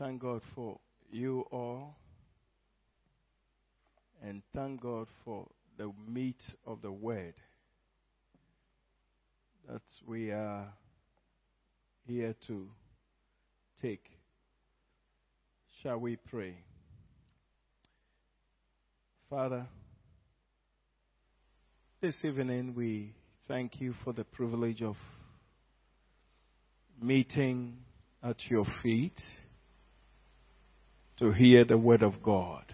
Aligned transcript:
thank 0.00 0.22
God 0.22 0.40
for 0.54 0.78
you 1.12 1.44
all. 1.52 1.94
And 4.22 4.42
thank 4.54 4.80
God 4.80 5.06
for 5.24 5.46
the 5.76 5.92
meat 6.08 6.40
of 6.66 6.80
the 6.80 6.90
word 6.90 7.34
that 9.68 9.82
we 10.06 10.30
are 10.30 10.72
here 12.06 12.34
to 12.46 12.66
take. 13.82 14.04
Shall 15.82 15.98
we 15.98 16.16
pray? 16.16 16.56
Father, 19.28 19.66
this 22.00 22.16
evening 22.24 22.74
we 22.74 23.14
thank 23.46 23.80
you 23.80 23.94
for 24.02 24.14
the 24.14 24.24
privilege 24.24 24.82
of 24.82 24.96
meeting 27.02 27.76
at 28.22 28.36
your 28.48 28.64
feet 28.82 29.18
to 31.20 31.32
hear 31.32 31.64
the 31.64 31.78
word 31.78 32.02
of 32.02 32.22
God 32.22 32.64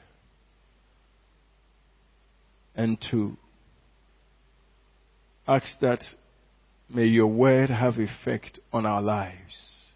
and 2.77 2.96
to 3.10 3.37
ask 5.48 5.66
that 5.80 6.00
may 6.88 7.06
your 7.06 7.27
word 7.27 7.70
have 7.70 7.95
effect 7.98 8.60
on 8.73 8.87
our 8.87 9.02
lives 9.02 9.88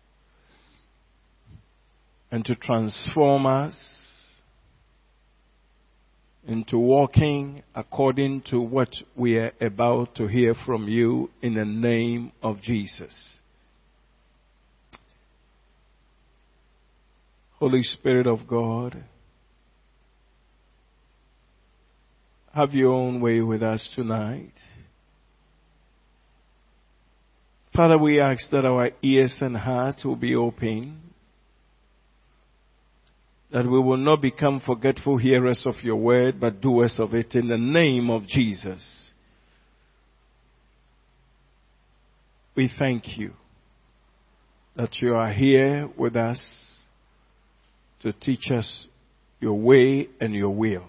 and 2.30 2.44
to 2.44 2.56
transform 2.56 3.46
us 3.46 3.74
into 6.46 6.76
walking 6.78 7.62
according 7.74 8.42
to 8.50 8.60
what 8.60 8.90
we 9.14 9.36
are 9.36 9.52
about 9.60 10.14
to 10.16 10.26
hear 10.26 10.54
from 10.66 10.88
you 10.88 11.30
in 11.42 11.54
the 11.54 11.64
name 11.64 12.32
of 12.42 12.60
Jesus. 12.60 13.39
Holy 17.60 17.82
Spirit 17.82 18.26
of 18.26 18.48
God, 18.48 19.04
have 22.54 22.72
your 22.72 22.94
own 22.94 23.20
way 23.20 23.42
with 23.42 23.62
us 23.62 23.86
tonight. 23.94 24.54
Father, 27.76 27.98
we 27.98 28.18
ask 28.18 28.48
that 28.50 28.64
our 28.64 28.90
ears 29.02 29.36
and 29.42 29.54
hearts 29.54 30.06
will 30.06 30.16
be 30.16 30.34
open, 30.34 31.02
that 33.52 33.66
we 33.66 33.78
will 33.78 33.98
not 33.98 34.22
become 34.22 34.62
forgetful 34.64 35.18
hearers 35.18 35.64
of 35.66 35.74
your 35.82 35.96
word, 35.96 36.40
but 36.40 36.62
doers 36.62 36.94
of 36.98 37.12
it 37.12 37.34
in 37.34 37.48
the 37.48 37.58
name 37.58 38.08
of 38.08 38.26
Jesus. 38.26 39.12
We 42.56 42.70
thank 42.78 43.18
you 43.18 43.32
that 44.76 44.96
you 45.02 45.14
are 45.14 45.30
here 45.30 45.90
with 45.98 46.16
us 46.16 46.40
to 48.00 48.12
teach 48.12 48.50
us 48.50 48.86
your 49.40 49.58
way 49.58 50.08
and 50.20 50.34
your 50.34 50.50
will. 50.50 50.84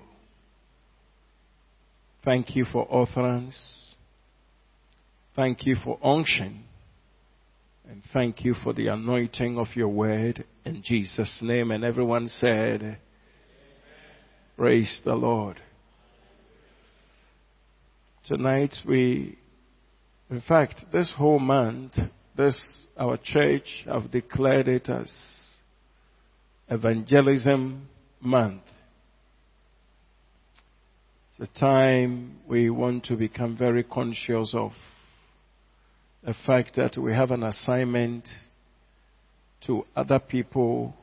Thank 2.24 2.56
you 2.56 2.66
for 2.66 2.88
utterance. 2.92 3.58
Thank 5.36 5.66
you 5.66 5.76
for 5.84 5.98
unction. 6.04 6.66
And 7.90 8.04
thank 8.14 8.46
you 8.46 8.54
for 8.64 8.74
the 8.74 8.88
anointing 8.88 9.58
of 9.58 9.68
your 9.76 9.90
word 9.90 10.46
in 10.66 10.84
Jesus' 10.86 11.40
name. 11.42 11.72
And 11.72 11.84
everyone 11.84 12.28
said, 12.28 12.82
Amen. 12.82 12.98
Praise 14.56 15.02
the 15.04 15.16
Lord. 15.16 15.60
Tonight 18.26 18.76
we, 18.88 19.38
in 20.30 20.42
fact, 20.48 20.86
this 20.94 21.12
whole 21.18 21.40
month, 21.40 21.94
this, 22.38 22.86
our 22.96 23.18
church 23.18 23.84
have 23.86 24.12
declared 24.12 24.68
it 24.68 24.88
as 24.88 25.12
Evangelism 26.72 27.90
Month. 28.22 28.62
It's 31.38 31.52
a 31.54 31.60
time 31.60 32.38
we 32.48 32.70
want 32.70 33.04
to 33.06 33.18
become 33.18 33.58
very 33.58 33.84
conscious 33.84 34.54
of 34.56 34.72
the 36.24 36.34
fact 36.46 36.78
that 36.78 36.98
we 36.98 37.12
have 37.12 37.32
an 37.32 37.44
assignment 37.44 38.30
to 39.68 39.84
other 39.98 40.18
people 40.18 40.94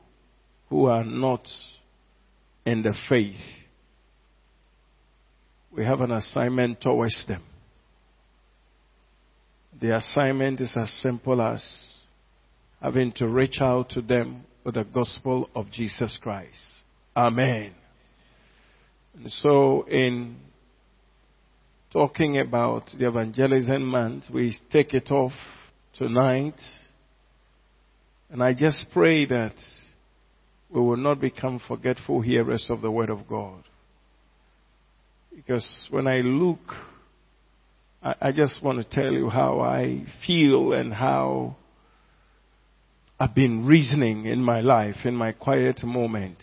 who 0.69 0.85
are 0.85 1.03
not 1.03 1.47
in 2.65 2.81
the 2.81 2.95
faith. 3.07 3.35
We 5.71 5.85
have 5.85 6.01
an 6.01 6.13
assignment 6.13 6.81
towards 6.81 7.27
them. 7.27 7.43
The 9.79 9.95
assignment 9.97 10.61
is 10.61 10.75
as 10.75 10.89
simple 11.03 11.39
as 11.39 11.63
having 12.81 13.11
to 13.17 13.27
reach 13.27 13.61
out 13.61 13.91
to 13.91 14.01
them 14.01 14.45
the 14.71 14.83
gospel 14.83 15.49
of 15.55 15.71
Jesus 15.71 16.17
Christ. 16.21 16.83
Amen. 17.15 17.73
And 19.15 19.31
so, 19.31 19.83
in 19.83 20.37
talking 21.91 22.39
about 22.39 22.89
the 22.97 23.07
evangelism 23.07 23.83
month, 23.83 24.25
we 24.31 24.55
take 24.71 24.93
it 24.93 25.11
off 25.11 25.33
tonight. 25.97 26.59
And 28.29 28.43
I 28.43 28.53
just 28.53 28.85
pray 28.93 29.25
that 29.25 29.55
we 30.69 30.79
will 30.79 30.97
not 30.97 31.19
become 31.19 31.59
forgetful 31.67 32.21
hearers 32.21 32.67
of 32.69 32.81
the 32.81 32.91
Word 32.91 33.09
of 33.09 33.27
God. 33.27 33.63
Because 35.35 35.87
when 35.89 36.07
I 36.07 36.19
look, 36.19 36.59
I, 38.03 38.15
I 38.21 38.31
just 38.31 38.61
want 38.63 38.77
to 38.77 38.95
tell 38.95 39.11
you 39.11 39.29
how 39.29 39.59
I 39.61 40.05
feel 40.27 40.73
and 40.73 40.93
how 40.93 41.55
I've 43.21 43.35
been 43.35 43.65
reasoning 43.65 44.27
in 44.27 44.41
my 44.41 44.61
life, 44.61 44.95
in 45.03 45.13
my 45.13 45.33
quiet 45.33 45.83
moment, 45.83 46.37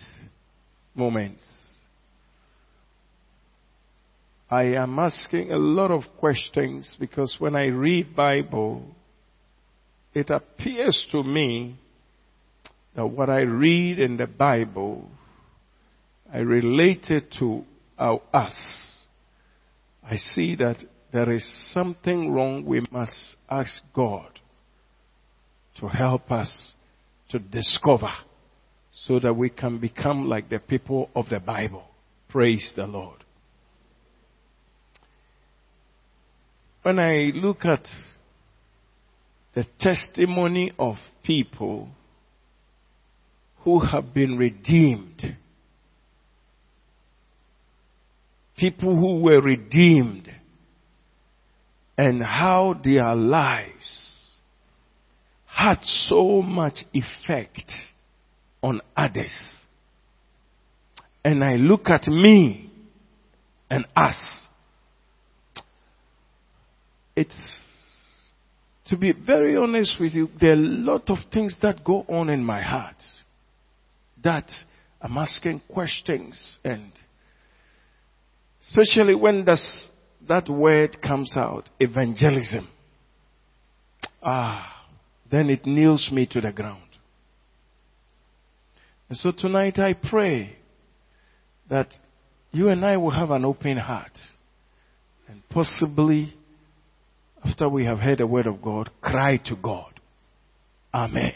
moments. 0.95 1.43
I 4.51 4.65
am 4.75 4.99
asking 4.99 5.53
a 5.53 5.57
lot 5.57 5.91
of 5.91 6.03
questions 6.19 6.95
because 7.01 7.37
when 7.39 7.57
I 7.57 7.69
read 7.69 8.15
Bible, 8.15 8.83
it 10.13 10.29
appears 10.29 11.07
to 11.13 11.23
me 11.23 11.79
that 12.95 13.07
what 13.07 13.31
I 13.31 13.41
read 13.41 13.99
in 13.99 14.19
the 14.19 14.27
Bible, 14.27 15.09
I 16.31 16.39
relate 16.39 17.07
it 17.09 17.35
to 17.39 17.65
our, 17.99 18.21
us. 18.35 18.55
I 20.03 20.17
see 20.17 20.57
that 20.57 20.77
there 21.11 21.33
is 21.33 21.73
something 21.73 22.33
wrong. 22.33 22.67
We 22.67 22.83
must 22.93 23.37
ask 23.49 23.73
God 23.95 24.29
to 25.81 25.89
help 25.89 26.31
us 26.31 26.73
to 27.31 27.39
discover 27.39 28.13
so 28.93 29.19
that 29.21 29.35
we 29.35 29.51
can 29.51 29.79
become 29.79 30.29
like 30.29 30.49
the 30.49 30.59
people 30.59 31.11
of 31.15 31.29
the 31.29 31.39
Bible. 31.39 31.85
Praise 32.29 32.73
the 32.77 32.87
Lord. 32.87 33.19
When 36.83 36.99
I 36.99 37.33
look 37.35 37.65
at 37.65 37.87
the 39.55 39.67
testimony 39.81 40.73
of 40.79 40.97
people 41.25 41.89
who 43.65 43.81
have 43.81 44.15
been 44.15 44.39
redeemed, 44.39 45.37
people 48.57 48.95
who 48.95 49.21
were 49.21 49.41
redeemed, 49.41 50.31
and 51.99 52.23
how 52.23 52.81
their 52.85 53.15
lives 53.15 54.06
had 55.57 55.79
so 55.83 56.43
much 56.43 56.85
effect 56.93 57.73
on 58.63 58.83
others. 58.95 59.33
And 61.25 61.43
I 61.43 61.55
look 61.55 61.89
at 61.89 62.07
me 62.07 62.71
and 63.71 63.87
us. 63.97 64.47
It's, 67.17 67.35
to 68.89 68.99
be 68.99 69.13
very 69.13 69.57
honest 69.57 69.95
with 69.99 70.13
you, 70.13 70.29
there 70.39 70.51
are 70.51 70.55
a 70.55 70.57
lot 70.57 71.09
of 71.09 71.17
things 71.33 71.57
that 71.63 71.83
go 71.83 72.05
on 72.07 72.29
in 72.29 72.45
my 72.45 72.61
heart 72.61 73.03
that 74.23 74.51
I'm 75.01 75.17
asking 75.17 75.63
questions 75.73 76.59
and 76.65 76.93
especially 78.69 79.15
when 79.15 79.47
das, 79.47 79.89
that 80.29 80.51
word 80.51 81.01
comes 81.01 81.33
out, 81.35 81.71
evangelism. 81.81 82.69
Ah, 84.23 84.76
then 85.31 85.51
it 85.51 85.67
kneels 85.67 86.11
me 86.13 86.27
to 86.27 86.41
the 86.41 86.53
ground. 86.53 86.83
And 89.09 89.19
so 89.19 89.33
tonight 89.33 89.79
I 89.79 89.93
pray 89.93 90.57
that 91.71 91.93
you 92.53 92.69
and 92.69 92.85
I 92.85 92.97
will 92.97 93.11
have 93.11 93.31
an 93.31 93.45
open 93.45 93.77
heart 93.77 94.19
and 95.29 95.43
possibly 95.51 96.35
after 97.45 97.69
we 97.69 97.85
have 97.85 97.99
heard 97.99 98.19
the 98.19 98.27
word 98.27 98.47
of 98.47 98.61
God, 98.63 98.91
cry 99.01 99.37
to 99.47 99.57
God. 99.57 100.01
Amen. 100.93 101.35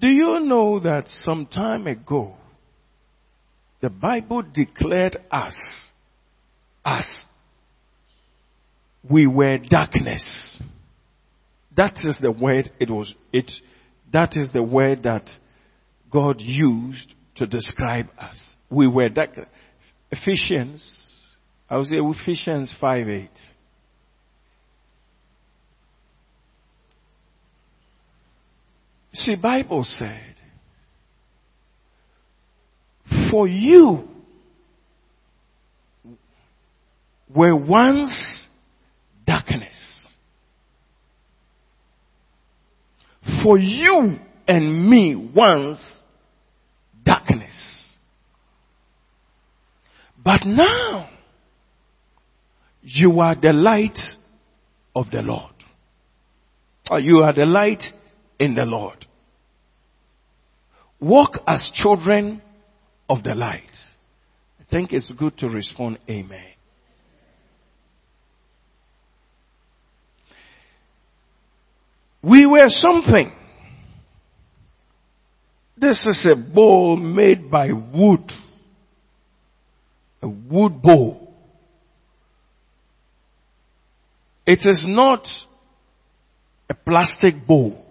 Do 0.00 0.08
you 0.08 0.40
know 0.40 0.80
that 0.80 1.08
some 1.08 1.46
time 1.46 1.86
ago, 1.86 2.34
the 3.80 3.88
Bible 3.88 4.42
declared 4.42 5.16
us, 5.30 5.56
us 6.84 7.26
we 9.10 9.26
were 9.26 9.58
darkness. 9.58 10.58
That 11.76 11.94
is 12.04 12.18
the 12.20 12.32
word 12.32 12.70
it 12.78 12.90
was, 12.90 13.14
it, 13.32 13.50
That 14.12 14.36
is 14.36 14.52
the 14.52 14.62
word 14.62 15.02
that 15.02 15.28
God 16.10 16.40
used 16.40 17.14
to 17.36 17.46
describe 17.46 18.06
us. 18.18 18.54
We 18.70 18.86
were 18.86 19.08
that. 19.10 19.30
Ephesians, 20.10 20.98
I 21.68 21.76
would 21.76 21.86
say 21.86 21.96
Ephesians 21.96 22.72
5 22.80 23.08
8. 23.08 23.30
See, 29.14 29.36
Bible 29.36 29.84
said, 29.84 30.34
for 33.30 33.46
you 33.46 34.08
were 37.32 37.54
once 37.54 38.46
darkness. 39.26 39.76
For 43.42 43.58
you 43.58 44.18
and 44.46 44.90
me 44.90 45.14
once 45.14 46.02
darkness. 47.04 47.92
But 50.22 50.46
now 50.46 51.10
you 52.82 53.20
are 53.20 53.34
the 53.34 53.52
light 53.52 53.98
of 54.94 55.10
the 55.10 55.22
Lord. 55.22 55.52
Or 56.90 57.00
you 57.00 57.18
are 57.18 57.32
the 57.32 57.46
light 57.46 57.82
in 58.38 58.54
the 58.54 58.64
Lord. 58.64 59.06
Walk 61.00 61.38
as 61.46 61.68
children 61.74 62.42
of 63.08 63.22
the 63.22 63.34
light. 63.34 63.62
I 64.60 64.64
think 64.70 64.92
it's 64.92 65.10
good 65.18 65.36
to 65.38 65.48
respond, 65.48 65.98
Amen. 66.08 66.53
We 72.24 72.46
were 72.46 72.68
something. 72.68 73.32
This 75.76 76.06
is 76.06 76.26
a 76.30 76.54
bowl 76.54 76.96
made 76.96 77.50
by 77.50 77.72
wood. 77.72 78.32
A 80.22 80.28
wood 80.28 80.80
bowl. 80.80 81.34
It 84.46 84.60
is 84.64 84.84
not 84.86 85.26
a 86.70 86.74
plastic 86.74 87.34
bowl. 87.46 87.84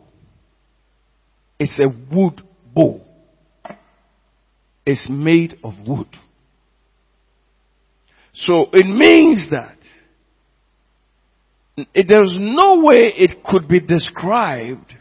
It's 1.60 1.78
a 1.80 1.90
wood 2.14 2.42
bowl. 2.74 3.06
It's 4.86 5.08
made 5.10 5.60
of 5.64 5.74
wood. 5.88 6.08
So 8.34 8.68
it 8.74 8.88
means 8.88 9.50
that 9.52 9.78
there's 11.76 12.38
no 12.40 12.84
way 12.84 13.14
it 13.16 13.44
could 13.44 13.68
be 13.68 13.80
described. 13.80 14.94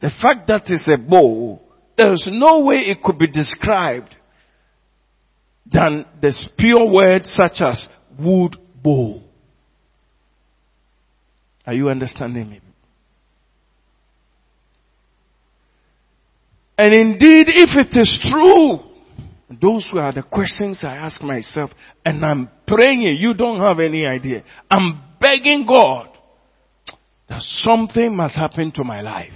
The 0.00 0.10
fact 0.22 0.48
that 0.48 0.64
it's 0.66 0.88
a 0.88 0.98
bowl, 0.98 1.62
there's 1.96 2.24
no 2.30 2.60
way 2.60 2.76
it 2.76 3.02
could 3.02 3.18
be 3.18 3.28
described 3.28 4.14
than 5.70 6.04
this 6.20 6.48
pure 6.58 6.90
word 6.90 7.24
such 7.24 7.60
as 7.60 7.86
wood 8.18 8.56
bowl. 8.82 9.22
Are 11.66 11.74
you 11.74 11.88
understanding 11.88 12.50
me? 12.50 12.60
And 16.78 16.92
indeed, 16.92 17.46
if 17.48 17.70
it 17.74 17.98
is 17.98 18.28
true, 18.30 18.80
those 19.60 19.88
were 19.92 20.12
the 20.12 20.22
questions 20.22 20.80
I 20.82 20.96
ask 20.96 21.22
myself, 21.22 21.70
and 22.04 22.24
I'm 22.24 22.50
praying, 22.66 23.00
you 23.18 23.32
don't 23.34 23.60
have 23.60 23.80
any 23.80 24.06
idea. 24.06 24.44
I'm 24.70 25.02
begging 25.20 25.66
God 25.66 26.08
that 27.28 27.42
something 27.42 28.16
must 28.16 28.36
happen 28.36 28.72
to 28.72 28.84
my 28.84 29.00
life. 29.00 29.32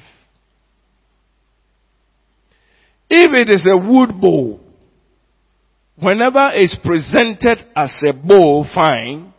If 3.09 3.31
it 3.33 3.53
is 3.53 3.67
a 3.67 3.77
wood 3.77 4.21
bowl, 4.21 4.61
whenever 6.01 6.51
it's 6.55 6.79
presented 6.85 7.67
as 7.75 7.95
a 8.09 8.13
bowl, 8.13 8.67
fine, 8.73 9.35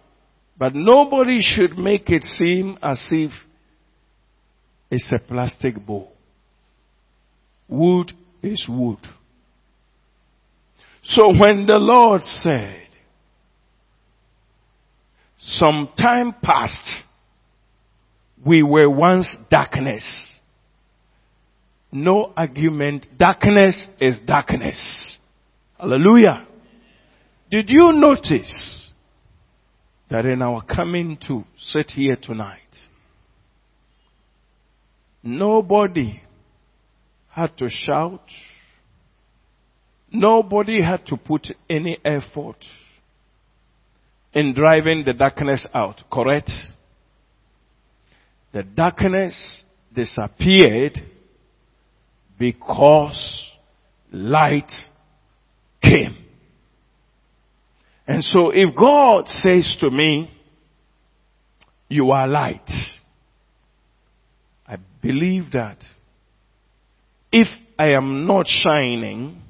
but 0.57 0.75
nobody 0.75 1.39
should 1.39 1.77
make 1.77 2.09
it 2.09 2.23
seem 2.23 2.77
as 2.83 3.01
if 3.11 3.31
it's 4.91 5.09
a 5.11 5.25
plastic 5.25 5.83
bowl. 5.85 6.11
Wood 7.69 8.11
is 8.44 8.65
wood. 8.67 8.99
So 11.03 11.29
when 11.29 11.65
the 11.65 11.77
Lord 11.77 12.23
said, 12.23 12.81
some 15.43 15.89
time 15.99 16.35
past, 16.41 17.03
we 18.45 18.63
were 18.63 18.89
once 18.89 19.35
darkness. 19.49 20.31
No 21.91 22.31
argument. 22.38 23.07
Darkness 23.17 23.88
is 23.99 24.19
darkness. 24.25 25.17
Hallelujah. 25.79 26.47
Did 27.49 27.69
you 27.69 27.91
notice 27.91 28.91
that 30.09 30.25
in 30.25 30.41
our 30.41 30.61
coming 30.61 31.17
to 31.27 31.44
sit 31.57 31.91
here 31.91 32.15
tonight, 32.21 32.59
nobody 35.23 36.21
had 37.29 37.57
to 37.57 37.67
shout. 37.69 38.23
Nobody 40.11 40.81
had 40.81 41.05
to 41.07 41.17
put 41.17 41.47
any 41.69 41.97
effort 42.05 42.57
in 44.33 44.54
driving 44.54 45.04
the 45.06 45.13
darkness 45.13 45.66
out, 45.74 46.01
correct? 46.12 46.51
The 48.54 48.63
darkness 48.63 49.63
disappeared 49.94 50.98
because 52.38 53.48
light 54.12 54.72
came. 55.81 56.18
And 58.07 58.24
so 58.24 58.50
if 58.50 58.75
God 58.75 59.28
says 59.28 59.78
to 59.80 59.89
me, 59.89 60.31
you 61.88 62.12
are 62.12 62.28
light, 62.28 62.69
I 64.66 64.78
believe 65.01 65.51
that 65.54 65.78
if 67.31 67.48
I 67.78 67.92
am 67.92 68.25
not 68.25 68.48
shining, 68.48 69.42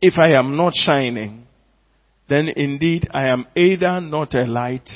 if 0.00 0.14
I 0.18 0.38
am 0.38 0.56
not 0.56 0.72
shining, 0.74 1.46
then 2.28 2.48
indeed 2.48 3.08
I 3.12 3.28
am 3.28 3.46
either 3.56 4.00
not 4.00 4.34
a 4.34 4.44
light, 4.44 4.88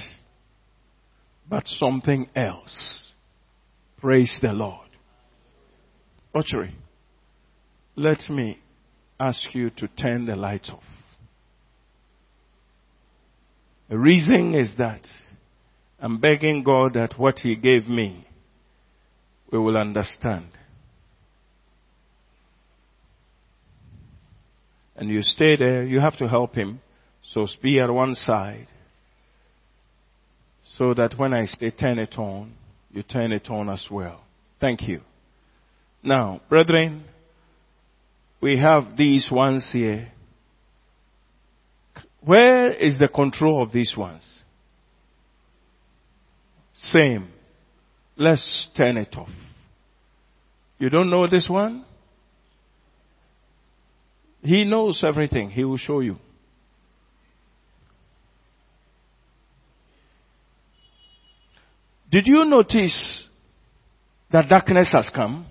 but 1.49 1.67
something 1.67 2.29
else. 2.37 3.08
Praise 3.99 4.38
the 4.42 4.52
Lord. 4.52 4.88
Archery, 6.35 6.75
let 7.97 8.28
me 8.28 8.59
ask 9.18 9.54
you 9.54 9.71
to 9.71 9.88
turn 9.88 10.26
the 10.26 10.37
lights 10.37 10.71
off. 10.71 10.83
The 13.88 13.99
reason 13.99 14.54
is 14.54 14.75
that 14.78 15.07
I'm 16.00 16.18
begging 16.18 16.64
God 16.64 16.95
that 16.95 17.18
what 17.18 17.40
He 17.40 17.54
gave 17.54 17.87
me, 17.88 18.26
we 19.50 19.59
will 19.59 19.76
understand. 19.76 20.49
And 24.97 25.09
you 25.09 25.23
stay 25.23 25.57
there, 25.57 25.85
you 25.85 26.00
have 26.00 26.16
to 26.18 26.28
help 26.28 26.54
Him 26.54 26.80
so 27.33 27.47
be 27.62 27.81
at 27.81 27.91
one 27.91 28.15
side 28.15 28.67
so 30.77 30.95
that 30.95 31.15
when 31.17 31.33
I 31.33 31.47
say 31.47 31.71
turn 31.71 31.99
it 31.99 32.15
on, 32.19 32.53
you 32.91 33.03
turn 33.03 33.33
it 33.33 33.49
on 33.49 33.69
as 33.69 33.87
well. 33.91 34.23
Thank 34.61 34.83
you. 34.83 35.01
Now, 36.03 36.41
brethren, 36.49 37.05
we 38.41 38.59
have 38.59 38.97
these 38.97 39.29
ones 39.31 39.69
here. 39.73 40.11
Where 42.21 42.73
is 42.73 42.99
the 42.99 43.09
control 43.09 43.62
of 43.62 43.73
these 43.73 43.95
ones? 43.97 44.27
Same. 46.75 47.29
Let's 48.17 48.69
turn 48.77 48.97
it 48.97 49.15
off. 49.17 49.31
You 50.79 50.91
don't 50.91 51.11
know 51.11 51.29
this 51.29 51.49
one? 51.49 51.85
He 54.43 54.65
knows 54.65 55.03
everything. 55.07 55.51
He 55.51 55.65
will 55.65 55.77
show 55.77 56.01
you. 56.01 56.17
Did 62.12 62.26
you 62.26 62.45
notice 62.45 63.26
that 64.31 64.50
darkness 64.50 64.92
has 64.92 65.11
come? 65.14 65.47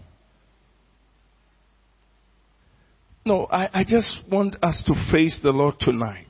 No, 3.25 3.47
I, 3.51 3.79
I 3.79 3.83
just 3.83 4.15
want 4.31 4.57
us 4.63 4.83
to 4.85 4.93
face 5.11 5.39
the 5.41 5.49
Lord 5.49 5.75
tonight. 5.79 6.27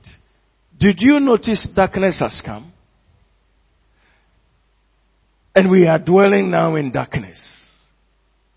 Did 0.80 0.96
you 1.00 1.20
notice 1.20 1.62
darkness 1.76 2.18
has 2.20 2.40
come? 2.44 2.72
And 5.54 5.70
we 5.70 5.86
are 5.86 5.98
dwelling 5.98 6.50
now 6.50 6.76
in 6.76 6.92
darkness. 6.92 7.38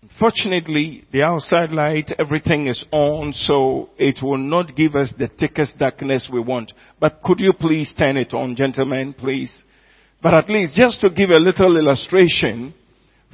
Unfortunately, 0.00 1.04
the 1.12 1.22
outside 1.22 1.72
light, 1.72 2.10
everything 2.18 2.68
is 2.68 2.86
on, 2.90 3.34
so 3.34 3.90
it 3.98 4.22
will 4.22 4.38
not 4.38 4.74
give 4.74 4.96
us 4.96 5.12
the 5.18 5.28
thickest 5.28 5.78
darkness 5.78 6.26
we 6.32 6.40
want. 6.40 6.72
But 6.98 7.20
could 7.22 7.40
you 7.40 7.52
please 7.52 7.92
turn 7.98 8.16
it 8.16 8.32
on, 8.32 8.56
gentlemen, 8.56 9.12
please? 9.12 9.52
But 10.22 10.34
at 10.34 10.50
least 10.50 10.74
just 10.74 11.00
to 11.02 11.10
give 11.10 11.30
a 11.30 11.38
little 11.38 11.76
illustration, 11.76 12.74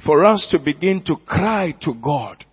for 0.05 0.25
us 0.25 0.47
to 0.51 0.59
begin 0.59 1.03
to 1.05 1.15
cry 1.25 1.73
to 1.81 1.93
God. 1.93 2.43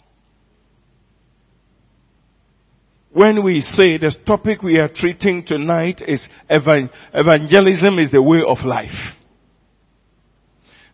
When 3.12 3.42
we 3.44 3.60
say 3.60 3.98
the 3.98 4.14
topic 4.24 4.62
we 4.62 4.78
are 4.78 4.88
treating 4.88 5.44
tonight 5.44 6.00
is 6.06 6.24
evangelism 6.48 7.98
is 7.98 8.12
the 8.12 8.22
way 8.22 8.38
of 8.46 8.58
life. 8.64 9.16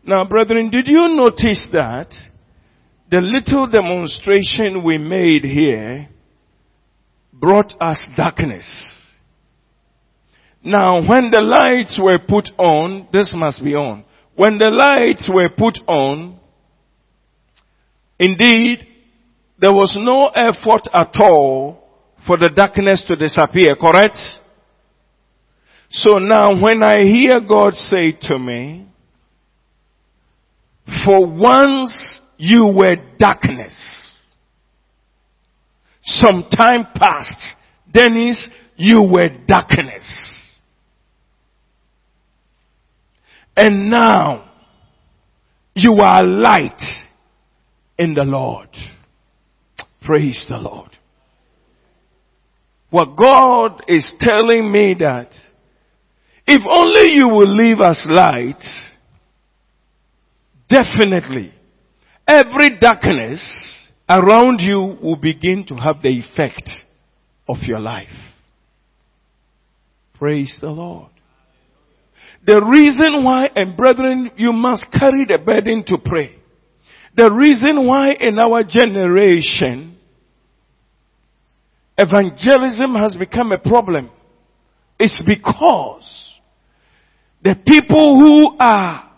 Now 0.02 0.24
brethren, 0.24 0.70
did 0.70 0.88
you 0.88 1.08
notice 1.08 1.68
that 1.72 2.08
the 3.10 3.18
little 3.20 3.66
demonstration 3.66 4.82
we 4.82 4.96
made 4.96 5.44
here 5.44 6.08
brought 7.34 7.74
us 7.80 8.08
darkness? 8.16 8.95
Now 10.66 10.96
when 10.96 11.30
the 11.30 11.40
lights 11.40 11.96
were 11.96 12.18
put 12.18 12.48
on, 12.58 13.06
this 13.12 13.32
must 13.36 13.62
be 13.62 13.76
on. 13.76 14.04
When 14.34 14.58
the 14.58 14.68
lights 14.68 15.30
were 15.32 15.48
put 15.48 15.78
on, 15.86 16.40
indeed, 18.18 18.84
there 19.60 19.72
was 19.72 19.96
no 19.96 20.26
effort 20.26 20.88
at 20.92 21.14
all 21.20 21.84
for 22.26 22.36
the 22.36 22.50
darkness 22.50 23.04
to 23.06 23.14
disappear, 23.14 23.76
correct? 23.76 24.18
So 25.90 26.18
now 26.18 26.60
when 26.60 26.82
I 26.82 27.04
hear 27.04 27.40
God 27.40 27.74
say 27.74 28.18
to 28.22 28.36
me, 28.36 28.88
for 31.04 31.24
once 31.24 32.20
you 32.38 32.66
were 32.74 32.96
darkness, 33.20 34.10
some 36.02 36.48
time 36.50 36.88
passed, 36.92 37.54
Dennis, 37.88 38.48
you 38.74 39.02
were 39.04 39.28
darkness. 39.46 40.35
And 43.56 43.90
now 43.90 44.50
you 45.74 45.94
are 46.02 46.22
light 46.22 46.80
in 47.98 48.14
the 48.14 48.24
Lord. 48.24 48.68
Praise 50.02 50.44
the 50.48 50.58
Lord. 50.58 50.90
What 52.90 53.16
God 53.16 53.82
is 53.88 54.14
telling 54.20 54.70
me 54.70 54.94
that 55.00 55.30
if 56.46 56.62
only 56.64 57.14
you 57.14 57.28
will 57.28 57.48
live 57.48 57.80
as 57.80 58.06
light, 58.08 58.62
definitely 60.68 61.52
every 62.28 62.78
darkness 62.78 63.88
around 64.08 64.60
you 64.60 64.96
will 65.02 65.16
begin 65.16 65.64
to 65.66 65.74
have 65.74 66.02
the 66.02 66.08
effect 66.08 66.70
of 67.48 67.56
your 67.62 67.80
life. 67.80 68.08
Praise 70.14 70.56
the 70.60 70.68
Lord. 70.70 71.10
The 72.46 72.64
reason 72.64 73.24
why, 73.24 73.48
and 73.56 73.76
brethren, 73.76 74.30
you 74.36 74.52
must 74.52 74.86
carry 74.92 75.24
the 75.24 75.38
burden 75.44 75.84
to 75.88 75.98
pray. 75.98 76.36
The 77.16 77.28
reason 77.28 77.86
why 77.86 78.12
in 78.12 78.38
our 78.38 78.62
generation, 78.62 79.98
evangelism 81.98 82.94
has 82.94 83.16
become 83.16 83.50
a 83.50 83.58
problem 83.58 84.10
is 85.00 85.20
because 85.26 86.26
the 87.42 87.56
people 87.66 88.18
who 88.20 88.56
are 88.60 89.10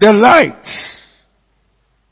the 0.00 0.12
light, 0.12 0.66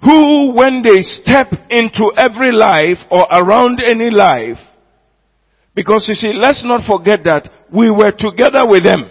who 0.03 0.53
when 0.55 0.83
they 0.83 1.03
step 1.03 1.49
into 1.69 2.13
every 2.17 2.53
life 2.53 2.99
or 3.11 3.27
around 3.33 3.81
any 3.85 4.11
life, 4.11 4.59
because 5.75 6.05
you 6.07 6.15
see, 6.15 6.33
let's 6.33 6.63
not 6.65 6.87
forget 6.87 7.25
that 7.25 7.49
we 7.73 7.91
were 7.91 8.13
together 8.17 8.63
with 8.65 8.85
them. 8.85 9.11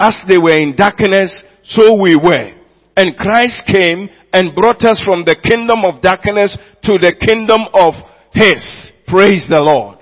As 0.00 0.16
they 0.26 0.38
were 0.38 0.56
in 0.56 0.74
darkness, 0.74 1.44
so 1.64 1.94
we 1.94 2.16
were. 2.16 2.52
And 2.96 3.16
Christ 3.16 3.62
came 3.66 4.08
and 4.32 4.54
brought 4.54 4.82
us 4.84 5.00
from 5.04 5.24
the 5.24 5.36
kingdom 5.36 5.84
of 5.84 6.00
darkness 6.00 6.56
to 6.84 6.92
the 6.98 7.14
kingdom 7.14 7.68
of 7.74 7.94
His. 8.32 8.92
Praise 9.06 9.46
the 9.48 9.60
Lord. 9.60 9.98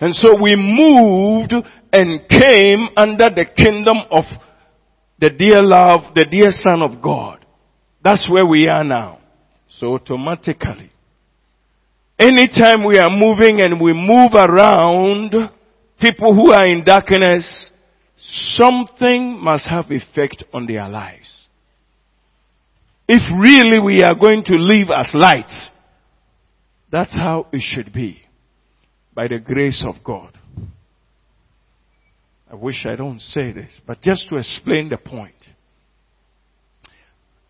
And 0.00 0.14
so 0.14 0.40
we 0.40 0.54
moved 0.54 1.54
and 1.92 2.28
came 2.28 2.88
under 2.96 3.30
the 3.34 3.46
kingdom 3.56 3.98
of 4.10 4.24
the 5.18 5.30
dear 5.30 5.62
love, 5.62 6.14
the 6.14 6.24
dear 6.24 6.50
son 6.50 6.82
of 6.82 7.02
God. 7.02 7.44
That's 8.04 8.28
where 8.30 8.46
we 8.46 8.68
are 8.68 8.84
now. 8.84 9.18
So 9.78 9.94
automatically, 9.94 10.92
anytime 12.18 12.84
we 12.84 12.98
are 12.98 13.10
moving 13.10 13.60
and 13.60 13.80
we 13.80 13.92
move 13.92 14.32
around 14.34 15.34
people 16.00 16.34
who 16.34 16.52
are 16.52 16.66
in 16.66 16.84
darkness, 16.84 17.70
something 18.20 19.42
must 19.42 19.68
have 19.68 19.86
effect 19.90 20.44
on 20.52 20.66
their 20.66 20.88
lives. 20.88 21.46
If 23.06 23.22
really 23.40 23.78
we 23.78 24.02
are 24.02 24.14
going 24.14 24.44
to 24.44 24.54
live 24.54 24.90
as 24.94 25.12
lights, 25.14 25.70
that's 26.90 27.14
how 27.14 27.46
it 27.52 27.62
should 27.62 27.92
be. 27.92 28.22
By 29.14 29.28
the 29.28 29.38
grace 29.38 29.84
of 29.86 30.04
God. 30.04 30.38
I 32.50 32.54
wish 32.54 32.86
I 32.86 32.96
don't 32.96 33.20
say 33.20 33.52
this, 33.52 33.80
but 33.86 34.00
just 34.00 34.28
to 34.28 34.36
explain 34.36 34.88
the 34.88 34.96
point. 34.96 35.34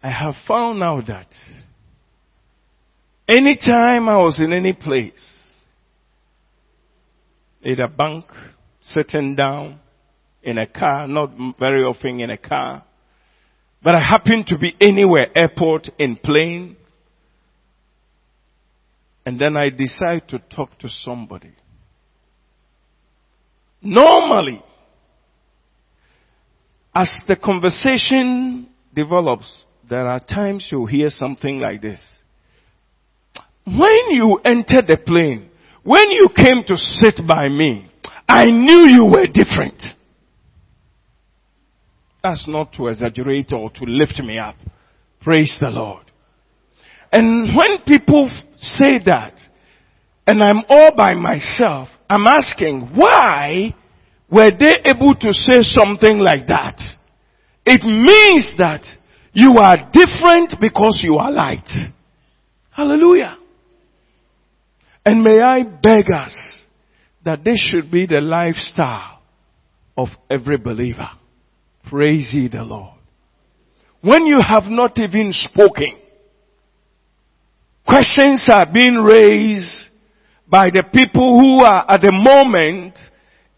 I 0.03 0.11
have 0.11 0.35
found 0.47 0.83
out 0.83 1.07
that 1.07 1.29
anytime 3.29 4.09
I 4.09 4.19
was 4.19 4.41
in 4.41 4.53
any 4.53 4.73
place, 4.73 5.13
a 7.65 7.89
bank, 7.89 8.25
sitting 8.83 9.35
down, 9.35 9.79
in 10.43 10.59
a 10.59 10.67
car, 10.67 11.07
not 11.09 11.31
very 11.59 11.83
often 11.83 12.21
in 12.21 12.31
a 12.31 12.39
car. 12.39 12.85
But 13.83 13.95
I 13.95 14.01
happen 14.01 14.45
to 14.49 14.59
be 14.59 14.75
anywhere, 14.81 15.29
airport, 15.37 15.89
in 15.99 16.17
plane. 16.17 16.77
And 19.25 19.39
then 19.39 19.57
I 19.57 19.71
decide 19.71 20.29
to 20.29 20.39
talk 20.39 20.79
to 20.79 20.89
somebody. 20.89 21.53
Normally, 23.81 24.63
as 26.95 27.13
the 27.29 27.37
conversation 27.37 28.69
develops, 28.95 29.65
there 29.89 30.07
are 30.07 30.19
times 30.19 30.69
you 30.73 30.87
hear 30.87 31.11
something 31.11 31.61
like 31.61 31.81
this. 31.81 32.03
When 33.65 34.11
you 34.11 34.41
entered 34.45 34.87
the 34.87 34.97
plane, 34.97 35.51
when 35.85 36.11
you 36.11 36.29
came 36.35 36.65
to 36.67 36.77
sit 36.77 37.21
by 37.27 37.49
me, 37.49 37.87
I 38.29 38.47
knew 38.47 38.89
you 38.89 39.05
were 39.05 39.27
different. 39.27 39.83
That's 42.23 42.47
not 42.49 42.73
to 42.75 42.89
exaggerate 42.89 43.53
or 43.53 43.71
to 43.71 43.85
lift 43.85 44.19
me 44.21 44.39
up. 44.39 44.57
Praise 45.21 45.55
the 45.61 45.69
Lord. 45.69 46.05
And 47.13 47.57
when 47.57 47.83
people 47.87 48.31
say 48.57 48.99
that, 49.07 49.35
and 50.27 50.43
I'm 50.43 50.63
all 50.69 50.91
by 50.97 51.15
myself, 51.15 51.89
I'm 52.11 52.27
asking, 52.27 52.91
why 52.95 53.75
were 54.31 54.51
they 54.51 54.75
able 54.85 55.15
to 55.15 55.33
say 55.33 55.63
something 55.63 56.19
like 56.19 56.49
that? 56.49 56.79
It 57.65 57.83
means 57.85 58.53
that 58.59 58.85
you 59.33 59.55
are 59.63 59.91
different 59.93 60.57
because 60.61 61.01
you 61.03 61.17
are 61.17 61.31
light. 61.31 61.69
Hallelujah. 62.71 63.39
And 65.05 65.23
may 65.23 65.41
I 65.41 65.63
beg 65.63 66.11
us 66.11 66.65
that 67.25 67.45
this 67.45 67.59
should 67.59 67.91
be 67.91 68.07
the 68.07 68.21
lifestyle 68.21 69.21
of 69.97 70.09
every 70.31 70.59
believer. 70.59 71.09
Praise 71.89 72.31
ye 72.33 72.49
the 72.49 72.63
Lord. 72.63 72.95
When 74.01 74.27
you 74.27 74.41
have 74.47 74.65
not 74.65 74.99
even 74.99 75.33
spoken, 75.33 75.99
questions 77.87 78.49
are 78.53 78.67
being 78.73 78.97
raised 78.97 79.87
by 80.47 80.71
the 80.71 80.85
people 80.93 81.41
who 81.41 81.65
are 81.65 81.85
at 81.89 82.01
the 82.01 82.13
moment 82.13 82.95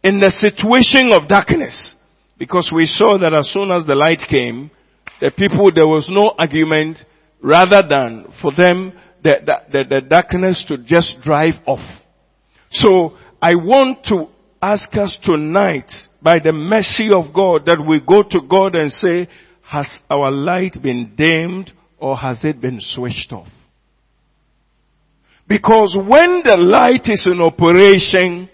in 0.02 0.18
the 0.18 0.30
situation 0.30 1.12
of 1.12 1.28
darkness. 1.28 1.94
Because 2.38 2.70
we 2.74 2.86
saw 2.86 3.18
that 3.18 3.34
as 3.34 3.52
soon 3.52 3.70
as 3.70 3.84
the 3.84 3.94
light 3.94 4.22
came, 4.30 4.70
the 5.20 5.30
people, 5.36 5.70
there 5.74 5.86
was 5.86 6.08
no 6.10 6.34
argument 6.38 6.98
rather 7.42 7.82
than 7.86 8.26
for 8.40 8.52
them 8.56 8.92
the, 9.22 9.34
the, 9.70 9.84
the, 9.88 10.00
darkness 10.00 10.64
to 10.68 10.78
just 10.78 11.20
drive 11.22 11.54
off. 11.66 11.86
So 12.70 13.16
I 13.42 13.54
want 13.56 14.04
to 14.04 14.28
ask 14.62 14.94
us 14.96 15.18
tonight 15.22 15.90
by 16.22 16.38
the 16.38 16.52
mercy 16.52 17.10
of 17.12 17.34
God 17.34 17.66
that 17.66 17.82
we 17.86 18.00
go 18.00 18.22
to 18.22 18.40
God 18.48 18.74
and 18.74 18.92
say, 18.92 19.28
has 19.62 19.88
our 20.10 20.30
light 20.30 20.76
been 20.82 21.14
dimmed 21.16 21.72
or 21.98 22.16
has 22.16 22.44
it 22.44 22.60
been 22.60 22.78
switched 22.80 23.32
off? 23.32 23.48
Because 25.48 25.96
when 25.96 26.42
the 26.44 26.56
light 26.56 27.06
is 27.06 27.26
in 27.26 27.40
operation, 27.40 28.48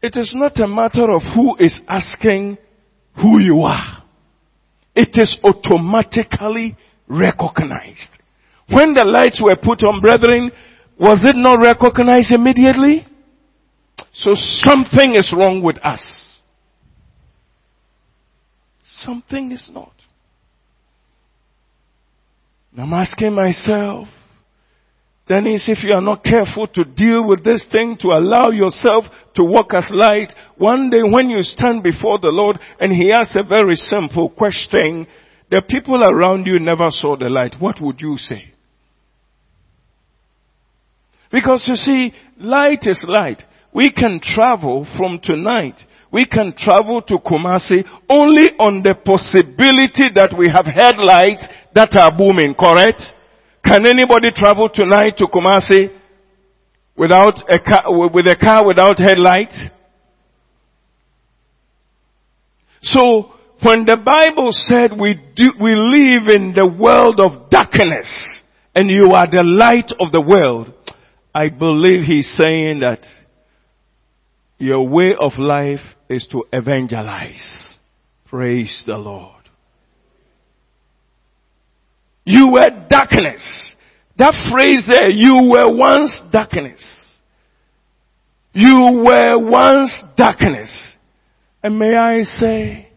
it 0.00 0.16
is 0.16 0.32
not 0.34 0.58
a 0.60 0.68
matter 0.68 1.10
of 1.10 1.22
who 1.34 1.56
is 1.58 1.80
asking 1.88 2.58
who 3.16 3.40
you 3.40 3.62
are. 3.62 4.04
It 4.94 5.10
is 5.14 5.36
automatically 5.42 6.76
recognized. 7.08 8.10
When 8.70 8.94
the 8.94 9.04
lights 9.04 9.40
were 9.42 9.56
put 9.56 9.82
on, 9.82 10.00
brethren, 10.00 10.52
was 11.00 11.22
it 11.24 11.36
not 11.36 11.60
recognized 11.62 12.30
immediately? 12.30 13.06
So 14.12 14.34
something 14.34 15.14
is 15.14 15.32
wrong 15.36 15.62
with 15.62 15.78
us. 15.84 16.36
Something 18.84 19.52
is 19.52 19.70
not. 19.72 19.92
I'm 22.76 22.92
asking 22.92 23.34
myself, 23.34 24.08
Dennis, 25.28 25.64
if 25.68 25.84
you 25.84 25.92
are 25.92 26.00
not 26.00 26.24
careful 26.24 26.66
to 26.68 26.84
deal 26.84 27.26
with 27.26 27.44
this 27.44 27.64
thing, 27.70 27.96
to 28.00 28.08
allow 28.08 28.50
yourself 28.50 29.04
to 29.34 29.44
walk 29.44 29.74
as 29.74 29.90
light, 29.92 30.32
one 30.56 30.88
day 30.88 31.02
when 31.02 31.28
you 31.28 31.42
stand 31.42 31.82
before 31.82 32.18
the 32.18 32.30
Lord 32.30 32.58
and 32.80 32.92
He 32.92 33.12
asks 33.12 33.34
a 33.36 33.46
very 33.46 33.74
simple 33.74 34.30
question, 34.30 35.06
the 35.50 35.62
people 35.68 36.02
around 36.02 36.46
you 36.46 36.58
never 36.58 36.90
saw 36.90 37.16
the 37.16 37.28
light, 37.28 37.56
what 37.58 37.80
would 37.80 38.00
you 38.00 38.16
say? 38.16 38.52
Because 41.30 41.64
you 41.66 41.74
see, 41.74 42.14
light 42.38 42.80
is 42.82 43.04
light. 43.06 43.42
We 43.72 43.92
can 43.92 44.20
travel 44.22 44.86
from 44.96 45.20
tonight. 45.22 45.80
We 46.10 46.24
can 46.24 46.54
travel 46.56 47.02
to 47.02 47.18
Kumasi 47.18 47.84
only 48.08 48.50
on 48.58 48.82
the 48.82 48.94
possibility 48.94 50.08
that 50.14 50.34
we 50.36 50.48
have 50.48 50.64
headlights 50.64 51.46
that 51.74 51.94
are 51.96 52.16
booming, 52.16 52.54
correct? 52.54 53.02
Can 53.64 53.86
anybody 53.86 54.30
travel 54.34 54.70
tonight 54.72 55.18
to 55.18 55.26
Kumasi 55.26 55.94
without 56.96 57.44
a 57.50 57.58
car, 57.58 58.08
with 58.08 58.26
a 58.26 58.36
car 58.40 58.66
without 58.66 58.98
headlights? 58.98 59.56
So, 62.80 63.32
when 63.62 63.84
the 63.84 63.96
Bible 63.96 64.50
said 64.52 64.98
we 64.98 65.14
do, 65.36 65.52
we 65.60 65.74
live 65.74 66.28
in 66.28 66.54
the 66.54 66.66
world 66.66 67.20
of 67.20 67.50
darkness 67.50 68.42
and 68.74 68.88
you 68.88 69.10
are 69.12 69.26
the 69.26 69.42
light 69.42 69.92
of 70.00 70.12
the 70.12 70.20
world, 70.20 70.72
I 71.34 71.48
believe 71.48 72.04
he's 72.04 72.32
saying 72.40 72.80
that 72.80 73.00
your 74.58 74.86
way 74.86 75.14
of 75.18 75.32
life 75.38 75.80
is 76.08 76.26
to 76.32 76.44
evangelize. 76.52 77.76
Praise 78.26 78.84
the 78.86 78.96
Lord. 78.96 79.34
You 82.24 82.52
were 82.52 82.86
darkness. 82.90 83.74
That 84.18 84.34
phrase 84.50 84.84
there, 84.86 85.10
you 85.10 85.48
were 85.50 85.74
once 85.74 86.20
darkness. 86.32 86.84
You 88.52 89.02
were 89.04 89.38
once 89.38 90.02
darkness. 90.16 90.96
And 91.62 91.78
may 91.78 91.94
I 91.96 92.22
say, 92.22 92.88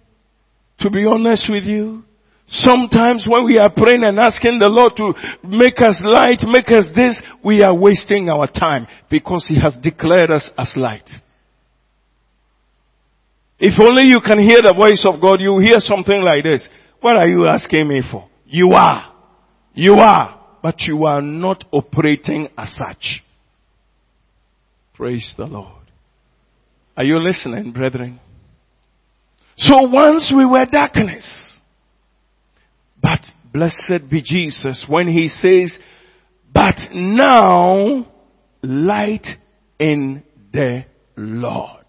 to 0.80 0.90
be 0.90 1.06
honest 1.06 1.48
with 1.50 1.64
you, 1.64 2.04
sometimes 2.48 3.26
when 3.28 3.46
we 3.46 3.58
are 3.58 3.72
praying 3.72 4.04
and 4.04 4.20
asking 4.20 4.60
the 4.60 4.68
Lord 4.68 4.94
to 4.98 5.14
make 5.48 5.80
us 5.80 6.02
light, 6.04 6.40
make 6.44 6.70
us 6.76 6.90
this, 6.96 7.22
we 7.46 7.62
are 7.62 7.74
wasting 7.74 8.30
our 8.30 8.48
time 8.48 8.88
because 9.10 9.46
He 9.48 9.60
has 9.62 9.78
declared 9.82 10.32
us 10.32 10.50
as 10.58 10.74
light. 10.76 11.10
If 13.64 13.80
only 13.80 14.10
you 14.10 14.20
can 14.26 14.40
hear 14.40 14.60
the 14.64 14.74
voice 14.74 15.06
of 15.08 15.22
God, 15.22 15.40
you 15.40 15.60
hear 15.60 15.78
something 15.78 16.20
like 16.20 16.44
this. 16.44 16.68
What 17.00 17.16
are 17.16 17.28
you 17.28 17.46
asking 17.46 17.88
me 17.88 18.02
for? 18.12 18.28
You 18.48 18.72
are. 18.72 19.14
You 19.76 19.94
are. 20.00 20.40
But 20.64 20.82
you 20.82 21.06
are 21.06 21.22
not 21.22 21.64
operating 21.72 22.48
as 22.58 22.76
such. 22.76 23.24
Praise 24.96 25.34
the 25.38 25.46
Lord. 25.46 25.84
Are 26.98 27.04
you 27.04 27.20
listening, 27.20 27.72
brethren? 27.72 28.20
So 29.58 29.84
once 29.84 30.34
we 30.36 30.44
were 30.44 30.66
darkness. 30.66 31.60
But 33.00 33.22
blessed 33.54 34.10
be 34.10 34.24
Jesus 34.24 34.86
when 34.88 35.08
he 35.08 35.30
says, 35.30 35.78
but 36.52 36.76
now 36.94 38.08
light 38.64 39.28
in 39.80 40.24
the 40.52 40.86
Lord. 41.16 41.81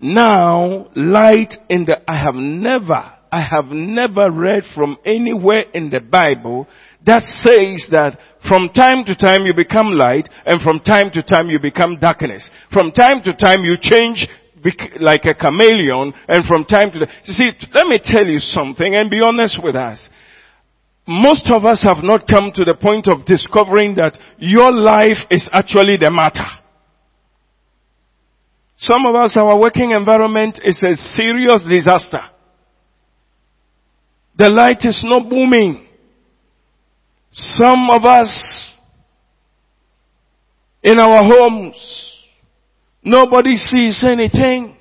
Now, 0.00 0.88
light 0.94 1.54
in 1.68 1.84
the, 1.84 1.98
I 2.08 2.22
have 2.22 2.34
never, 2.34 3.14
I 3.32 3.40
have 3.40 3.66
never 3.66 4.30
read 4.30 4.62
from 4.74 4.96
anywhere 5.04 5.64
in 5.74 5.90
the 5.90 6.00
Bible 6.00 6.68
that 7.04 7.22
says 7.42 7.88
that 7.90 8.16
from 8.46 8.68
time 8.70 9.04
to 9.06 9.16
time 9.16 9.42
you 9.44 9.54
become 9.54 9.90
light 9.92 10.28
and 10.46 10.62
from 10.62 10.80
time 10.80 11.10
to 11.14 11.22
time 11.22 11.48
you 11.48 11.58
become 11.58 11.98
darkness. 11.98 12.48
From 12.72 12.92
time 12.92 13.22
to 13.24 13.34
time 13.34 13.64
you 13.64 13.76
change 13.80 14.26
like 15.00 15.24
a 15.24 15.34
chameleon 15.34 16.12
and 16.28 16.46
from 16.46 16.64
time 16.64 16.90
to 16.92 17.00
time, 17.00 17.14
you 17.24 17.34
see, 17.34 17.50
let 17.74 17.86
me 17.86 17.96
tell 18.02 18.26
you 18.26 18.38
something 18.38 18.94
and 18.94 19.10
be 19.10 19.20
honest 19.20 19.58
with 19.62 19.74
us. 19.74 20.08
Most 21.06 21.50
of 21.50 21.64
us 21.64 21.82
have 21.86 22.04
not 22.04 22.28
come 22.28 22.52
to 22.54 22.64
the 22.64 22.74
point 22.74 23.08
of 23.08 23.24
discovering 23.24 23.94
that 23.94 24.18
your 24.38 24.70
life 24.70 25.16
is 25.30 25.48
actually 25.52 25.96
the 25.96 26.10
matter. 26.10 26.46
Some 28.80 29.06
of 29.06 29.16
us, 29.16 29.36
our 29.36 29.58
working 29.58 29.90
environment 29.90 30.60
is 30.64 30.80
a 30.84 30.94
serious 30.94 31.64
disaster. 31.68 32.20
The 34.36 34.48
light 34.50 34.88
is 34.88 35.00
not 35.04 35.28
booming. 35.28 35.84
Some 37.32 37.90
of 37.90 38.04
us, 38.04 38.72
in 40.80 41.00
our 41.00 41.24
homes, 41.24 41.74
nobody 43.02 43.56
sees 43.56 44.04
anything. 44.08 44.76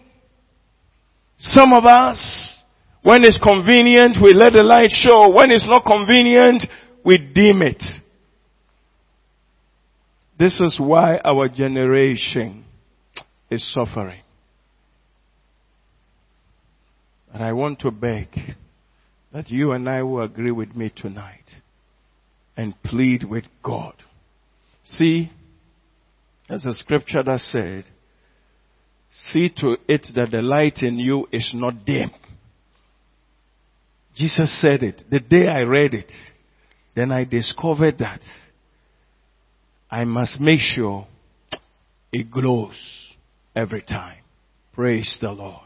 Some 1.39 1.73
of 1.73 1.86
us, 1.86 2.53
when 3.01 3.23
it's 3.23 3.39
convenient, 3.41 4.17
we 4.21 4.36
let 4.36 4.53
the 4.53 4.62
light 4.62 4.91
show. 4.91 5.33
When 5.33 5.49
it's 5.49 5.65
not 5.65 5.86
convenient, 5.86 6.63
we 7.03 7.17
dim 7.17 7.63
it. 7.63 7.83
This 10.38 10.60
is 10.60 10.77
why 10.79 11.17
our 11.25 11.49
generation 11.49 12.66
is 13.49 13.73
suffering. 13.73 14.21
And 17.33 17.43
I 17.43 17.53
want 17.53 17.79
to 17.81 17.91
beg 17.91 18.27
that 19.33 19.49
you 19.49 19.71
and 19.71 19.88
I 19.89 20.03
will 20.03 20.23
agree 20.23 20.51
with 20.51 20.75
me 20.75 20.91
tonight 20.95 21.51
and 22.55 22.81
plead 22.83 23.23
with 23.23 23.43
God. 23.63 23.93
See, 24.86 25.31
as 26.49 26.63
the 26.63 26.73
scripture 26.73 27.21
that 27.23 27.39
said, 27.39 27.86
see 29.31 29.49
to 29.57 29.77
it 29.88 30.07
that 30.15 30.31
the 30.31 30.41
light 30.41 30.79
in 30.81 30.97
you 30.97 31.27
is 31.31 31.51
not 31.53 31.86
dim. 31.86 32.12
Jesus 34.15 34.60
said 34.62 34.81
it. 34.81 35.03
The 35.12 35.19
day 35.19 35.47
I 35.47 35.62
read 35.62 35.93
it, 35.93 36.12
then 36.95 37.12
I 37.12 37.25
discovered 37.25 37.99
that 37.99 38.21
I 39.91 40.05
must 40.05 40.41
make 40.41 40.60
sure 40.60 41.05
it 42.12 42.31
glows 42.31 43.06
every 43.57 43.81
time. 43.81 44.19
Praise 44.73 45.17
the 45.19 45.31
Lord. 45.31 45.61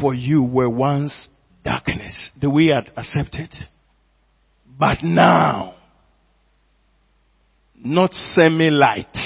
For 0.00 0.14
you 0.14 0.42
were 0.42 0.70
once 0.70 1.28
darkness. 1.62 2.30
The 2.40 2.48
way 2.48 2.68
had 2.74 2.90
accepted. 2.96 3.54
But 4.78 4.98
now, 5.02 5.74
not 7.76 8.14
semi-light, 8.14 9.16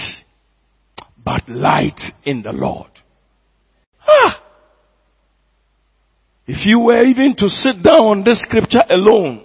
but 1.24 1.48
light 1.48 2.00
in 2.24 2.42
the 2.42 2.52
Lord. 2.52 2.90
Ah! 4.06 4.42
If 6.46 6.66
you 6.66 6.80
were 6.80 7.04
even 7.04 7.36
to 7.36 7.48
sit 7.48 7.82
down 7.82 8.00
on 8.00 8.24
this 8.24 8.40
scripture 8.40 8.82
alone, 8.90 9.44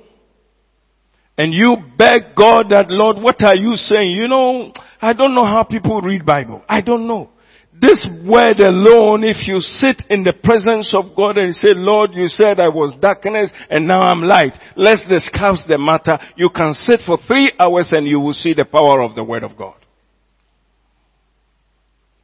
and 1.38 1.54
you 1.54 1.78
beg 1.98 2.36
God 2.36 2.66
that, 2.70 2.90
Lord, 2.90 3.18
what 3.18 3.42
are 3.44 3.56
you 3.56 3.76
saying? 3.76 4.12
You 4.12 4.28
know, 4.28 4.72
I 5.04 5.12
don't 5.12 5.36
know 5.36 5.44
how 5.44 5.64
people 5.64 6.00
read 6.00 6.26
Bible. 6.26 6.64
I 6.70 6.80
don't 6.80 7.08
know. 7.08 7.30
This 7.78 8.08
word 8.26 8.62
alone, 8.62 9.26
if 9.26 9.46
you 9.50 9.60
sit 9.60 10.02
in 10.10 10.24
the 10.24 10.32
presence 10.42 10.94
of 10.98 11.14
God 11.14 11.38
and 11.38 11.54
say, 11.54 11.74
Lord, 11.74 12.12
you 12.14 12.30
said 12.30 12.58
I 12.58 12.70
was 12.70 12.96
darkness 13.02 13.52
and 13.70 13.86
now 13.86 14.00
I'm 14.00 14.22
light. 14.22 14.54
Let's 14.78 15.06
discuss 15.10 15.66
the 15.68 15.78
matter. 15.78 16.18
You 16.38 16.50
can 16.56 16.72
sit 16.72 17.02
for 17.06 17.18
three 17.28 17.52
hours 17.60 17.90
and 17.92 18.08
you 18.08 18.22
will 18.22 18.32
see 18.32 18.54
the 18.54 18.64
power 18.64 19.02
of 19.02 19.14
the 19.14 19.26
word 19.26 19.44
of 19.44 19.58
God. 19.58 19.76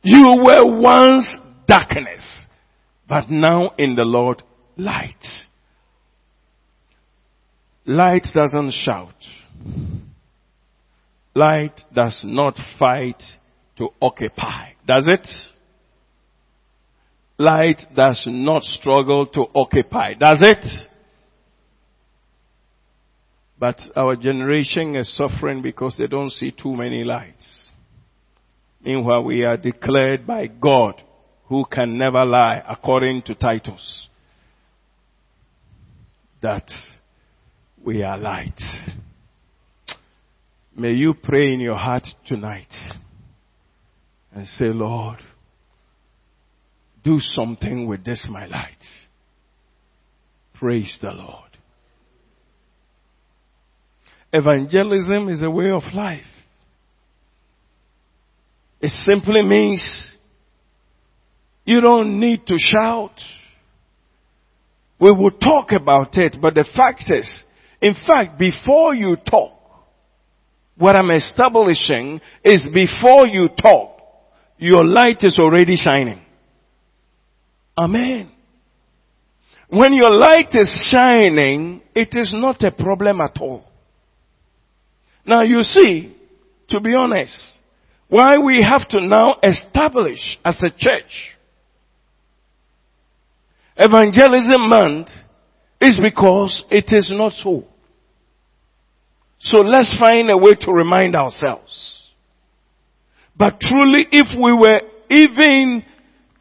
You 0.01 0.37
were 0.41 0.79
once 0.79 1.35
darkness, 1.67 2.45
but 3.09 3.29
now 3.29 3.71
in 3.77 3.95
the 3.95 4.05
Lord 4.05 4.41
light. 4.77 5.25
Light 7.85 8.25
doesn't 8.33 8.71
shout. 8.71 9.15
Light 11.39 11.79
does 11.95 12.19
not 12.25 12.55
fight 12.77 13.23
to 13.77 13.87
occupy, 14.01 14.71
does 14.85 15.07
it? 15.07 15.25
Light 17.37 17.81
does 17.95 18.21
not 18.27 18.61
struggle 18.61 19.25
to 19.27 19.45
occupy, 19.55 20.15
does 20.15 20.39
it? 20.41 20.65
But 23.57 23.79
our 23.95 24.17
generation 24.17 24.97
is 24.97 25.15
suffering 25.15 25.61
because 25.61 25.95
they 25.97 26.07
don't 26.07 26.29
see 26.29 26.51
too 26.51 26.75
many 26.75 27.05
lights. 27.05 27.69
Meanwhile, 28.83 29.23
we 29.23 29.45
are 29.45 29.55
declared 29.55 30.27
by 30.27 30.47
God 30.47 31.01
who 31.45 31.63
can 31.71 31.97
never 31.97 32.25
lie 32.25 32.61
according 32.67 33.21
to 33.27 33.35
Titus 33.35 34.09
that 36.41 36.69
we 37.81 38.03
are 38.03 38.17
light. 38.17 38.61
May 40.79 40.93
you 40.93 41.13
pray 41.13 41.53
in 41.53 41.59
your 41.59 41.75
heart 41.75 42.07
tonight 42.25 42.73
and 44.31 44.47
say, 44.47 44.67
Lord, 44.67 45.17
do 47.03 47.19
something 47.19 47.85
with 47.85 48.05
this 48.05 48.25
my 48.29 48.45
light. 48.45 48.81
Praise 50.53 50.97
the 51.01 51.11
Lord. 51.11 51.49
Evangelism 54.31 55.27
is 55.27 55.43
a 55.43 55.51
way 55.51 55.69
of 55.69 55.83
life. 55.93 56.21
It 58.79 58.91
simply 58.91 59.41
means 59.41 60.15
you 61.65 61.81
don't 61.81 62.21
need 62.21 62.47
to 62.47 62.55
shout. 62.57 63.19
We 64.97 65.11
will 65.11 65.31
talk 65.31 65.73
about 65.73 66.15
it, 66.15 66.37
but 66.41 66.55
the 66.55 66.65
fact 66.73 67.03
is, 67.11 67.43
in 67.81 67.95
fact, 68.07 68.39
before 68.39 68.95
you 68.95 69.17
talk, 69.17 69.58
what 70.79 70.95
I'm 70.95 71.11
establishing 71.11 72.21
is 72.43 72.67
before 72.73 73.27
you 73.27 73.49
talk, 73.49 74.01
your 74.57 74.83
light 74.83 75.17
is 75.21 75.37
already 75.37 75.75
shining. 75.75 76.21
Amen. 77.77 78.31
When 79.69 79.93
your 79.93 80.11
light 80.11 80.49
is 80.53 80.89
shining, 80.89 81.81
it 81.93 82.09
is 82.13 82.33
not 82.35 82.63
a 82.63 82.71
problem 82.71 83.21
at 83.21 83.37
all. 83.39 83.65
Now 85.25 85.43
you 85.43 85.61
see, 85.61 86.15
to 86.69 86.79
be 86.79 86.95
honest, 86.95 87.59
why 88.07 88.37
we 88.39 88.63
have 88.63 88.87
to 88.89 89.05
now 89.05 89.37
establish 89.43 90.39
as 90.43 90.59
a 90.63 90.69
church 90.69 91.35
evangelism 93.79 94.67
month 94.67 95.07
is 95.79 95.99
because 96.01 96.65
it 96.69 96.85
is 96.87 97.11
not 97.15 97.33
so. 97.33 97.63
So 99.39 99.59
let's 99.59 99.97
find 99.97 100.29
a 100.29 100.37
way 100.37 100.53
to 100.61 100.71
remind 100.71 101.15
ourselves. 101.15 102.07
But 103.37 103.59
truly, 103.59 104.05
if 104.11 104.37
we 104.37 104.51
were 104.53 104.81
even 105.09 105.83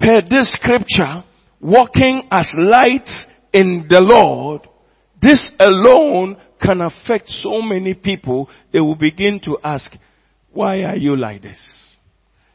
per 0.00 0.20
this 0.28 0.52
scripture, 0.52 1.24
walking 1.60 2.28
as 2.30 2.52
light 2.58 3.08
in 3.52 3.86
the 3.88 4.00
Lord, 4.02 4.68
this 5.22 5.52
alone 5.60 6.36
can 6.60 6.80
affect 6.80 7.28
so 7.28 7.62
many 7.62 7.94
people. 7.94 8.48
They 8.72 8.80
will 8.80 8.96
begin 8.96 9.40
to 9.44 9.58
ask, 9.62 9.92
why 10.52 10.82
are 10.82 10.96
you 10.96 11.16
like 11.16 11.42
this? 11.42 11.58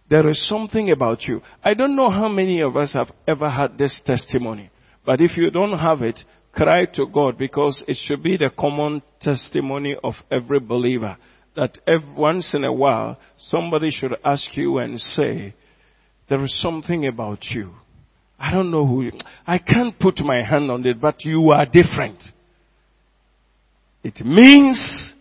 There 0.10 0.30
is 0.30 0.48
something 0.48 0.92
about 0.92 1.24
you. 1.24 1.42
I 1.64 1.74
don't 1.74 1.96
know 1.96 2.10
how 2.10 2.28
many 2.28 2.62
of 2.62 2.76
us 2.76 2.94
have 2.94 3.12
ever 3.28 3.50
had 3.50 3.78
this 3.78 4.02
testimony, 4.06 4.70
but 5.06 5.22
if 5.22 5.38
you 5.38 5.50
don't 5.50 5.78
have 5.78 6.02
it, 6.02 6.20
cry 6.54 6.86
to 6.86 7.08
God 7.08 7.38
because 7.38 7.84
it 7.88 7.98
should 8.06 8.24
be 8.24 8.38
the 8.38 8.52
common 8.58 9.02
testimony 9.22 9.96
of 10.04 10.14
every 10.32 10.60
believer 10.60 11.18
that 11.56 11.78
every, 11.88 12.14
once 12.14 12.54
in 12.54 12.64
a 12.64 12.74
while 12.74 13.18
somebody 13.38 13.90
should 13.92 14.16
ask 14.24 14.56
you 14.56 14.78
and 14.78 15.00
say, 15.00 15.54
there 16.30 16.44
is 16.44 16.62
something 16.62 17.08
about 17.08 17.44
you. 17.52 17.72
I 18.40 18.52
don't 18.52 18.72
know 18.72 18.86
who, 18.86 19.04
you, 19.04 19.12
I 19.46 19.58
can't 19.58 19.98
put 19.98 20.20
my 20.20 20.44
hand 20.44 20.70
on 20.72 20.86
it, 20.86 21.00
but 21.00 21.24
you 21.24 21.52
are 21.52 21.66
different. 21.66 22.20
It 24.04 24.20
means 24.26 25.14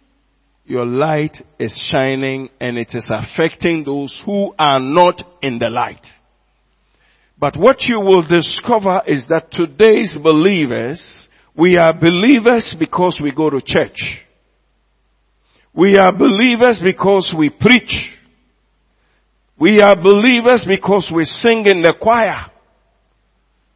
your 0.64 0.86
light 0.86 1.36
is 1.58 1.88
shining 1.90 2.48
and 2.60 2.78
it 2.78 2.88
is 2.92 3.08
affecting 3.10 3.84
those 3.84 4.22
who 4.24 4.54
are 4.58 4.80
not 4.80 5.22
in 5.42 5.58
the 5.58 5.68
light. 5.68 6.04
But 7.42 7.56
what 7.56 7.80
you 7.80 7.98
will 7.98 8.22
discover 8.22 9.02
is 9.04 9.26
that 9.28 9.50
today's 9.50 10.16
believers, 10.22 11.26
we 11.58 11.76
are 11.76 11.92
believers 11.92 12.76
because 12.78 13.18
we 13.20 13.32
go 13.32 13.50
to 13.50 13.60
church. 13.60 13.98
We 15.74 15.98
are 15.98 16.16
believers 16.16 16.80
because 16.80 17.34
we 17.36 17.50
preach. 17.50 18.12
We 19.58 19.80
are 19.80 19.96
believers 19.96 20.64
because 20.68 21.10
we 21.12 21.24
sing 21.24 21.66
in 21.66 21.82
the 21.82 21.94
choir. 22.00 22.48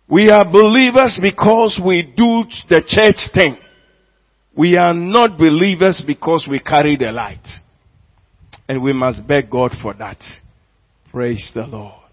We 0.08 0.30
are 0.30 0.44
believers 0.48 1.18
because 1.20 1.80
we 1.84 2.02
do 2.02 2.44
the 2.68 2.84
church 2.86 3.18
thing. 3.34 3.58
We 4.56 4.76
are 4.76 4.94
not 4.94 5.36
believers 5.36 6.04
because 6.06 6.46
we 6.48 6.60
carry 6.60 6.96
the 6.96 7.10
light. 7.10 7.44
And 8.68 8.80
we 8.80 8.92
must 8.92 9.26
beg 9.26 9.50
God 9.50 9.72
for 9.82 9.92
that. 9.94 10.22
Praise 11.10 11.50
the 11.52 11.62
Lord. 11.62 12.05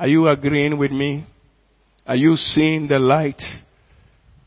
Are 0.00 0.08
you 0.08 0.28
agreeing 0.28 0.78
with 0.78 0.92
me? 0.92 1.26
Are 2.06 2.16
you 2.16 2.34
seeing 2.34 2.88
the 2.88 2.98
light 2.98 3.42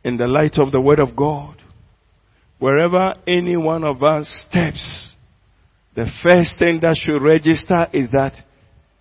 in 0.03 0.17
the 0.17 0.25
light 0.25 0.57
of 0.57 0.71
the 0.71 0.81
Word 0.81 0.97
of 0.97 1.15
God? 1.15 1.61
Wherever 2.57 3.13
any 3.27 3.55
one 3.55 3.83
of 3.83 4.01
us 4.01 4.47
steps, 4.49 5.13
the 5.95 6.07
first 6.23 6.57
thing 6.57 6.79
that 6.81 6.95
should 6.95 7.21
register 7.21 7.87
is 7.93 8.09
that, 8.13 8.33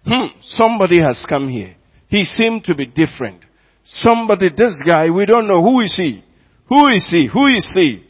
hmm, 0.04 0.26
somebody 0.42 1.00
has 1.00 1.24
come 1.26 1.48
here. 1.48 1.74
He 2.08 2.24
seemed 2.24 2.64
to 2.64 2.74
be 2.74 2.84
different. 2.84 3.40
Somebody, 3.86 4.48
this 4.54 4.78
guy, 4.86 5.08
we 5.08 5.24
don't 5.24 5.48
know 5.48 5.62
who 5.62 5.80
is 5.80 5.96
he. 5.96 6.22
Who 6.68 6.88
is 6.88 7.08
he? 7.10 7.30
Who 7.32 7.46
is 7.46 7.66
he? 7.74 8.04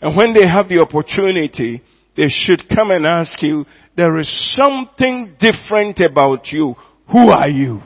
And 0.00 0.16
when 0.16 0.32
they 0.32 0.48
have 0.48 0.70
the 0.70 0.78
opportunity, 0.80 1.82
they 2.16 2.28
should 2.28 2.66
come 2.66 2.90
and 2.92 3.04
ask 3.06 3.42
you, 3.42 3.66
there 3.94 4.18
is 4.18 4.56
something 4.56 5.36
different 5.38 6.00
about 6.00 6.46
you. 6.46 6.76
Who 7.10 7.30
are 7.30 7.48
you? 7.48 7.80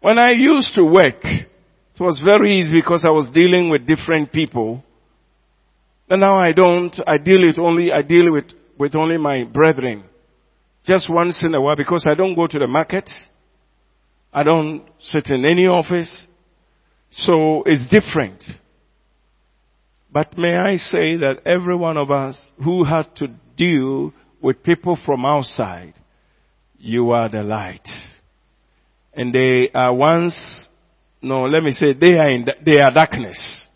When 0.00 0.18
I 0.18 0.32
used 0.32 0.74
to 0.74 0.84
work, 0.84 1.24
it 1.24 2.00
was 2.00 2.20
very 2.24 2.58
easy 2.60 2.74
because 2.80 3.04
I 3.06 3.10
was 3.10 3.28
dealing 3.32 3.70
with 3.70 3.86
different 3.86 4.32
people. 4.32 4.84
And 6.08 6.20
now 6.20 6.38
I 6.38 6.52
don't, 6.52 6.94
I 7.06 7.18
deal 7.18 7.44
with 7.46 7.58
only, 7.58 7.90
I 7.90 8.02
deal 8.02 8.30
with, 8.32 8.44
with 8.78 8.94
only 8.94 9.16
my 9.16 9.44
brethren. 9.44 10.04
Just 10.86 11.10
once 11.10 11.42
in 11.44 11.54
a 11.54 11.60
while 11.60 11.74
because 11.74 12.06
I 12.08 12.14
don't 12.14 12.36
go 12.36 12.46
to 12.46 12.58
the 12.58 12.68
market. 12.68 13.10
I 14.32 14.42
don't 14.44 14.84
sit 15.00 15.26
in 15.30 15.44
any 15.44 15.66
office. 15.66 16.26
So 17.10 17.64
it's 17.66 17.82
different. 17.90 18.42
But 20.12 20.38
may 20.38 20.54
I 20.54 20.76
say 20.76 21.16
that 21.16 21.46
every 21.46 21.74
one 21.74 21.96
of 21.96 22.10
us 22.10 22.38
who 22.62 22.84
had 22.84 23.14
to 23.16 23.28
deal 23.56 24.12
with 24.40 24.62
people 24.62 24.98
from 25.04 25.26
outside, 25.26 25.94
you 26.78 27.10
are 27.10 27.28
the 27.28 27.42
light. 27.42 27.88
And 29.14 29.32
they 29.32 29.70
are 29.74 29.94
once, 29.94 30.68
no, 31.22 31.44
let 31.44 31.62
me 31.62 31.70
say, 31.70 31.92
they 31.92 32.16
are 32.18 32.30
in, 32.30 32.46
they 32.64 32.78
are 32.78 32.92
darkness. 32.92 33.66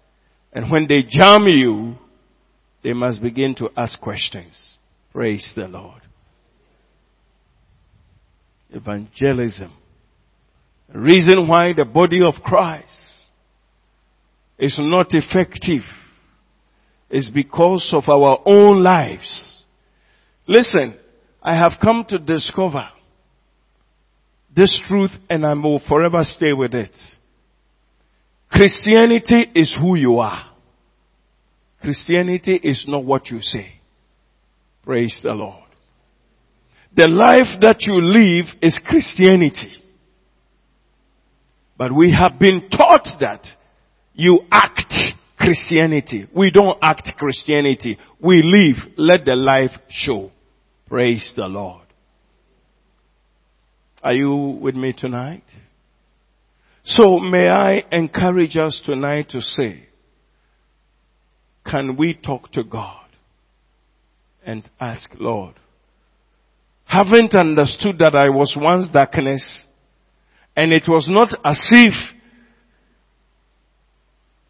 And 0.52 0.70
when 0.70 0.86
they 0.88 1.02
jam 1.08 1.44
you, 1.46 1.94
they 2.82 2.92
must 2.92 3.22
begin 3.22 3.54
to 3.56 3.70
ask 3.76 4.00
questions. 4.00 4.76
Praise 5.12 5.52
the 5.56 5.66
Lord. 5.66 6.02
Evangelism. 8.70 9.72
The 10.92 10.98
reason 10.98 11.48
why 11.48 11.72
the 11.72 11.84
body 11.84 12.20
of 12.26 12.42
Christ 12.42 13.30
is 14.58 14.76
not 14.78 15.08
effective 15.10 15.82
is 17.08 17.30
because 17.32 17.92
of 17.96 18.08
our 18.08 18.40
own 18.44 18.82
lives. 18.82 19.64
Listen, 20.46 20.96
I 21.42 21.56
have 21.56 21.78
come 21.82 22.04
to 22.08 22.18
discover 22.18 22.88
this 24.54 24.80
truth 24.86 25.12
and 25.28 25.46
I 25.46 25.54
will 25.54 25.80
forever 25.88 26.18
stay 26.22 26.52
with 26.52 26.74
it. 26.74 26.96
Christianity 28.50 29.46
is 29.54 29.74
who 29.80 29.94
you 29.94 30.18
are. 30.18 30.50
Christianity 31.80 32.60
is 32.62 32.84
not 32.86 33.04
what 33.04 33.28
you 33.28 33.40
say. 33.40 33.80
Praise 34.84 35.20
the 35.22 35.32
Lord. 35.32 35.64
The 36.94 37.08
life 37.08 37.60
that 37.60 37.76
you 37.80 38.00
live 38.00 38.46
is 38.60 38.80
Christianity. 38.84 39.82
But 41.78 41.94
we 41.94 42.12
have 42.12 42.38
been 42.38 42.68
taught 42.68 43.08
that 43.20 43.46
you 44.12 44.40
act 44.50 44.92
Christianity. 45.38 46.28
We 46.34 46.50
don't 46.50 46.76
act 46.82 47.10
Christianity. 47.16 47.96
We 48.20 48.42
live. 48.42 48.92
Let 48.98 49.24
the 49.24 49.36
life 49.36 49.70
show. 49.88 50.32
Praise 50.90 51.32
the 51.36 51.46
Lord. 51.46 51.86
Are 54.02 54.12
you 54.12 54.58
with 54.60 54.74
me 54.74 54.92
tonight? 54.92 55.44
So 56.84 57.20
may 57.20 57.48
I 57.48 57.84
encourage 57.92 58.56
us 58.56 58.80
tonight 58.84 59.28
to 59.28 59.40
say, 59.40 59.86
can 61.64 61.96
we 61.96 62.14
talk 62.14 62.50
to 62.52 62.64
God 62.64 63.06
and 64.44 64.68
ask, 64.80 65.08
Lord, 65.20 65.54
haven't 66.86 67.34
understood 67.34 67.98
that 68.00 68.16
I 68.16 68.28
was 68.30 68.56
once 68.60 68.90
darkness 68.92 69.62
and 70.56 70.72
it 70.72 70.86
was 70.88 71.06
not 71.08 71.28
as 71.44 71.60
if 71.70 71.94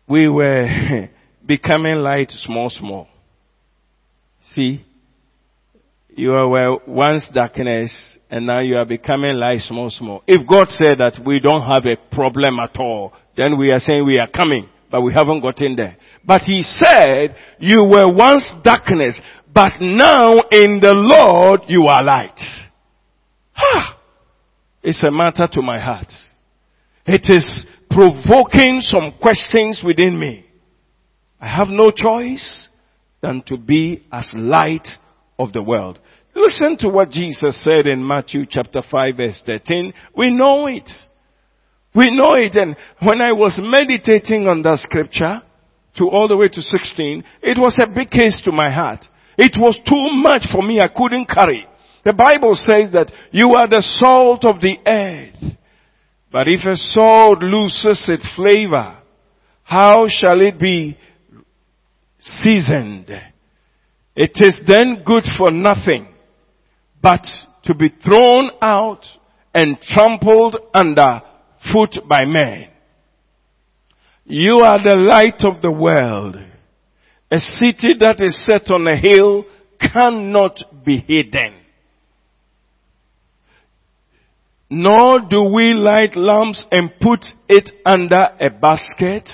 we 0.08 0.26
were 0.26 1.10
becoming 1.46 1.96
light 1.96 2.30
small, 2.30 2.70
small. 2.70 3.08
See? 4.54 4.86
You 6.16 6.30
were 6.30 6.78
once 6.86 7.26
darkness 7.32 8.18
and 8.30 8.46
now 8.46 8.60
you 8.60 8.76
are 8.76 8.84
becoming 8.84 9.36
light 9.36 9.60
small, 9.60 9.90
small. 9.90 10.22
If 10.26 10.46
God 10.46 10.68
said 10.68 10.98
that 10.98 11.20
we 11.24 11.40
don't 11.40 11.62
have 11.62 11.86
a 11.86 11.96
problem 12.14 12.58
at 12.60 12.76
all, 12.78 13.12
then 13.36 13.58
we 13.58 13.70
are 13.72 13.80
saying 13.80 14.04
we 14.04 14.18
are 14.18 14.28
coming, 14.28 14.68
but 14.90 15.02
we 15.02 15.12
haven't 15.12 15.40
gotten 15.40 15.76
there. 15.76 15.96
But 16.24 16.42
He 16.42 16.62
said 16.62 17.34
you 17.58 17.84
were 17.84 18.12
once 18.12 18.44
darkness, 18.62 19.20
but 19.52 19.74
now 19.80 20.36
in 20.52 20.80
the 20.80 20.94
Lord 20.94 21.62
you 21.68 21.86
are 21.86 22.02
light. 22.02 22.38
It's 24.82 25.04
a 25.04 25.10
matter 25.10 25.46
to 25.52 25.62
my 25.62 25.78
heart. 25.78 26.10
It 27.06 27.28
is 27.28 27.66
provoking 27.90 28.80
some 28.80 29.12
questions 29.20 29.82
within 29.84 30.18
me. 30.18 30.46
I 31.40 31.48
have 31.48 31.68
no 31.68 31.90
choice 31.90 32.68
than 33.20 33.42
to 33.46 33.56
be 33.56 34.06
as 34.12 34.30
light 34.34 34.86
of 35.40 35.52
the 35.52 35.62
world. 35.62 35.98
Listen 36.34 36.76
to 36.78 36.88
what 36.88 37.10
Jesus 37.10 37.62
said 37.64 37.86
in 37.86 38.06
Matthew 38.06 38.44
chapter 38.48 38.82
5 38.88 39.16
verse 39.16 39.42
13. 39.44 39.92
We 40.16 40.30
know 40.30 40.66
it. 40.66 40.88
We 41.94 42.14
know 42.14 42.36
it. 42.36 42.54
And 42.54 42.76
when 43.02 43.20
I 43.20 43.32
was 43.32 43.58
meditating 43.60 44.46
on 44.46 44.62
that 44.62 44.78
scripture 44.78 45.42
to 45.98 46.04
all 46.08 46.28
the 46.28 46.36
way 46.36 46.48
to 46.48 46.62
16, 46.62 47.24
it 47.42 47.58
was 47.58 47.78
a 47.82 47.92
big 47.92 48.10
case 48.10 48.40
to 48.44 48.52
my 48.52 48.70
heart. 48.70 49.04
It 49.36 49.52
was 49.56 49.78
too 49.88 50.22
much 50.22 50.42
for 50.52 50.62
me. 50.62 50.80
I 50.80 50.88
couldn't 50.88 51.26
carry. 51.26 51.66
The 52.04 52.12
Bible 52.12 52.54
says 52.54 52.92
that 52.92 53.10
you 53.32 53.52
are 53.52 53.68
the 53.68 53.82
salt 53.98 54.44
of 54.44 54.60
the 54.60 54.76
earth. 54.86 55.56
But 56.32 56.46
if 56.46 56.64
a 56.64 56.76
salt 56.76 57.42
loses 57.42 58.04
its 58.08 58.26
flavor, 58.36 58.98
how 59.64 60.06
shall 60.08 60.40
it 60.40 60.60
be 60.60 60.96
seasoned? 62.20 63.10
It 64.22 64.32
is 64.34 64.58
then 64.66 65.02
good 65.02 65.24
for 65.38 65.50
nothing 65.50 66.06
but 67.00 67.26
to 67.64 67.74
be 67.74 67.88
thrown 68.04 68.50
out 68.60 69.00
and 69.54 69.80
trampled 69.80 70.58
under 70.74 71.22
foot 71.72 71.96
by 72.06 72.26
men. 72.26 72.68
You 74.26 74.58
are 74.58 74.82
the 74.82 74.96
light 74.96 75.40
of 75.40 75.62
the 75.62 75.72
world. 75.72 76.36
A 77.30 77.38
city 77.38 77.94
that 77.98 78.16
is 78.18 78.44
set 78.44 78.70
on 78.70 78.86
a 78.86 78.94
hill 78.94 79.46
cannot 79.80 80.84
be 80.84 80.98
hidden. 80.98 81.54
Nor 84.68 85.20
do 85.30 85.44
we 85.44 85.72
light 85.72 86.14
lamps 86.14 86.66
and 86.70 86.90
put 87.00 87.24
it 87.48 87.70
under 87.86 88.28
a 88.38 88.50
basket, 88.50 89.30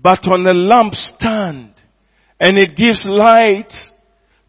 but 0.00 0.20
on 0.28 0.46
a 0.46 0.54
lampstand, 0.54 1.72
and 2.40 2.58
it 2.58 2.76
gives 2.76 3.04
light 3.08 3.72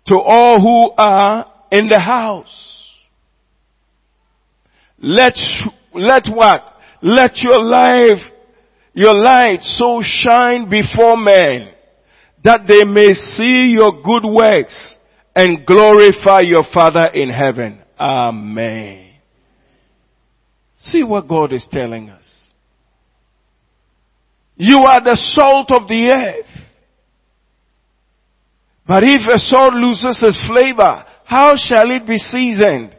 to 0.08 0.15
all 0.15 0.60
who 0.60 0.91
are 0.97 1.45
in 1.71 1.88
the 1.88 1.99
house. 1.99 2.75
Let, 4.99 5.34
let 5.93 6.23
what? 6.28 6.62
Let 7.02 7.38
your 7.38 7.62
life, 7.63 8.19
your 8.93 9.15
light 9.15 9.62
so 9.62 10.02
shine 10.04 10.69
before 10.69 11.17
men 11.17 11.71
that 12.43 12.62
they 12.67 12.86
may 12.86 13.13
see 13.13 13.71
your 13.71 14.02
good 14.02 14.28
works 14.28 14.95
and 15.36 15.65
glorify 15.65 16.41
your 16.41 16.63
Father 16.73 17.08
in 17.13 17.30
heaven. 17.30 17.80
Amen. 17.99 19.13
See 20.80 21.04
what 21.04 21.28
God 21.28 21.54
is 21.54 21.67
telling 21.71 22.10
us. 22.10 22.25
You 24.56 24.80
are 24.80 25.02
the 25.02 25.15
salt 25.15 25.71
of 25.71 25.88
the 25.88 26.12
earth. 26.13 26.68
But 28.89 29.04
if 29.04 29.21
a 29.32 29.38
salt 29.38 29.75
loses 29.75 30.19
its 30.23 30.47
flavor, 30.47 31.06
how 31.23 31.54
shall 31.56 31.91
it 31.91 32.08
be 32.08 32.17
seasoned? 32.17 32.97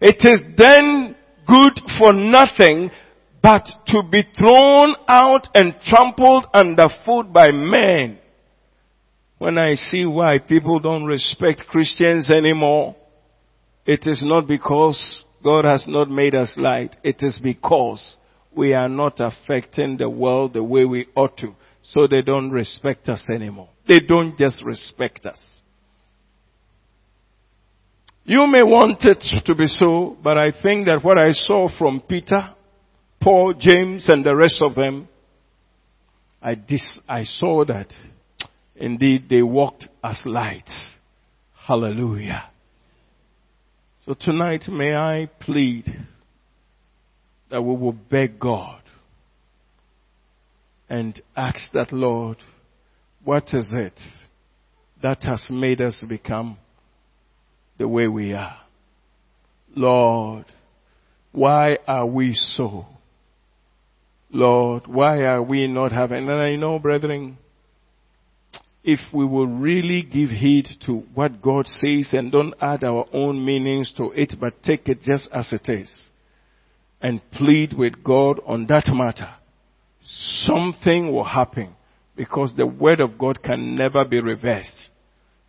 It 0.00 0.18
is 0.20 0.40
then 0.56 1.16
good 1.44 1.80
for 1.98 2.12
nothing 2.12 2.92
but 3.42 3.66
to 3.88 4.04
be 4.08 4.22
thrown 4.38 4.94
out 5.08 5.48
and 5.52 5.74
trampled 5.84 6.46
underfoot 6.54 7.32
by 7.32 7.50
men. 7.50 8.18
When 9.38 9.58
I 9.58 9.74
see 9.74 10.06
why 10.06 10.38
people 10.38 10.78
don't 10.78 11.06
respect 11.06 11.64
Christians 11.66 12.30
anymore, 12.30 12.94
it 13.84 14.06
is 14.06 14.22
not 14.24 14.46
because 14.46 15.24
God 15.42 15.64
has 15.64 15.86
not 15.88 16.08
made 16.08 16.36
us 16.36 16.54
light. 16.56 16.94
It 17.02 17.16
is 17.22 17.40
because 17.42 18.16
we 18.54 18.74
are 18.74 18.88
not 18.88 19.18
affecting 19.18 19.96
the 19.96 20.08
world 20.08 20.52
the 20.52 20.62
way 20.62 20.84
we 20.84 21.08
ought 21.16 21.36
to. 21.38 21.56
So 21.90 22.06
they 22.06 22.22
don't 22.22 22.50
respect 22.50 23.08
us 23.08 23.24
anymore. 23.30 23.68
They 23.88 24.00
don't 24.00 24.36
just 24.36 24.62
respect 24.64 25.24
us. 25.26 25.38
You 28.24 28.44
may 28.48 28.64
want 28.64 29.04
it 29.04 29.24
to 29.44 29.54
be 29.54 29.68
so, 29.68 30.16
but 30.22 30.36
I 30.36 30.50
think 30.50 30.86
that 30.86 31.04
what 31.04 31.16
I 31.16 31.30
saw 31.30 31.68
from 31.78 32.00
Peter, 32.00 32.54
Paul, 33.22 33.54
James, 33.56 34.08
and 34.08 34.24
the 34.24 34.34
rest 34.34 34.60
of 34.60 34.74
them, 34.74 35.08
I, 36.42 36.56
dis- 36.56 37.00
I 37.08 37.22
saw 37.22 37.64
that 37.66 37.94
indeed 38.74 39.28
they 39.30 39.42
walked 39.42 39.88
as 40.02 40.20
lights. 40.24 40.88
Hallelujah. 41.54 42.50
So 44.06 44.14
tonight 44.14 44.64
may 44.68 44.94
I 44.94 45.28
plead 45.40 45.86
that 47.48 47.62
we 47.62 47.76
will 47.76 47.92
beg 47.92 48.40
God 48.40 48.82
and 50.88 51.20
ask 51.36 51.72
that 51.72 51.92
Lord, 51.92 52.38
what 53.24 53.52
is 53.52 53.72
it 53.72 53.98
that 55.02 55.24
has 55.24 55.46
made 55.50 55.80
us 55.80 56.02
become 56.08 56.56
the 57.78 57.88
way 57.88 58.08
we 58.08 58.32
are. 58.32 58.56
Lord, 59.74 60.46
why 61.32 61.76
are 61.86 62.06
we 62.06 62.34
so? 62.34 62.86
Lord, 64.30 64.86
why 64.86 65.22
are 65.22 65.42
we 65.42 65.66
not 65.66 65.92
having, 65.92 66.28
and 66.28 66.40
I 66.40 66.56
know, 66.56 66.78
brethren, 66.78 67.38
if 68.82 69.00
we 69.12 69.24
will 69.24 69.46
really 69.46 70.02
give 70.02 70.30
heed 70.30 70.66
to 70.86 71.02
what 71.14 71.42
God 71.42 71.66
says 71.66 72.10
and 72.12 72.32
don't 72.32 72.54
add 72.60 72.84
our 72.84 73.06
own 73.12 73.44
meanings 73.44 73.92
to 73.96 74.12
it, 74.12 74.34
but 74.40 74.62
take 74.62 74.88
it 74.88 75.02
just 75.02 75.28
as 75.32 75.52
it 75.52 75.68
is, 75.68 76.10
and 77.00 77.20
plead 77.32 77.74
with 77.74 78.02
God 78.02 78.40
on 78.46 78.66
that 78.68 78.84
matter, 78.88 79.34
something 80.06 81.12
will 81.12 81.24
happen 81.24 81.74
because 82.16 82.54
the 82.56 82.66
word 82.66 83.00
of 83.00 83.18
God 83.18 83.42
can 83.42 83.74
never 83.74 84.04
be 84.04 84.20
reversed 84.20 84.90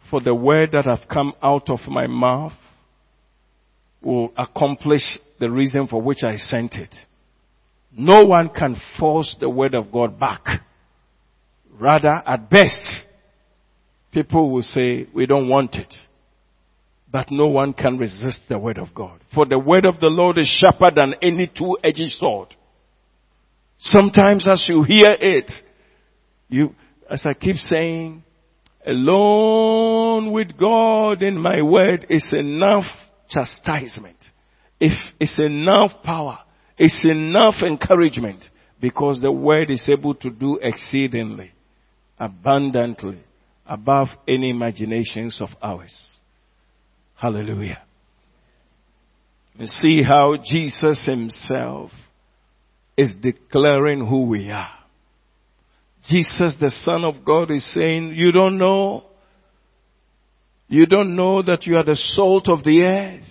for 0.09 0.21
the 0.21 0.33
word 0.33 0.71
that 0.71 0.85
have 0.85 1.07
come 1.11 1.33
out 1.41 1.69
of 1.69 1.79
my 1.87 2.07
mouth 2.07 2.53
will 4.01 4.31
accomplish 4.37 5.01
the 5.39 5.49
reason 5.49 5.87
for 5.87 6.01
which 6.01 6.23
I 6.23 6.37
sent 6.37 6.75
it. 6.75 6.93
No 7.91 8.25
one 8.25 8.49
can 8.49 8.79
force 8.99 9.35
the 9.39 9.49
word 9.49 9.73
of 9.73 9.91
God 9.91 10.19
back. 10.19 10.45
Rather, 11.79 12.13
at 12.25 12.49
best, 12.49 13.03
people 14.11 14.51
will 14.51 14.61
say, 14.61 15.07
we 15.13 15.25
don't 15.25 15.49
want 15.49 15.75
it. 15.75 15.93
But 17.11 17.31
no 17.31 17.47
one 17.47 17.73
can 17.73 17.97
resist 17.97 18.41
the 18.49 18.59
word 18.59 18.77
of 18.77 18.93
God. 18.93 19.19
For 19.33 19.45
the 19.45 19.59
word 19.59 19.85
of 19.85 19.99
the 19.99 20.07
Lord 20.07 20.37
is 20.37 20.47
sharper 20.47 20.93
than 20.93 21.15
any 21.21 21.47
two-edged 21.47 22.11
sword. 22.11 22.49
Sometimes 23.79 24.47
as 24.47 24.65
you 24.67 24.83
hear 24.83 25.15
it, 25.19 25.51
you, 26.49 26.73
as 27.09 27.25
I 27.25 27.33
keep 27.33 27.57
saying, 27.57 28.23
alone 28.85 30.31
with 30.31 30.57
God 30.57 31.21
in 31.21 31.37
my 31.37 31.61
word 31.61 32.07
is 32.09 32.27
enough 32.37 32.85
chastisement. 33.29 34.17
If 34.79 34.93
it's 35.19 35.39
enough 35.39 35.91
power, 36.03 36.39
it's 36.77 37.05
enough 37.05 37.55
encouragement 37.61 38.43
because 38.79 39.19
the 39.21 39.31
word 39.31 39.69
is 39.71 39.87
able 39.89 40.15
to 40.15 40.29
do 40.29 40.59
exceedingly, 40.61 41.51
abundantly, 42.19 43.19
above 43.65 44.07
any 44.27 44.51
imaginations 44.51 45.41
of 45.41 45.49
ours. 45.61 45.95
Hallelujah. 47.15 47.81
You 49.57 49.65
see 49.65 50.03
how 50.03 50.35
Jesus 50.43 51.05
himself 51.05 51.91
is 52.97 53.13
declaring 53.21 54.05
who 54.05 54.23
we 54.23 54.49
are. 54.49 54.69
Jesus, 56.09 56.55
the 56.59 56.71
Son 56.83 57.03
of 57.03 57.23
God, 57.25 57.51
is 57.51 57.73
saying, 57.73 58.13
you 58.15 58.31
don't 58.31 58.57
know. 58.57 59.03
You 60.67 60.85
don't 60.85 61.15
know 61.15 61.41
that 61.41 61.65
you 61.65 61.77
are 61.77 61.83
the 61.83 61.95
salt 61.95 62.49
of 62.49 62.63
the 62.63 62.81
earth. 62.81 63.23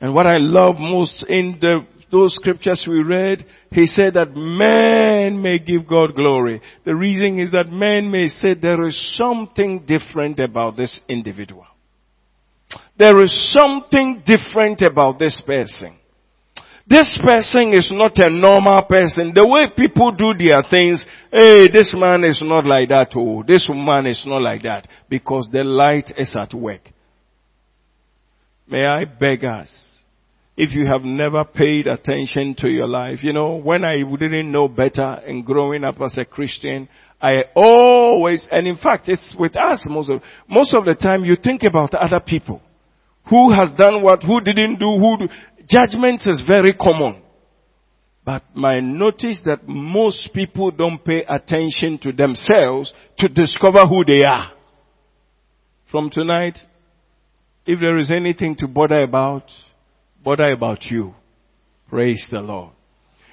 And 0.00 0.14
what 0.14 0.26
I 0.26 0.36
love 0.38 0.76
most 0.78 1.24
in 1.28 1.58
the, 1.60 1.86
those 2.10 2.34
scriptures 2.34 2.86
we 2.88 3.02
read, 3.02 3.44
he 3.70 3.86
said 3.86 4.14
that 4.14 4.34
man 4.34 5.42
may 5.42 5.58
give 5.58 5.88
God 5.88 6.14
glory. 6.14 6.62
The 6.84 6.94
reason 6.94 7.38
is 7.38 7.50
that 7.50 7.70
man 7.70 8.10
may 8.10 8.28
say 8.28 8.54
there 8.54 8.86
is 8.86 9.16
something 9.16 9.84
different 9.86 10.40
about 10.40 10.76
this 10.76 11.00
individual. 11.08 11.66
There 12.98 13.22
is 13.22 13.52
something 13.52 14.22
different 14.24 14.82
about 14.82 15.18
this 15.18 15.42
person. 15.44 15.97
This 16.88 17.18
person 17.22 17.74
is 17.74 17.92
not 17.94 18.18
a 18.18 18.30
normal 18.30 18.82
person. 18.84 19.32
The 19.34 19.46
way 19.46 19.66
people 19.76 20.10
do 20.12 20.32
their 20.32 20.62
things, 20.70 21.04
hey, 21.30 21.68
this 21.70 21.94
man 21.98 22.24
is 22.24 22.40
not 22.42 22.64
like 22.64 22.88
that, 22.88 23.10
oh, 23.14 23.42
this 23.46 23.66
woman 23.68 24.06
is 24.06 24.24
not 24.26 24.40
like 24.40 24.62
that, 24.62 24.88
because 25.08 25.48
the 25.52 25.64
light 25.64 26.10
is 26.16 26.34
at 26.40 26.54
work. 26.54 26.80
May 28.66 28.86
I 28.86 29.04
beg 29.04 29.44
us, 29.44 29.70
if 30.56 30.74
you 30.74 30.86
have 30.86 31.02
never 31.02 31.44
paid 31.44 31.86
attention 31.86 32.54
to 32.58 32.68
your 32.68 32.88
life, 32.88 33.22
you 33.22 33.34
know, 33.34 33.56
when 33.56 33.84
I 33.84 33.96
didn't 33.98 34.50
know 34.50 34.66
better 34.66 35.20
and 35.26 35.44
growing 35.44 35.84
up 35.84 36.00
as 36.00 36.16
a 36.16 36.24
Christian, 36.24 36.88
I 37.20 37.44
always, 37.54 38.46
and 38.50 38.66
in 38.66 38.76
fact, 38.76 39.08
it's 39.08 39.34
with 39.38 39.56
us 39.56 39.84
most 39.86 40.08
of, 40.08 40.22
most 40.48 40.74
of 40.74 40.86
the 40.86 40.94
time 40.94 41.24
you 41.24 41.36
think 41.36 41.64
about 41.64 41.92
other 41.92 42.20
people. 42.20 42.62
Who 43.30 43.52
has 43.52 43.72
done 43.76 44.02
what, 44.02 44.22
who 44.22 44.40
didn't 44.40 44.78
do, 44.78 44.86
who, 44.86 45.18
do, 45.18 45.28
judgment 45.68 46.22
is 46.26 46.42
very 46.46 46.72
common. 46.72 47.22
But 48.24 48.42
my 48.54 48.80
notice 48.80 49.40
that 49.46 49.66
most 49.66 50.30
people 50.34 50.70
don't 50.70 51.02
pay 51.02 51.24
attention 51.28 51.98
to 52.02 52.12
themselves 52.12 52.92
to 53.18 53.28
discover 53.28 53.86
who 53.86 54.04
they 54.04 54.22
are. 54.22 54.52
From 55.90 56.10
tonight, 56.10 56.58
if 57.64 57.80
there 57.80 57.96
is 57.96 58.10
anything 58.10 58.56
to 58.56 58.68
bother 58.68 59.02
about, 59.02 59.44
bother 60.22 60.52
about 60.52 60.84
you. 60.84 61.14
Praise 61.88 62.28
the 62.30 62.40
Lord. 62.40 62.72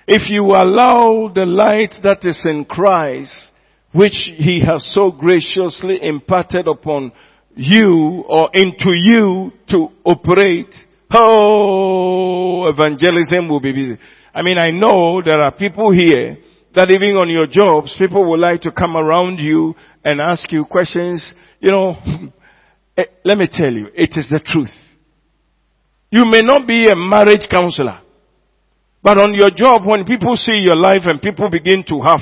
If 0.08 0.30
you 0.30 0.44
allow 0.44 1.32
the 1.34 1.46
light 1.46 1.96
that 2.04 2.20
is 2.24 2.42
in 2.46 2.64
Christ, 2.64 3.52
which 3.92 4.30
He 4.38 4.62
has 4.66 4.94
so 4.94 5.12
graciously 5.12 6.00
imparted 6.02 6.68
upon 6.68 7.12
you 7.56 8.24
or 8.28 8.50
into 8.54 8.92
you 8.94 9.52
to 9.70 9.90
operate, 10.06 10.74
oh, 11.14 12.68
evangelism 12.68 13.50
will 13.50 13.60
be 13.60 13.72
busy. 13.72 14.00
I 14.34 14.42
mean, 14.42 14.58
I 14.58 14.70
know 14.72 15.22
there 15.24 15.40
are 15.40 15.52
people 15.52 15.92
here 15.92 16.38
that 16.76 16.92
even 16.92 17.16
on 17.18 17.30
your 17.30 17.48
jobs, 17.48 17.96
people 17.98 18.30
would 18.30 18.40
like 18.40 18.62
to 18.62 18.72
come 18.72 18.98
around 18.98 19.38
you 19.38 19.74
and 20.04 20.20
ask 20.20 20.52
you 20.52 20.66
questions. 20.66 21.34
You 21.60 21.72
know, 21.72 21.96
eh, 22.98 23.06
let 23.24 23.38
me 23.38 23.48
tell 23.52 23.72
you, 23.72 23.88
it 23.94 24.12
is 24.16 24.28
the 24.30 24.40
truth. 24.46 24.74
You 26.12 26.26
may 26.26 26.42
not 26.42 26.68
be 26.68 26.88
a 26.88 26.96
marriage 26.96 27.48
counselor, 27.50 28.02
but 29.02 29.18
on 29.18 29.34
your 29.34 29.52
job, 29.52 29.86
when 29.86 30.06
people 30.06 30.36
see 30.36 30.62
your 30.64 30.76
life 30.76 31.02
and 31.06 31.22
people 31.22 31.50
begin 31.50 31.84
to 31.88 32.02
have 32.02 32.22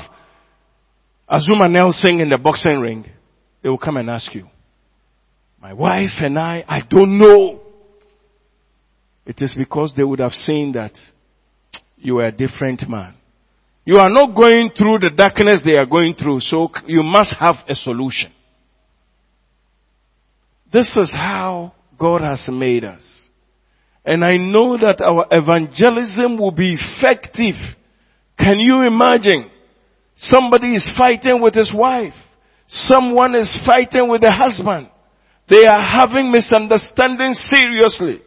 Azumah 1.29 1.71
Nelson 1.71 2.19
in 2.19 2.29
the 2.29 2.37
boxing 2.37 2.79
ring, 2.79 3.05
they 3.61 3.69
will 3.69 3.77
come 3.77 3.97
and 3.97 4.09
ask 4.09 4.33
you, 4.35 4.47
my 5.61 5.73
wife 5.73 6.11
and 6.19 6.37
I, 6.37 6.63
I 6.67 6.81
don't 6.87 7.17
know. 7.17 7.62
It 9.25 9.41
is 9.41 9.55
because 9.57 9.93
they 9.95 10.03
would 10.03 10.19
have 10.19 10.33
seen 10.33 10.73
that 10.73 10.93
you 11.97 12.19
are 12.19 12.25
a 12.25 12.31
different 12.31 12.87
man. 12.89 13.15
You 13.85 13.97
are 13.97 14.09
not 14.09 14.35
going 14.35 14.71
through 14.77 14.99
the 14.99 15.11
darkness 15.15 15.61
they 15.65 15.77
are 15.77 15.85
going 15.85 16.15
through, 16.15 16.39
so 16.41 16.69
you 16.85 17.03
must 17.03 17.35
have 17.39 17.55
a 17.67 17.75
solution. 17.75 18.31
This 20.71 20.95
is 20.97 21.11
how 21.13 21.73
God 21.97 22.21
has 22.21 22.47
made 22.51 22.83
us. 22.83 23.03
And 24.05 24.23
I 24.23 24.35
know 24.37 24.77
that 24.77 25.01
our 25.01 25.27
evangelism 25.31 26.37
will 26.37 26.51
be 26.51 26.75
effective. 26.75 27.55
Can 28.37 28.59
you 28.59 28.85
imagine? 28.85 29.49
Somebody 30.17 30.73
is 30.73 30.91
fighting 30.97 31.41
with 31.41 31.53
his 31.53 31.71
wife. 31.73 32.13
Someone 32.67 33.35
is 33.35 33.57
fighting 33.65 34.09
with 34.09 34.21
the 34.21 34.31
husband. 34.31 34.89
They 35.49 35.65
are 35.65 35.81
having 35.81 36.31
misunderstandings 36.31 37.49
seriously. 37.53 38.21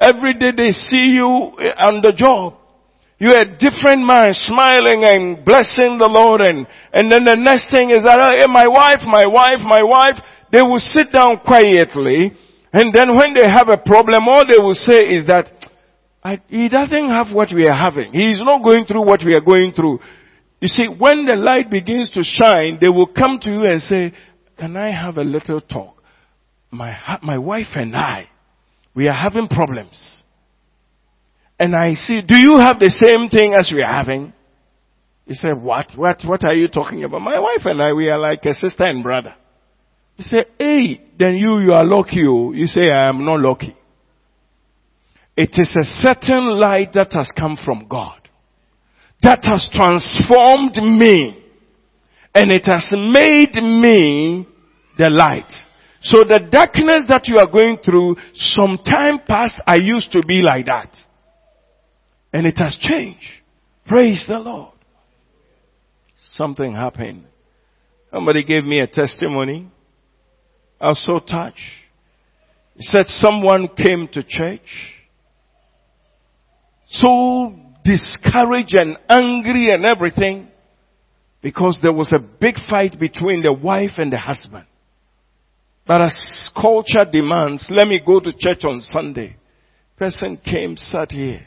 Every 0.00 0.34
day 0.34 0.52
they 0.56 0.70
see 0.70 1.14
you 1.14 1.26
on 1.26 2.02
the 2.02 2.12
job. 2.14 2.54
You're 3.18 3.42
a 3.42 3.58
different 3.58 4.06
man 4.06 4.30
smiling 4.30 5.02
and 5.02 5.44
blessing 5.44 5.98
the 5.98 6.06
Lord 6.06 6.40
and, 6.40 6.66
and 6.92 7.10
then 7.10 7.24
the 7.24 7.34
next 7.34 7.66
thing 7.74 7.90
is 7.90 8.04
that, 8.04 8.14
hey, 8.14 8.46
my 8.46 8.68
wife, 8.68 9.02
my 9.02 9.26
wife, 9.26 9.58
my 9.66 9.82
wife, 9.82 10.22
they 10.52 10.62
will 10.62 10.78
sit 10.78 11.10
down 11.10 11.40
quietly 11.44 12.30
and 12.72 12.94
then 12.94 13.16
when 13.16 13.34
they 13.34 13.42
have 13.42 13.68
a 13.68 13.78
problem, 13.78 14.28
all 14.28 14.44
they 14.46 14.62
will 14.62 14.78
say 14.78 15.02
is 15.02 15.26
that 15.26 15.50
he 16.48 16.68
doesn't 16.68 17.08
have 17.08 17.34
what 17.34 17.48
we 17.54 17.66
are 17.66 17.76
having. 17.76 18.12
He 18.12 18.30
is 18.30 18.40
not 18.44 18.62
going 18.62 18.84
through 18.84 19.04
what 19.04 19.20
we 19.24 19.34
are 19.34 19.40
going 19.40 19.72
through. 19.72 20.00
You 20.60 20.68
see, 20.68 20.86
when 20.86 21.24
the 21.24 21.36
light 21.36 21.70
begins 21.70 22.10
to 22.10 22.22
shine, 22.22 22.78
they 22.80 22.88
will 22.88 23.06
come 23.06 23.38
to 23.42 23.50
you 23.50 23.64
and 23.64 23.80
say, 23.80 24.12
can 24.58 24.76
I 24.76 24.90
have 24.90 25.16
a 25.16 25.22
little 25.22 25.60
talk? 25.60 25.96
My, 26.70 27.18
my 27.22 27.38
wife 27.38 27.68
and 27.74 27.96
I, 27.96 28.28
we 28.94 29.08
are 29.08 29.14
having 29.14 29.48
problems. 29.48 30.22
And 31.58 31.74
I 31.74 31.92
see, 31.94 32.20
do 32.20 32.36
you 32.36 32.58
have 32.58 32.78
the 32.78 32.90
same 32.90 33.28
thing 33.28 33.54
as 33.54 33.70
we 33.74 33.82
are 33.82 33.92
having? 33.92 34.32
He 35.26 35.34
said, 35.34 35.60
what, 35.60 35.88
what, 35.96 36.22
what 36.24 36.44
are 36.44 36.54
you 36.54 36.68
talking 36.68 37.04
about? 37.04 37.20
My 37.20 37.38
wife 37.38 37.64
and 37.64 37.82
I, 37.82 37.92
we 37.92 38.08
are 38.08 38.18
like 38.18 38.44
a 38.44 38.54
sister 38.54 38.84
and 38.84 39.02
brother. 39.02 39.34
He 40.16 40.22
said, 40.22 40.46
hey, 40.58 41.00
then 41.18 41.36
you, 41.36 41.58
you 41.58 41.72
are 41.72 41.84
lucky. 41.84 42.24
Oh. 42.26 42.52
You 42.52 42.66
say, 42.66 42.90
I 42.90 43.08
am 43.08 43.24
not 43.24 43.40
lucky. 43.40 43.76
It 45.36 45.50
is 45.52 45.76
a 45.78 45.84
certain 45.84 46.48
light 46.50 46.94
that 46.94 47.12
has 47.12 47.30
come 47.38 47.58
from 47.64 47.86
God. 47.88 48.18
That 49.22 49.40
has 49.44 49.68
transformed 49.72 50.76
me. 50.76 51.44
And 52.34 52.50
it 52.50 52.64
has 52.66 52.92
made 52.92 53.54
me 53.62 54.46
the 54.96 55.10
light. 55.10 55.52
So 56.02 56.18
the 56.18 56.48
darkness 56.50 57.04
that 57.08 57.26
you 57.26 57.38
are 57.38 57.50
going 57.50 57.78
through, 57.84 58.16
some 58.34 58.78
time 58.84 59.20
past 59.26 59.54
I 59.66 59.76
used 59.76 60.12
to 60.12 60.22
be 60.26 60.42
like 60.46 60.66
that. 60.66 60.96
And 62.32 62.46
it 62.46 62.58
has 62.58 62.76
changed. 62.80 63.24
Praise 63.86 64.24
the 64.28 64.38
Lord. 64.38 64.74
Something 66.34 66.74
happened. 66.74 67.24
Somebody 68.12 68.44
gave 68.44 68.64
me 68.64 68.80
a 68.80 68.86
testimony. 68.86 69.68
I 70.80 70.88
was 70.88 71.04
so 71.04 71.18
touched. 71.18 71.58
He 72.76 72.82
said 72.82 73.06
someone 73.08 73.68
came 73.68 74.08
to 74.12 74.22
church 74.22 74.60
so 76.90 77.54
discouraged 77.84 78.74
and 78.74 78.96
angry 79.08 79.72
and 79.72 79.84
everything 79.84 80.48
because 81.42 81.78
there 81.82 81.92
was 81.92 82.12
a 82.12 82.18
big 82.18 82.54
fight 82.68 82.98
between 82.98 83.42
the 83.42 83.52
wife 83.52 83.92
and 83.98 84.12
the 84.12 84.18
husband. 84.18 84.66
But 85.88 86.02
as 86.02 86.50
culture 86.54 87.06
demands, 87.10 87.66
let 87.70 87.88
me 87.88 87.98
go 88.04 88.20
to 88.20 88.30
church 88.30 88.62
on 88.64 88.82
Sunday. 88.82 89.36
Person 89.96 90.38
came, 90.44 90.76
sat 90.76 91.10
here. 91.10 91.46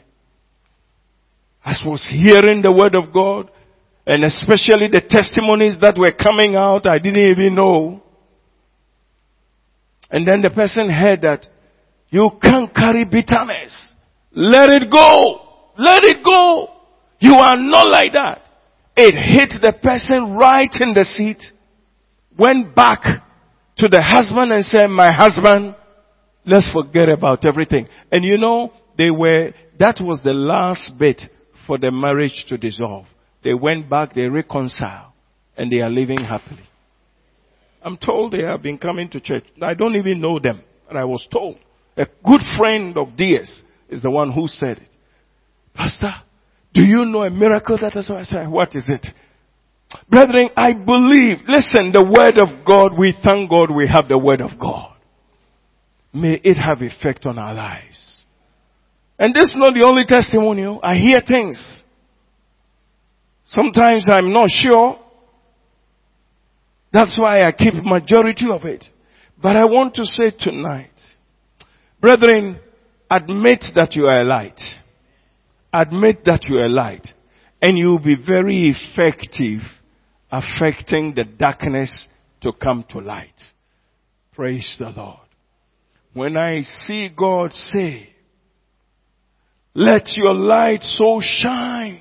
As 1.64 1.80
was 1.86 2.04
hearing 2.10 2.60
the 2.60 2.72
word 2.72 2.96
of 2.96 3.12
God, 3.14 3.52
and 4.04 4.24
especially 4.24 4.88
the 4.88 5.00
testimonies 5.08 5.76
that 5.80 5.96
were 5.96 6.10
coming 6.10 6.56
out, 6.56 6.88
I 6.88 6.98
didn't 6.98 7.30
even 7.30 7.54
know. 7.54 8.02
And 10.10 10.26
then 10.26 10.42
the 10.42 10.50
person 10.50 10.90
heard 10.90 11.22
that 11.22 11.46
you 12.10 12.28
can't 12.42 12.74
carry 12.74 13.04
bitterness. 13.04 13.92
Let 14.32 14.70
it 14.70 14.90
go. 14.90 15.40
Let 15.78 16.02
it 16.02 16.24
go. 16.24 16.68
You 17.20 17.36
are 17.36 17.56
not 17.56 17.88
like 17.88 18.12
that. 18.14 18.42
It 18.96 19.14
hit 19.14 19.50
the 19.62 19.72
person 19.80 20.36
right 20.36 20.74
in 20.80 20.94
the 20.94 21.04
seat, 21.04 21.38
went 22.36 22.74
back 22.74 23.22
to 23.78 23.88
the 23.88 24.02
husband 24.02 24.52
and 24.52 24.64
said, 24.64 24.86
my 24.88 25.12
husband, 25.12 25.74
let's 26.44 26.68
forget 26.72 27.08
about 27.08 27.44
everything. 27.44 27.88
And 28.10 28.24
you 28.24 28.38
know, 28.38 28.72
they 28.98 29.10
were, 29.10 29.52
that 29.78 29.98
was 30.00 30.20
the 30.22 30.32
last 30.32 30.92
bit 30.98 31.22
for 31.66 31.78
the 31.78 31.90
marriage 31.90 32.44
to 32.48 32.56
dissolve. 32.56 33.06
They 33.42 33.54
went 33.54 33.88
back, 33.88 34.14
they 34.14 34.22
reconciled, 34.22 35.12
and 35.56 35.70
they 35.70 35.80
are 35.80 35.90
living 35.90 36.18
happily. 36.18 36.68
I'm 37.82 37.96
told 37.96 38.32
they 38.32 38.42
have 38.42 38.62
been 38.62 38.78
coming 38.78 39.08
to 39.10 39.20
church. 39.20 39.44
I 39.60 39.74
don't 39.74 39.96
even 39.96 40.20
know 40.20 40.38
them, 40.38 40.62
but 40.86 40.96
I 40.96 41.04
was 41.04 41.26
told. 41.32 41.56
A 41.96 42.06
good 42.24 42.40
friend 42.56 42.96
of 42.96 43.16
theirs 43.18 43.62
is 43.88 44.02
the 44.02 44.10
one 44.10 44.32
who 44.32 44.46
said 44.46 44.78
it. 44.78 44.88
Pastor, 45.74 46.12
do 46.72 46.82
you 46.82 47.04
know 47.04 47.24
a 47.24 47.30
miracle 47.30 47.78
that? 47.78 47.94
Why 47.94 48.20
I 48.20 48.22
said, 48.22 48.48
what 48.48 48.74
is 48.76 48.88
it? 48.88 49.06
Brethren, 50.08 50.50
I 50.56 50.72
believe, 50.72 51.38
listen, 51.48 51.92
the 51.92 52.04
word 52.04 52.38
of 52.38 52.64
God, 52.64 52.98
we 52.98 53.14
thank 53.22 53.50
God 53.50 53.70
we 53.70 53.88
have 53.88 54.08
the 54.08 54.18
word 54.18 54.40
of 54.40 54.58
God. 54.58 54.94
May 56.12 56.40
it 56.42 56.56
have 56.56 56.82
effect 56.82 57.26
on 57.26 57.38
our 57.38 57.54
lives. 57.54 58.22
And 59.18 59.34
this 59.34 59.44
is 59.44 59.56
not 59.56 59.74
the 59.74 59.86
only 59.86 60.04
testimonial. 60.06 60.80
Oh. 60.82 60.86
I 60.86 60.96
hear 60.96 61.22
things. 61.26 61.82
Sometimes 63.46 64.06
I'm 64.10 64.32
not 64.32 64.50
sure. 64.50 64.98
That's 66.92 67.16
why 67.18 67.44
I 67.44 67.52
keep 67.52 67.74
majority 67.74 68.46
of 68.50 68.64
it. 68.64 68.84
But 69.40 69.56
I 69.56 69.64
want 69.64 69.94
to 69.94 70.04
say 70.04 70.32
tonight, 70.38 70.90
brethren, 72.00 72.60
admit 73.10 73.64
that 73.74 73.94
you 73.94 74.06
are 74.06 74.20
a 74.20 74.24
light. 74.24 74.60
Admit 75.72 76.24
that 76.26 76.44
you 76.44 76.56
are 76.56 76.66
a 76.66 76.68
light. 76.68 77.08
And 77.60 77.78
you 77.78 77.88
will 77.88 77.98
be 77.98 78.16
very 78.16 78.74
effective 78.74 79.60
affecting 80.32 81.12
the 81.14 81.24
darkness 81.24 82.08
to 82.40 82.52
come 82.52 82.84
to 82.88 82.98
light. 82.98 83.38
Praise 84.32 84.76
the 84.78 84.88
Lord. 84.88 85.18
When 86.14 86.36
I 86.38 86.62
see 86.62 87.10
God 87.14 87.52
say, 87.52 88.08
let 89.74 90.08
your 90.16 90.34
light 90.34 90.82
so 90.82 91.20
shine. 91.22 92.00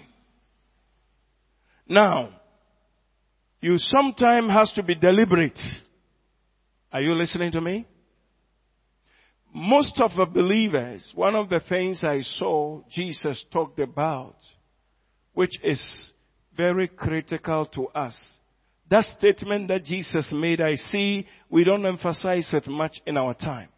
Now, 1.87 2.29
you 3.59 3.77
sometimes 3.77 4.51
has 4.51 4.71
to 4.75 4.83
be 4.83 4.95
deliberate. 4.95 5.59
Are 6.91 7.01
you 7.01 7.13
listening 7.13 7.51
to 7.51 7.61
me? 7.61 7.85
Most 9.53 9.99
of 10.01 10.11
the 10.15 10.25
believers, 10.25 11.11
one 11.15 11.35
of 11.35 11.49
the 11.49 11.59
things 11.67 12.03
I 12.03 12.21
saw 12.21 12.81
Jesus 12.89 13.43
talked 13.51 13.79
about, 13.79 14.37
which 15.33 15.51
is 15.63 16.11
very 16.61 16.87
critical 16.87 17.65
to 17.65 17.87
us. 17.87 18.15
That 18.89 19.05
statement 19.17 19.69
that 19.69 19.85
Jesus 19.85 20.31
made, 20.31 20.61
I 20.61 20.75
see 20.75 21.25
we 21.49 21.63
don't 21.63 21.85
emphasize 21.85 22.49
it 22.53 22.67
much 22.67 23.01
in 23.07 23.17
our 23.17 23.33
time. 23.33 23.69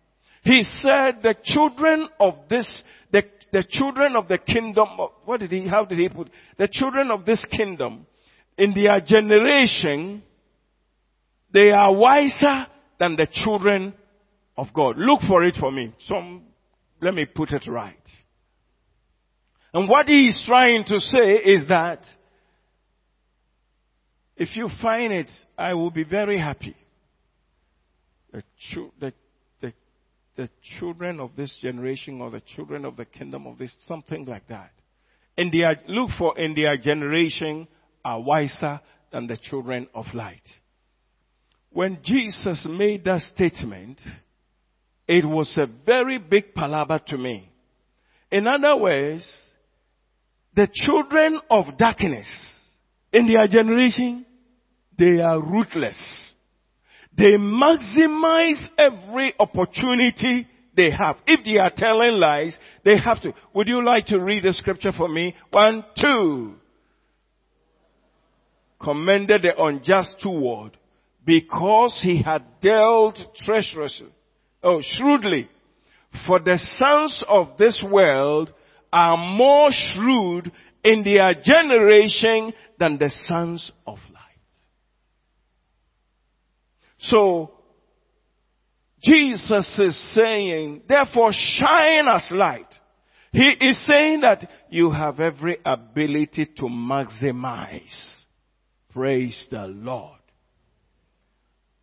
He 0.44 0.64
said 0.82 1.22
the 1.22 1.36
children 1.44 2.10
of 2.20 2.34
this, 2.50 2.68
the, 3.12 3.24
the 3.54 3.64
children 3.70 4.16
of 4.18 4.28
the 4.28 4.38
kingdom, 4.38 4.88
of, 5.00 5.12
what 5.24 5.40
did 5.40 5.52
he, 5.52 5.68
how 5.68 5.86
did 5.86 6.00
he 6.00 6.10
put? 6.10 6.30
The 6.58 6.68
children 6.70 7.12
of 7.12 7.26
this 7.26 7.46
kingdom, 7.56 8.06
in 8.58 8.74
their 8.74 9.00
generation, 9.00 10.24
they 11.54 11.72
are 11.72 11.94
wiser 11.94 12.68
than 13.00 13.16
the 13.16 13.28
children 13.32 13.94
of 14.58 14.68
God. 14.74 14.98
Look 14.98 15.22
for 15.28 15.46
it 15.46 15.56
for 15.58 15.72
me. 15.72 15.94
Some, 16.08 16.42
let 17.02 17.14
me 17.14 17.26
put 17.26 17.52
it 17.52 17.66
right. 17.68 17.96
And 19.74 19.88
what 19.88 20.08
he 20.08 20.28
is 20.28 20.44
trying 20.46 20.84
to 20.86 21.00
say 21.00 21.34
is 21.36 21.68
that 21.70 22.02
if 24.36 24.56
you 24.56 24.70
find 24.82 25.14
it, 25.14 25.30
I 25.58 25.74
will 25.74 25.92
be 25.92 26.04
very 26.04 26.40
happy. 26.40 26.76
The, 28.32 28.44
the, 29.00 29.14
the, 29.62 29.74
the 30.36 30.50
children 30.80 31.20
of 31.20 31.36
this 31.36 31.56
generation 31.62 32.20
or 32.20 32.32
the 32.32 32.42
children 32.56 32.84
of 32.86 32.96
the 32.96 33.06
kingdom 33.06 33.46
of 33.46 33.60
this, 33.60 33.76
something 33.88 34.26
like 34.26 34.48
that. 34.48 34.72
In 35.38 35.52
their, 35.52 35.80
look 35.88 36.12
for 36.18 36.38
in 36.38 36.56
their 36.56 36.78
generation 36.78 37.68
are 38.04 38.22
wiser 38.22 38.80
than 39.12 39.28
the 39.28 39.38
children 39.38 39.88
of 39.94 40.06
light. 40.14 40.48
When 41.72 42.00
Jesus 42.04 42.68
made 42.70 43.04
that 43.06 43.22
statement, 43.36 44.00
it 45.08 45.26
was 45.26 45.58
a 45.58 45.68
very 45.86 46.18
big 46.18 46.54
palaver 46.54 47.00
to 47.08 47.18
me. 47.18 47.50
In 48.32 48.48
other 48.48 48.76
words, 48.76 49.28
the 50.56 50.68
children 50.72 51.40
of 51.50 51.78
darkness 51.78 52.28
in 53.14 53.28
their 53.28 53.48
generation, 53.48 54.26
they 54.98 55.22
are 55.22 55.40
ruthless. 55.40 56.34
They 57.16 57.38
maximize 57.38 58.62
every 58.78 59.34
opportunity 59.40 60.48
they 60.76 60.90
have. 60.90 61.18
If 61.28 61.46
they 61.46 61.58
are 61.58 61.72
telling 61.76 62.14
lies, 62.14 62.58
they 62.84 62.98
have 62.98 63.22
to. 63.22 63.34
Would 63.54 63.68
you 63.68 63.86
like 63.86 64.08
to 64.08 64.20
read 64.20 64.44
the 64.44 64.54
scripture 64.54 64.92
for 64.92 65.08
me? 65.08 65.36
One, 65.52 65.86
two. 66.00 66.56
Commended 68.82 69.44
the 69.44 69.64
unjust 69.64 70.16
toward 70.22 70.76
because 71.24 72.02
he 72.04 72.22
had 72.22 72.44
dealt 72.62 73.18
treacherously, 73.46 74.10
oh, 74.64 74.82
shrewdly. 74.82 75.48
For 76.28 76.40
the 76.40 76.58
sons 76.80 77.24
of 77.30 77.58
this 77.58 77.82
world 77.90 78.52
are 78.92 79.18
more 79.18 79.70
shrewd 79.72 80.52
in 80.84 81.04
their 81.04 81.34
generation 81.34 82.54
than 82.80 82.98
the 82.98 83.10
sons 83.10 83.72
of 83.88 83.98
light. 84.14 84.22
So, 87.00 87.52
Jesus 89.02 89.80
is 89.80 90.14
saying, 90.14 90.84
therefore 90.88 91.32
shine 91.34 92.08
as 92.08 92.32
light. 92.34 92.74
He 93.34 93.66
is 93.66 93.84
saying 93.86 94.22
that 94.22 94.50
you 94.70 94.92
have 94.92 95.20
every 95.20 95.58
ability 95.66 96.46
to 96.58 96.64
maximize. 96.64 98.24
Praise 98.92 99.48
the 99.50 99.66
Lord. 99.68 100.20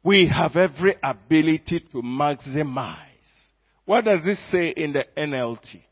We 0.03 0.28
have 0.32 0.57
every 0.57 0.96
ability 1.03 1.80
to 1.92 2.03
maximize. 2.03 2.96
What 3.84 4.05
does 4.05 4.22
this 4.24 4.40
say 4.51 4.68
in 4.68 4.92
the 4.92 5.05
NLT? 5.16 5.82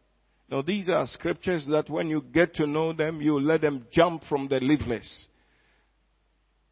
Now 0.50 0.62
these 0.62 0.88
are 0.88 1.04
scriptures 1.06 1.66
that 1.70 1.90
when 1.90 2.08
you 2.08 2.22
get 2.32 2.54
to 2.54 2.66
know 2.66 2.92
them, 2.92 3.20
you 3.20 3.38
let 3.38 3.60
them 3.60 3.86
jump 3.92 4.22
from 4.28 4.48
the 4.48 4.60
leaflets. 4.60 5.26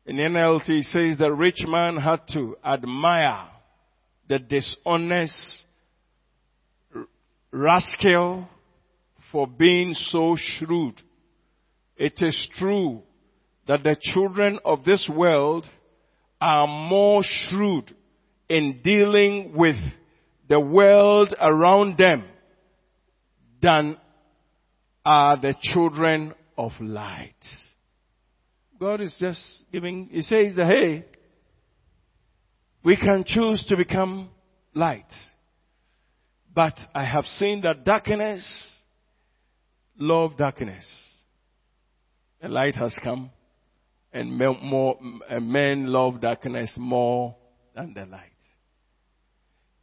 In 0.06 0.16
NLT 0.16 0.68
it 0.68 0.84
says 0.84 1.18
the 1.18 1.32
rich 1.32 1.62
man 1.66 1.96
had 1.96 2.20
to 2.32 2.56
admire 2.64 3.48
the 4.28 4.38
dishonest 4.38 5.64
rascal 7.50 8.48
for 9.30 9.46
being 9.46 9.92
so 9.94 10.36
shrewd. 10.38 10.94
It 11.96 12.14
is 12.18 12.48
true 12.54 13.02
that 13.68 13.82
the 13.82 13.96
children 14.00 14.58
of 14.64 14.84
this 14.84 15.10
world 15.14 15.66
are 16.40 16.66
more 16.66 17.22
shrewd 17.22 17.94
in 18.48 18.80
dealing 18.82 19.52
with 19.54 19.76
the 20.48 20.60
world 20.60 21.34
around 21.40 21.98
them 21.98 22.24
than 23.62 23.96
are 25.04 25.36
the 25.36 25.54
children 25.60 26.34
of 26.58 26.72
light. 26.80 27.34
God 28.78 29.00
is 29.00 29.14
just 29.18 29.40
giving, 29.72 30.08
He 30.10 30.22
says 30.22 30.54
that, 30.56 30.66
hey, 30.66 31.04
we 32.82 32.96
can 32.96 33.24
choose 33.26 33.64
to 33.68 33.76
become 33.76 34.30
light. 34.74 35.12
But 36.54 36.74
I 36.94 37.04
have 37.04 37.24
seen 37.24 37.62
that 37.62 37.84
darkness 37.84 38.74
love 39.98 40.36
darkness. 40.36 40.84
The 42.40 42.48
light 42.48 42.74
has 42.76 42.96
come 43.02 43.30
and 44.12 44.36
more, 44.62 44.98
men 45.40 45.86
love 45.86 46.20
darkness 46.20 46.72
more 46.76 47.36
than 47.74 47.92
the 47.92 48.06
light. 48.06 48.32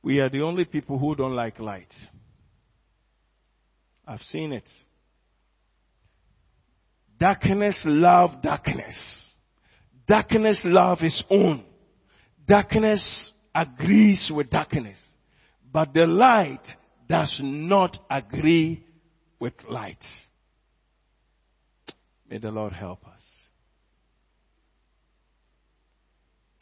We 0.02 0.20
are 0.20 0.30
the 0.30 0.42
only 0.42 0.66
people 0.66 0.98
who 0.98 1.16
don't 1.16 1.36
like 1.36 1.60
light. 1.60 1.94
I've 4.08 4.22
seen 4.22 4.52
it. 4.52 4.68
Darkness 7.20 7.82
love 7.86 8.42
darkness. 8.42 9.32
Darkness 10.08 10.62
love 10.66 10.98
its 11.02 11.24
own. 11.30 11.64
Darkness 12.46 13.32
agrees 13.56 14.32
with 14.34 14.50
darkness. 14.50 15.00
But 15.72 15.94
the 15.94 16.06
light 16.06 16.68
does 17.08 17.38
not 17.42 17.98
agree 18.10 18.84
with 19.40 19.54
light. 19.70 20.04
May 22.30 22.40
the 22.40 22.52
Lord 22.52 22.74
help 22.74 23.06
us. 23.08 23.22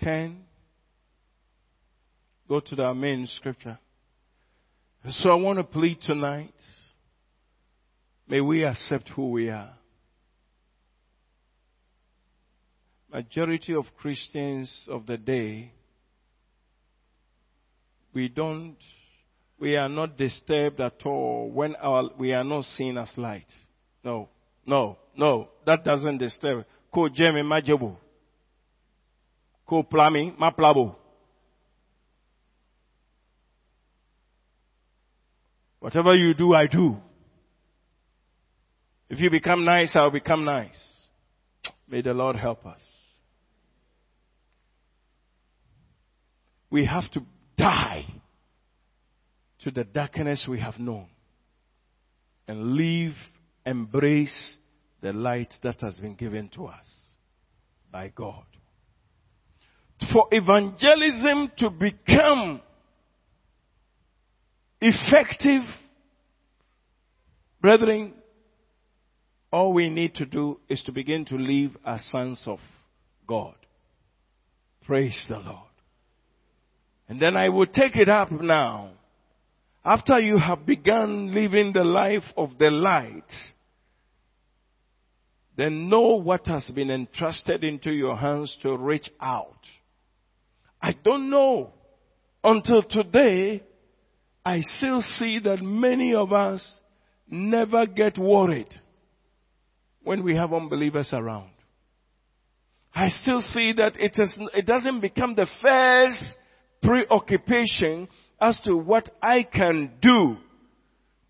10. 0.01 0.37
Go 2.47 2.59
to 2.59 2.75
the 2.75 2.93
main 2.93 3.27
scripture. 3.27 3.79
So 5.09 5.29
I 5.29 5.35
want 5.35 5.57
to 5.57 5.63
plead 5.63 6.01
tonight. 6.01 6.53
May 8.27 8.41
we 8.41 8.63
accept 8.63 9.09
who 9.09 9.31
we 9.31 9.49
are. 9.49 9.73
Majority 13.11 13.75
of 13.75 13.85
Christians 13.99 14.87
of 14.89 15.05
the 15.05 15.17
day, 15.17 15.73
we 18.13 18.29
don't, 18.29 18.77
we 19.59 19.75
are 19.75 19.89
not 19.89 20.17
disturbed 20.17 20.79
at 20.79 21.05
all 21.05 21.51
when 21.51 21.75
our, 21.75 22.09
we 22.17 22.31
are 22.33 22.43
not 22.43 22.63
seen 22.63 22.97
as 22.97 23.11
light. 23.17 23.51
No, 24.03 24.29
no, 24.65 24.97
no, 25.17 25.49
that 25.65 25.83
doesn't 25.83 26.19
disturb. 26.19 26.65
Ko 26.93 27.09
jemi 27.09 27.43
majebu 27.43 27.95
ko 29.71 29.83
plami 29.83 30.37
ma 30.37 30.51
plabo. 30.51 30.95
Whatever 35.79 36.13
you 36.15 36.33
do, 36.33 36.53
I 36.53 36.67
do. 36.67 36.97
If 39.11 39.19
you 39.19 39.29
become 39.29 39.65
nice, 39.65 39.91
I'll 39.93 40.09
become 40.09 40.45
nice. 40.45 40.81
May 41.85 42.01
the 42.01 42.13
Lord 42.13 42.37
help 42.37 42.65
us. 42.65 42.81
We 46.69 46.85
have 46.85 47.11
to 47.11 47.21
die 47.57 48.05
to 49.63 49.71
the 49.71 49.83
darkness 49.83 50.45
we 50.47 50.61
have 50.61 50.79
known 50.79 51.07
and 52.47 52.77
live, 52.77 53.11
embrace 53.65 54.55
the 55.01 55.11
light 55.11 55.53
that 55.61 55.81
has 55.81 55.97
been 55.97 56.15
given 56.15 56.47
to 56.55 56.67
us 56.67 56.87
by 57.91 58.07
God 58.15 58.45
for 60.13 60.27
evangelism 60.31 61.51
to 61.57 61.69
become 61.69 62.61
effective, 64.79 65.63
brethren, 67.59 68.13
all 69.51 69.73
we 69.73 69.89
need 69.89 70.15
to 70.15 70.25
do 70.25 70.59
is 70.69 70.81
to 70.83 70.91
begin 70.91 71.25
to 71.25 71.35
live 71.35 71.75
as 71.85 72.03
sons 72.05 72.41
of 72.45 72.59
God. 73.27 73.55
Praise 74.85 75.25
the 75.27 75.37
Lord. 75.37 75.57
And 77.09 77.21
then 77.21 77.35
I 77.35 77.49
will 77.49 77.67
take 77.67 77.95
it 77.95 78.09
up 78.09 78.31
now. 78.31 78.91
After 79.83 80.19
you 80.19 80.37
have 80.37 80.65
begun 80.65 81.33
living 81.33 81.73
the 81.73 81.83
life 81.83 82.23
of 82.37 82.57
the 82.57 82.69
light, 82.69 83.23
then 85.57 85.89
know 85.89 86.15
what 86.15 86.47
has 86.47 86.69
been 86.73 86.89
entrusted 86.89 87.63
into 87.63 87.91
your 87.91 88.15
hands 88.15 88.55
to 88.61 88.77
reach 88.77 89.09
out 89.19 89.57
I 90.81 90.93
don't 91.03 91.29
know. 91.29 91.73
Until 92.43 92.81
today, 92.81 93.63
I 94.43 94.61
still 94.61 95.01
see 95.01 95.39
that 95.43 95.61
many 95.61 96.15
of 96.15 96.33
us 96.33 96.65
never 97.29 97.85
get 97.85 98.17
worried 98.17 98.69
when 100.03 100.23
we 100.23 100.35
have 100.35 100.53
unbelievers 100.53 101.09
around. 101.13 101.51
I 102.93 103.09
still 103.09 103.41
see 103.41 103.73
that 103.73 103.97
it, 103.97 104.13
is, 104.17 104.37
it 104.53 104.65
doesn't 104.65 104.99
become 104.99 105.35
the 105.35 105.47
first 105.61 106.23
preoccupation 106.83 108.07
as 108.39 108.59
to 108.65 108.75
what 108.75 109.09
I 109.21 109.43
can 109.43 109.91
do 110.01 110.37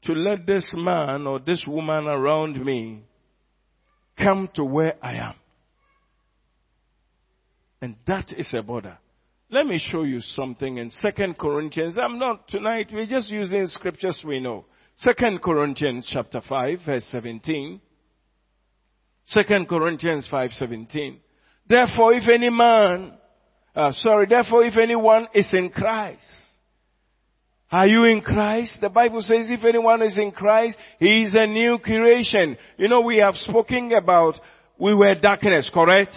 to 0.04 0.14
let 0.14 0.48
this 0.48 0.72
man 0.74 1.28
or 1.28 1.40
this 1.40 1.64
woman 1.68 2.08
around 2.08 2.64
me 2.64 3.04
come 4.18 4.50
to 4.56 4.64
where 4.64 4.96
I 5.04 5.16
am. 5.16 5.36
And 7.82 7.96
that 8.08 8.34
is 8.36 8.54
a 8.58 8.62
border. 8.62 8.98
Let 9.50 9.66
me 9.66 9.80
show 9.80 10.04
you 10.04 10.22
something 10.22 10.78
in 10.78 10.90
Second 10.90 11.38
Corinthians. 11.38 11.98
I'm 11.98 12.18
not 12.18 12.48
tonight, 12.48 12.90
we're 12.94 13.06
just 13.06 13.30
using 13.30 13.68
scriptures 13.68 14.24
we 14.26 14.40
know. 14.40 14.66
Second 15.00 15.42
Corinthians 15.42 16.10
chapter 16.12 16.42
5 16.48 16.80
verse 16.86 17.06
17. 17.12 17.82
Second 19.32 19.68
Corinthians 19.68 20.28
5:17. 20.28 21.20
Therefore, 21.68 22.14
if 22.14 22.28
any 22.28 22.50
man, 22.50 23.14
uh, 23.76 23.94
sorry, 23.94 24.28
therefore, 24.28 24.66
if 24.66 24.78
anyone 24.78 25.28
is 25.34 25.54
in 25.54 25.70
Christ, 25.70 26.26
are 27.72 27.88
you 27.88 28.04
in 28.04 28.22
Christ? 28.22 28.82
The 28.82 28.90
Bible 28.90 29.22
says 29.22 29.50
if 29.50 29.64
anyone 29.64 30.02
is 30.02 30.18
in 30.18 30.32
Christ, 30.32 30.78
he 31.00 31.24
is 31.24 31.34
a 31.34 31.48
new 31.48 31.80
creation. 31.80 32.58
You 32.78 32.90
know, 32.90 33.02
we 33.02 33.18
have 33.18 33.36
spoken 33.36 33.94
about 33.94 34.38
we 34.78 34.94
were 34.94 35.16
darkness, 35.16 35.72
correct? 35.74 36.14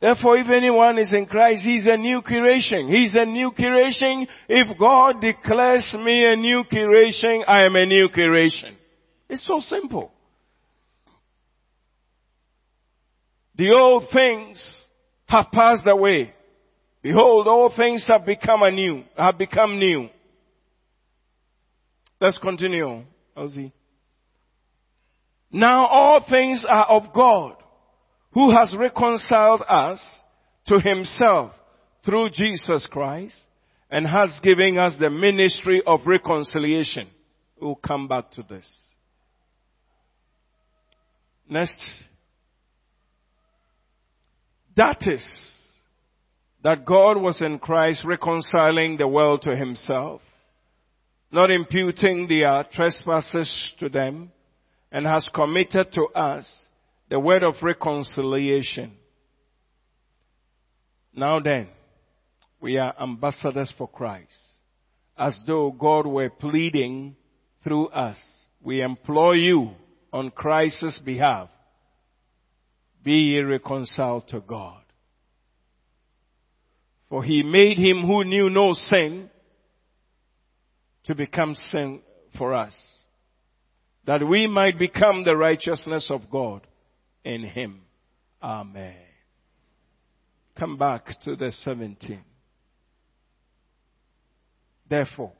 Therefore, 0.00 0.36
if 0.36 0.50
anyone 0.50 0.98
is 0.98 1.14
in 1.14 1.24
Christ, 1.24 1.64
he's 1.64 1.86
a 1.86 1.96
new 1.96 2.20
creation. 2.20 2.88
He's 2.88 3.14
a 3.14 3.24
new 3.24 3.52
creation. 3.52 4.26
If 4.48 4.78
God 4.78 5.22
declares 5.22 5.96
me 5.98 6.30
a 6.30 6.36
new 6.36 6.64
creation, 6.64 7.44
I 7.46 7.64
am 7.64 7.76
a 7.76 7.86
new 7.86 8.10
creation. 8.10 8.76
It's 9.30 9.46
so 9.46 9.60
simple. 9.60 10.13
The 13.56 13.70
old 13.70 14.06
things 14.12 14.84
have 15.26 15.46
passed 15.52 15.86
away. 15.86 16.34
Behold, 17.02 17.46
all 17.46 17.72
things 17.76 18.04
have 18.08 18.24
become 18.24 18.62
anew, 18.62 19.04
have 19.16 19.38
become 19.38 19.78
new. 19.78 20.08
Let's 22.20 22.38
continue, 22.38 23.04
Ozzy. 23.36 23.72
Now 25.52 25.86
all 25.86 26.24
things 26.28 26.64
are 26.68 26.86
of 26.86 27.12
God 27.14 27.56
who 28.32 28.50
has 28.56 28.74
reconciled 28.76 29.62
us 29.68 30.00
to 30.66 30.80
himself 30.80 31.52
through 32.04 32.30
Jesus 32.30 32.88
Christ 32.90 33.36
and 33.90 34.06
has 34.06 34.40
given 34.42 34.78
us 34.78 34.96
the 34.98 35.10
ministry 35.10 35.82
of 35.86 36.00
reconciliation. 36.06 37.08
We'll 37.60 37.76
come 37.76 38.08
back 38.08 38.32
to 38.32 38.42
this. 38.42 38.66
Next. 41.48 41.80
That 44.76 45.06
is 45.06 45.24
that 46.62 46.84
God 46.84 47.18
was 47.18 47.40
in 47.42 47.58
Christ 47.58 48.04
reconciling 48.04 48.96
the 48.96 49.06
world 49.06 49.42
to 49.42 49.54
himself, 49.54 50.22
not 51.30 51.50
imputing 51.50 52.26
their 52.26 52.64
trespasses 52.72 53.72
to 53.80 53.88
them, 53.88 54.30
and 54.90 55.06
has 55.06 55.28
committed 55.34 55.92
to 55.92 56.06
us 56.14 56.50
the 57.10 57.20
word 57.20 57.42
of 57.42 57.54
reconciliation. 57.62 58.92
Now 61.14 61.40
then, 61.40 61.68
we 62.60 62.78
are 62.78 62.94
ambassadors 63.00 63.72
for 63.76 63.88
Christ. 63.88 64.32
As 65.18 65.38
though 65.46 65.70
God 65.70 66.06
were 66.06 66.30
pleading 66.30 67.14
through 67.62 67.88
us. 67.88 68.16
We 68.62 68.82
implore 68.82 69.36
you 69.36 69.72
on 70.12 70.30
Christ's 70.30 71.00
behalf. 71.04 71.48
Be 73.04 73.40
reconciled 73.40 74.28
to 74.28 74.40
God. 74.40 74.80
For 77.10 77.22
he 77.22 77.42
made 77.42 77.76
him 77.76 78.02
who 78.02 78.24
knew 78.24 78.48
no 78.50 78.72
sin 78.72 79.30
to 81.04 81.14
become 81.14 81.54
sin 81.54 82.00
for 82.36 82.54
us. 82.54 82.74
That 84.06 84.26
we 84.26 84.46
might 84.46 84.78
become 84.78 85.22
the 85.22 85.36
righteousness 85.36 86.10
of 86.10 86.30
God 86.30 86.66
in 87.24 87.44
him. 87.44 87.82
Amen. 88.42 88.96
Come 90.58 90.76
back 90.76 91.06
to 91.24 91.36
the 91.36 91.52
17. 91.52 92.20
Therefore, 94.88 95.32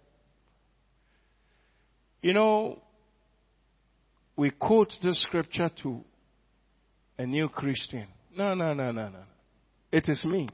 you 2.22 2.32
know, 2.32 2.80
we 4.36 4.50
quote 4.50 4.92
the 5.02 5.14
scripture 5.14 5.70
to 5.82 6.04
a 7.18 7.26
new 7.26 7.48
Christian. 7.48 8.06
No, 8.36 8.54
no, 8.54 8.74
no, 8.74 8.90
no, 8.90 9.08
no. 9.08 9.22
It 9.92 10.08
is 10.08 10.24
me. 10.24 10.48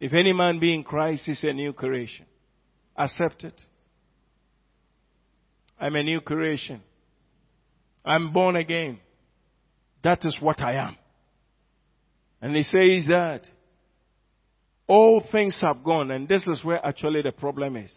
If 0.00 0.14
any 0.14 0.32
man 0.32 0.58
be 0.58 0.74
in 0.74 0.82
Christ, 0.82 1.28
is 1.28 1.44
a 1.44 1.52
new 1.52 1.72
creation. 1.72 2.24
Accept 2.96 3.44
it. 3.44 3.60
I'm 5.78 5.94
a 5.96 6.02
new 6.02 6.20
creation. 6.20 6.82
I'm 8.04 8.32
born 8.32 8.56
again. 8.56 8.98
That 10.02 10.24
is 10.24 10.36
what 10.40 10.60
I 10.60 10.74
am. 10.76 10.96
And 12.40 12.56
he 12.56 12.62
says 12.62 13.06
that 13.08 13.42
all 14.86 15.22
things 15.30 15.58
have 15.60 15.84
gone, 15.84 16.10
and 16.10 16.26
this 16.26 16.46
is 16.48 16.64
where 16.64 16.84
actually 16.84 17.22
the 17.22 17.32
problem 17.32 17.76
is. 17.76 17.94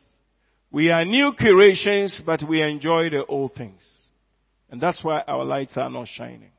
We 0.71 0.91
are 0.91 1.05
new 1.05 1.31
creations, 1.37 2.21
but 2.25 2.43
we 2.47 2.61
enjoy 2.61 3.09
the 3.09 3.25
old 3.27 3.55
things. 3.55 3.83
And 4.69 4.81
that's 4.81 5.03
why 5.03 5.21
our 5.27 5.45
lights 5.45 5.77
are 5.77 5.89
not 5.89 6.07
shining. 6.07 6.51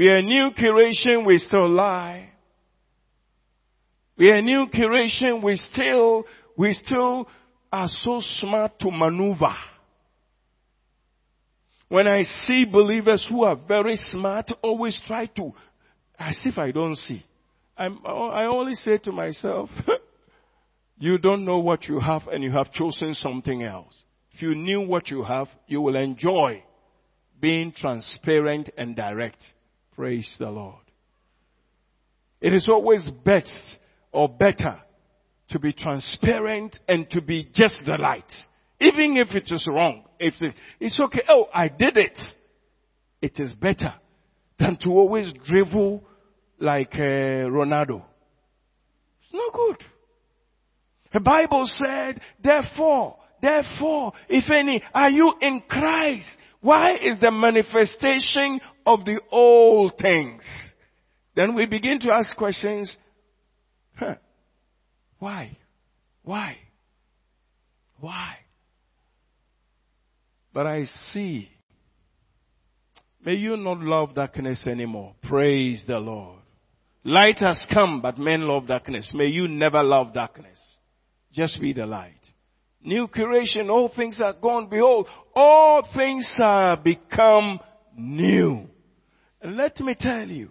We 0.00 0.08
are 0.08 0.22
new 0.22 0.50
creation, 0.56 1.26
we 1.26 1.36
still 1.36 1.68
lie. 1.68 2.30
We 4.16 4.30
are 4.30 4.40
new 4.40 4.66
creation, 4.72 5.42
we 5.42 5.56
still, 5.56 6.24
we 6.56 6.72
still 6.72 7.28
are 7.70 7.86
so 7.86 8.22
smart 8.22 8.78
to 8.78 8.90
maneuver. 8.90 9.54
When 11.90 12.06
I 12.06 12.22
see 12.22 12.64
believers 12.64 13.26
who 13.28 13.44
are 13.44 13.54
very 13.54 13.96
smart, 13.96 14.50
always 14.62 14.98
try 15.06 15.26
to, 15.36 15.52
as 16.18 16.40
if 16.46 16.56
I 16.56 16.70
don't 16.70 16.96
see. 16.96 17.22
I'm, 17.76 17.98
I 18.06 18.46
only 18.46 18.76
say 18.76 18.96
to 19.04 19.12
myself, 19.12 19.68
you 20.98 21.18
don't 21.18 21.44
know 21.44 21.58
what 21.58 21.84
you 21.84 22.00
have 22.00 22.22
and 22.28 22.42
you 22.42 22.52
have 22.52 22.72
chosen 22.72 23.12
something 23.12 23.64
else. 23.64 24.02
If 24.32 24.40
you 24.40 24.54
knew 24.54 24.80
what 24.80 25.08
you 25.10 25.24
have, 25.24 25.48
you 25.66 25.82
will 25.82 25.96
enjoy 25.96 26.62
being 27.38 27.72
transparent 27.72 28.70
and 28.78 28.96
direct. 28.96 29.44
Praise 30.00 30.34
the 30.38 30.48
Lord. 30.48 30.80
It 32.40 32.54
is 32.54 32.70
always 32.70 33.06
best 33.22 33.76
or 34.12 34.30
better 34.30 34.80
to 35.50 35.58
be 35.58 35.74
transparent 35.74 36.78
and 36.88 37.10
to 37.10 37.20
be 37.20 37.50
just 37.52 37.82
the 37.84 37.98
light. 37.98 38.24
Even 38.80 39.18
if 39.18 39.32
it 39.32 39.52
is 39.52 39.68
wrong, 39.70 40.04
if 40.18 40.32
it, 40.40 40.54
it's 40.80 40.98
okay, 40.98 41.20
oh, 41.28 41.48
I 41.52 41.68
did 41.68 41.98
it. 41.98 42.18
It 43.20 43.32
is 43.38 43.52
better 43.52 43.92
than 44.58 44.78
to 44.84 44.88
always 44.88 45.34
dribble 45.44 46.02
like 46.58 46.94
uh, 46.94 47.50
Ronaldo. 47.52 48.02
It's 49.20 49.34
not 49.34 49.52
good. 49.52 49.84
The 51.12 51.20
Bible 51.20 51.66
said, 51.66 52.22
therefore, 52.42 53.18
therefore, 53.42 54.14
if 54.30 54.50
any, 54.50 54.82
are 54.94 55.10
you 55.10 55.34
in 55.42 55.62
Christ? 55.68 56.26
Why 56.62 56.94
is 56.96 57.20
the 57.20 57.30
manifestation 57.30 58.60
of 58.86 59.04
the 59.04 59.20
old 59.30 59.94
things? 60.00 60.42
Then 61.36 61.54
we 61.54 61.66
begin 61.66 61.98
to 62.00 62.10
ask 62.10 62.36
questions. 62.36 62.96
Huh, 63.96 64.16
why? 65.18 65.56
Why? 66.22 66.56
Why? 67.98 68.36
But 70.52 70.66
I 70.66 70.84
see. 71.12 71.48
May 73.24 73.34
you 73.34 73.56
not 73.56 73.80
love 73.80 74.14
darkness 74.14 74.66
anymore. 74.66 75.14
Praise 75.22 75.84
the 75.86 75.98
Lord. 75.98 76.38
Light 77.04 77.38
has 77.40 77.66
come, 77.72 78.00
but 78.02 78.18
men 78.18 78.42
love 78.42 78.66
darkness. 78.66 79.12
May 79.14 79.26
you 79.26 79.48
never 79.48 79.82
love 79.82 80.12
darkness. 80.12 80.60
Just 81.32 81.60
be 81.60 81.72
the 81.72 81.86
light. 81.86 82.14
New 82.82 83.08
creation, 83.08 83.68
all 83.68 83.90
things 83.94 84.20
are 84.22 84.32
gone. 84.32 84.68
Behold, 84.68 85.06
all 85.34 85.86
things 85.94 86.30
are 86.42 86.76
become 86.76 87.60
new. 88.00 88.66
And 89.40 89.56
let 89.56 89.78
me 89.80 89.94
tell 89.98 90.26
you, 90.26 90.50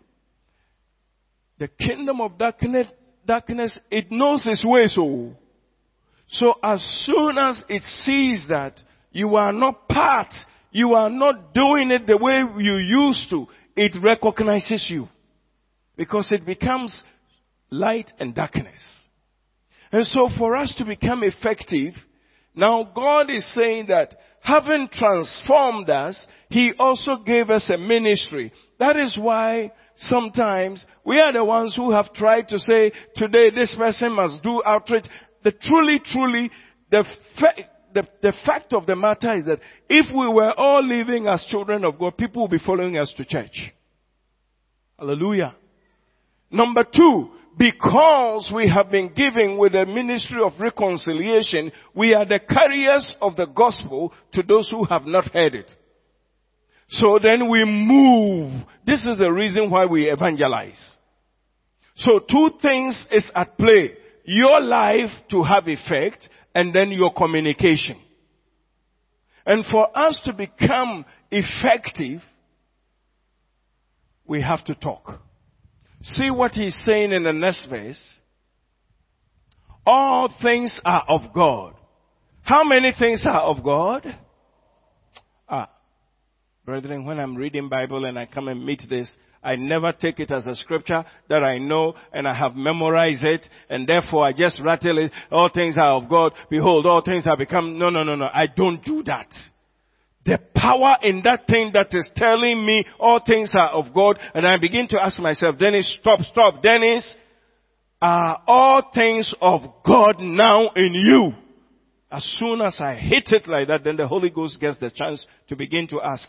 the 1.58 1.68
kingdom 1.68 2.22
of 2.22 2.38
darkness, 2.38 2.88
darkness, 3.26 3.78
it 3.92 4.12
knows 4.12 4.46
its 4.46 4.64
ways. 4.64 4.94
So, 4.96 5.36
so 6.28 6.54
as 6.64 6.82
soon 7.06 7.38
as 7.38 7.64
it 7.68 7.84
sees 7.84 8.46
that 8.50 8.82
you 9.12 9.36
are 9.36 9.52
not 9.52 9.88
part. 9.88 10.34
You 10.72 10.94
are 10.94 11.10
not 11.10 11.54
doing 11.54 11.92
it 11.92 12.06
the 12.06 12.18
way 12.18 12.44
you 12.58 12.76
used 12.76 13.30
to. 13.32 13.48
It 13.76 13.98
recognizes 14.02 14.88
you. 14.90 15.08
Because 15.96 16.32
it 16.32 16.46
becomes 16.46 17.04
light 17.70 18.12
and 18.20 18.34
darkness. 18.34 18.80
And 19.92 20.06
so 20.06 20.30
for 20.38 20.56
us 20.56 20.74
to 20.78 20.86
become 20.86 21.24
effective, 21.24 21.94
now 22.56 22.90
God 22.96 23.30
is 23.30 23.52
saying 23.54 23.88
that 23.88 24.16
having 24.42 24.90
transformed 24.92 25.90
us, 25.90 26.28
He 26.50 26.74
also 26.80 27.18
gave 27.26 27.50
us 27.50 27.70
a 27.70 27.78
ministry. 27.78 28.52
That 28.80 28.98
is 28.98 29.18
why 29.20 29.72
sometimes 29.98 30.86
we 31.06 31.20
are 31.20 31.34
the 31.34 31.44
ones 31.44 31.76
who 31.76 31.92
have 31.92 32.14
tried 32.14 32.48
to 32.50 32.60
say, 32.60 32.92
today 33.16 33.50
this 33.50 33.76
person 33.78 34.14
must 34.14 34.42
do 34.44 34.62
outreach. 34.66 35.06
the 35.44 35.52
truly, 35.52 36.00
truly, 36.04 36.50
the, 36.92 37.04
fa- 37.40 37.64
the, 37.94 38.08
the 38.22 38.34
fact 38.46 38.74
of 38.74 38.86
the 38.86 38.96
matter 38.96 39.38
is 39.38 39.46
that 39.46 39.60
if 39.90 40.08
we 40.16 40.28
were 40.28 40.54
all 40.54 40.86
living 40.86 41.28
as 41.28 41.46
children 41.50 41.84
of 41.84 42.00
God, 42.00 42.18
people 42.18 42.44
would 42.44 42.52
be 42.52 42.64
following 42.66 42.98
us 42.98 43.14
to 43.18 43.26
church. 43.26 43.72
Hallelujah. 44.98 45.56
Number 46.52 46.84
two, 46.84 47.30
because 47.60 48.50
we 48.56 48.70
have 48.70 48.90
been 48.90 49.14
given 49.14 49.58
with 49.58 49.74
the 49.74 49.86
ministry 49.86 50.42
of 50.42 50.54
reconciliation, 50.60 51.74
we 51.94 52.14
are 52.14 52.26
the 52.26 52.40
carriers 52.40 53.14
of 53.22 53.36
the 53.36 53.48
gospel 53.48 54.14
to 54.32 54.42
those 54.42 54.70
who 54.72 54.86
have 54.86 55.06
not 55.06 55.30
heard 55.34 55.56
it. 55.56 55.70
So 56.88 57.20
then 57.22 57.50
we 57.50 57.66
move. 57.66 58.66
This 58.86 59.04
is 59.04 59.18
the 59.18 59.32
reason 59.32 59.70
why 59.70 59.86
we 59.86 60.10
evangelize. 60.10 60.98
So 61.98 62.20
two 62.20 62.52
things 62.62 63.06
is 63.12 63.30
at 63.36 63.58
play. 63.58 63.98
Your 64.24 64.62
life 64.62 65.10
to 65.32 65.44
have 65.44 65.68
effect 65.68 66.30
and 66.56 66.74
then 66.74 66.92
your 66.92 67.14
communication. 67.14 68.00
And 69.46 69.66
for 69.66 69.86
us 69.98 70.18
to 70.24 70.34
become 70.34 71.04
effective, 71.30 72.22
we 74.26 74.42
have 74.42 74.64
to 74.66 74.76
talk. 74.76 75.20
See 76.04 76.32
what 76.32 76.52
he's 76.52 76.78
saying 76.86 77.12
in 77.12 77.24
the 77.24 77.34
next 77.34 77.68
verse. 77.70 78.02
All 79.86 80.34
things 80.42 80.80
are 80.86 81.04
of 81.08 81.34
God. 81.34 81.74
How 82.44 82.64
many 82.64 82.94
things 82.98 83.24
are 83.26 83.42
of 83.42 83.64
God? 83.64 84.06
Ah, 85.48 85.70
brethren, 86.66 87.06
when 87.06 87.20
I'm 87.20 87.36
reading 87.36 87.70
Bible 87.70 88.06
and 88.06 88.18
I 88.18 88.26
come 88.26 88.48
and 88.48 88.66
meet 88.66 88.84
this, 88.90 89.12
I 89.44 89.56
never 89.56 89.94
take 89.94 90.20
it 90.20 90.32
as 90.32 90.46
a 90.48 90.56
scripture 90.56 91.06
that 91.30 91.44
I 91.44 91.58
know 91.58 91.96
and 92.12 92.28
I 92.28 92.34
have 92.34 92.56
memorized 92.56 93.24
it 93.24 93.48
and 93.70 93.88
therefore 93.88 94.26
I 94.26 94.34
just 94.34 94.62
rattle 94.62 94.98
it. 94.98 95.12
All 95.32 95.50
things 95.50 95.78
are 95.78 95.94
of 95.94 96.10
God. 96.10 96.34
Behold, 96.50 96.86
all 96.86 97.02
things 97.02 97.26
have 97.26 97.38
become, 97.38 97.80
no, 97.80 97.90
no, 97.90 98.04
no, 98.04 98.16
no. 98.16 98.30
I 98.34 98.48
don't 98.48 98.84
do 98.84 99.04
that. 99.04 99.28
The 100.26 100.40
power 100.54 100.98
in 101.02 101.22
that 101.24 101.48
thing 101.48 101.72
that 101.74 101.88
is 101.92 102.10
telling 102.16 102.66
me 102.66 102.86
all 103.00 103.22
things 103.26 103.52
are 103.56 103.70
of 103.70 103.94
God 103.94 104.20
and 104.34 104.46
I 104.46 104.58
begin 104.58 104.88
to 104.90 105.02
ask 105.02 105.20
myself, 105.20 105.58
Dennis, 105.58 105.98
stop, 106.02 106.20
stop, 106.22 106.62
Dennis, 106.62 107.16
are 108.02 108.42
all 108.48 108.92
things 108.94 109.34
of 109.42 109.62
God 109.86 110.20
now 110.20 110.70
in 110.76 110.94
you? 110.94 111.32
As 112.12 112.24
soon 112.40 112.62
as 112.62 112.78
I 112.80 112.96
hit 112.96 113.30
it 113.32 113.48
like 113.48 113.68
that, 113.68 113.84
then 113.84 113.98
the 113.98 114.08
Holy 114.08 114.30
Ghost 114.30 114.60
gets 114.60 114.80
the 114.80 114.90
chance 114.90 115.26
to 115.48 115.56
begin 115.56 115.88
to 115.90 116.02
ask. 116.02 116.28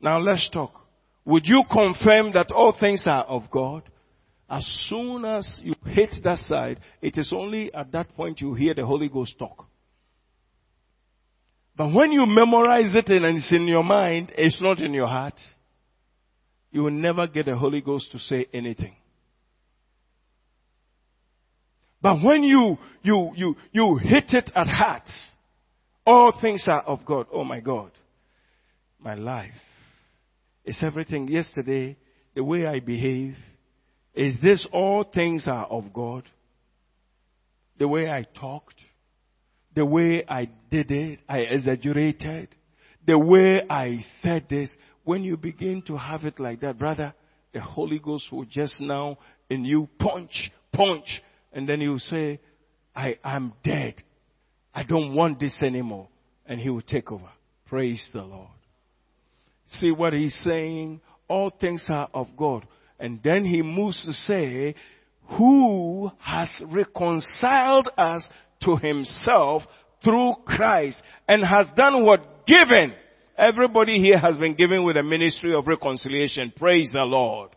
Now 0.00 0.18
let's 0.18 0.48
talk. 0.50 0.72
Would 1.24 1.46
you 1.46 1.64
confirm 1.70 2.32
that 2.32 2.52
all 2.52 2.76
things 2.78 3.04
are 3.06 3.24
of 3.24 3.50
God? 3.50 3.82
As 4.48 4.66
soon 4.88 5.24
as 5.24 5.60
you 5.64 5.74
hit 5.86 6.14
that 6.24 6.38
side, 6.38 6.80
it 7.00 7.16
is 7.16 7.32
only 7.34 7.72
at 7.72 7.92
that 7.92 8.14
point 8.14 8.40
you 8.40 8.54
hear 8.54 8.74
the 8.74 8.84
Holy 8.84 9.08
Ghost 9.08 9.38
talk. 9.38 9.66
But 11.76 11.92
when 11.92 12.12
you 12.12 12.26
memorize 12.26 12.92
it 12.94 13.08
and 13.08 13.36
it's 13.36 13.52
in 13.52 13.66
your 13.66 13.82
mind, 13.82 14.32
it's 14.36 14.60
not 14.60 14.80
in 14.80 14.92
your 14.92 15.06
heart, 15.06 15.40
you 16.70 16.82
will 16.82 16.90
never 16.90 17.26
get 17.26 17.46
the 17.46 17.56
Holy 17.56 17.80
Ghost 17.80 18.12
to 18.12 18.18
say 18.18 18.46
anything. 18.52 18.94
But 22.00 22.18
when 22.22 22.42
you, 22.42 22.78
you, 23.02 23.30
you, 23.36 23.56
you 23.70 23.96
hit 23.96 24.24
it 24.30 24.50
at 24.54 24.66
heart, 24.66 25.08
all 26.04 26.32
things 26.40 26.66
are 26.66 26.82
of 26.82 27.04
God. 27.04 27.26
Oh 27.32 27.44
my 27.44 27.60
God. 27.60 27.92
My 28.98 29.14
life 29.14 29.50
is 30.64 30.80
everything 30.84 31.28
yesterday, 31.28 31.96
the 32.34 32.44
way 32.44 32.66
I 32.66 32.80
behave. 32.80 33.36
Is 34.14 34.36
this 34.42 34.66
all 34.72 35.04
things 35.04 35.46
are 35.46 35.66
of 35.66 35.92
God? 35.92 36.24
The 37.78 37.88
way 37.88 38.08
I 38.08 38.24
talked, 38.38 38.76
the 39.74 39.84
way 39.84 40.24
I 40.28 40.48
did 40.70 40.90
it, 40.90 41.20
I 41.28 41.38
exaggerated, 41.40 42.48
the 43.06 43.18
way 43.18 43.62
I 43.68 44.00
said 44.22 44.46
this. 44.48 44.70
When 45.04 45.24
you 45.24 45.36
begin 45.36 45.82
to 45.88 45.96
have 45.96 46.24
it 46.24 46.38
like 46.38 46.60
that, 46.60 46.78
brother, 46.78 47.14
the 47.52 47.60
Holy 47.60 47.98
Ghost 47.98 48.30
will 48.30 48.44
just 48.44 48.80
now 48.80 49.18
in 49.50 49.64
you 49.64 49.88
punch, 49.98 50.52
punch, 50.72 51.22
and 51.52 51.68
then 51.68 51.80
you 51.80 51.98
say, 51.98 52.40
I 52.94 53.18
am 53.24 53.52
dead. 53.64 54.02
I 54.74 54.84
don't 54.84 55.14
want 55.14 55.40
this 55.40 55.56
anymore. 55.62 56.08
And 56.46 56.60
he 56.60 56.70
will 56.70 56.82
take 56.82 57.10
over. 57.10 57.28
Praise 57.66 58.04
the 58.12 58.22
Lord. 58.22 58.48
See 59.68 59.90
what 59.90 60.12
he's 60.12 60.38
saying? 60.44 61.00
All 61.28 61.50
things 61.50 61.84
are 61.88 62.08
of 62.14 62.28
God. 62.36 62.66
And 62.98 63.20
then 63.22 63.44
he 63.44 63.62
moves 63.62 64.04
to 64.04 64.12
say, 64.12 64.74
who 65.36 66.10
has 66.20 66.62
reconciled 66.66 67.88
us 67.96 68.28
to 68.64 68.76
himself 68.76 69.62
through 70.04 70.34
Christ 70.46 71.02
and 71.28 71.44
has 71.44 71.66
done 71.76 72.04
what? 72.04 72.46
Given. 72.46 72.94
Everybody 73.38 73.98
here 73.98 74.18
has 74.18 74.36
been 74.36 74.54
given 74.54 74.84
with 74.84 74.96
a 74.96 75.02
ministry 75.02 75.54
of 75.54 75.66
reconciliation. 75.66 76.52
Praise 76.56 76.90
the 76.92 77.04
Lord. 77.04 77.50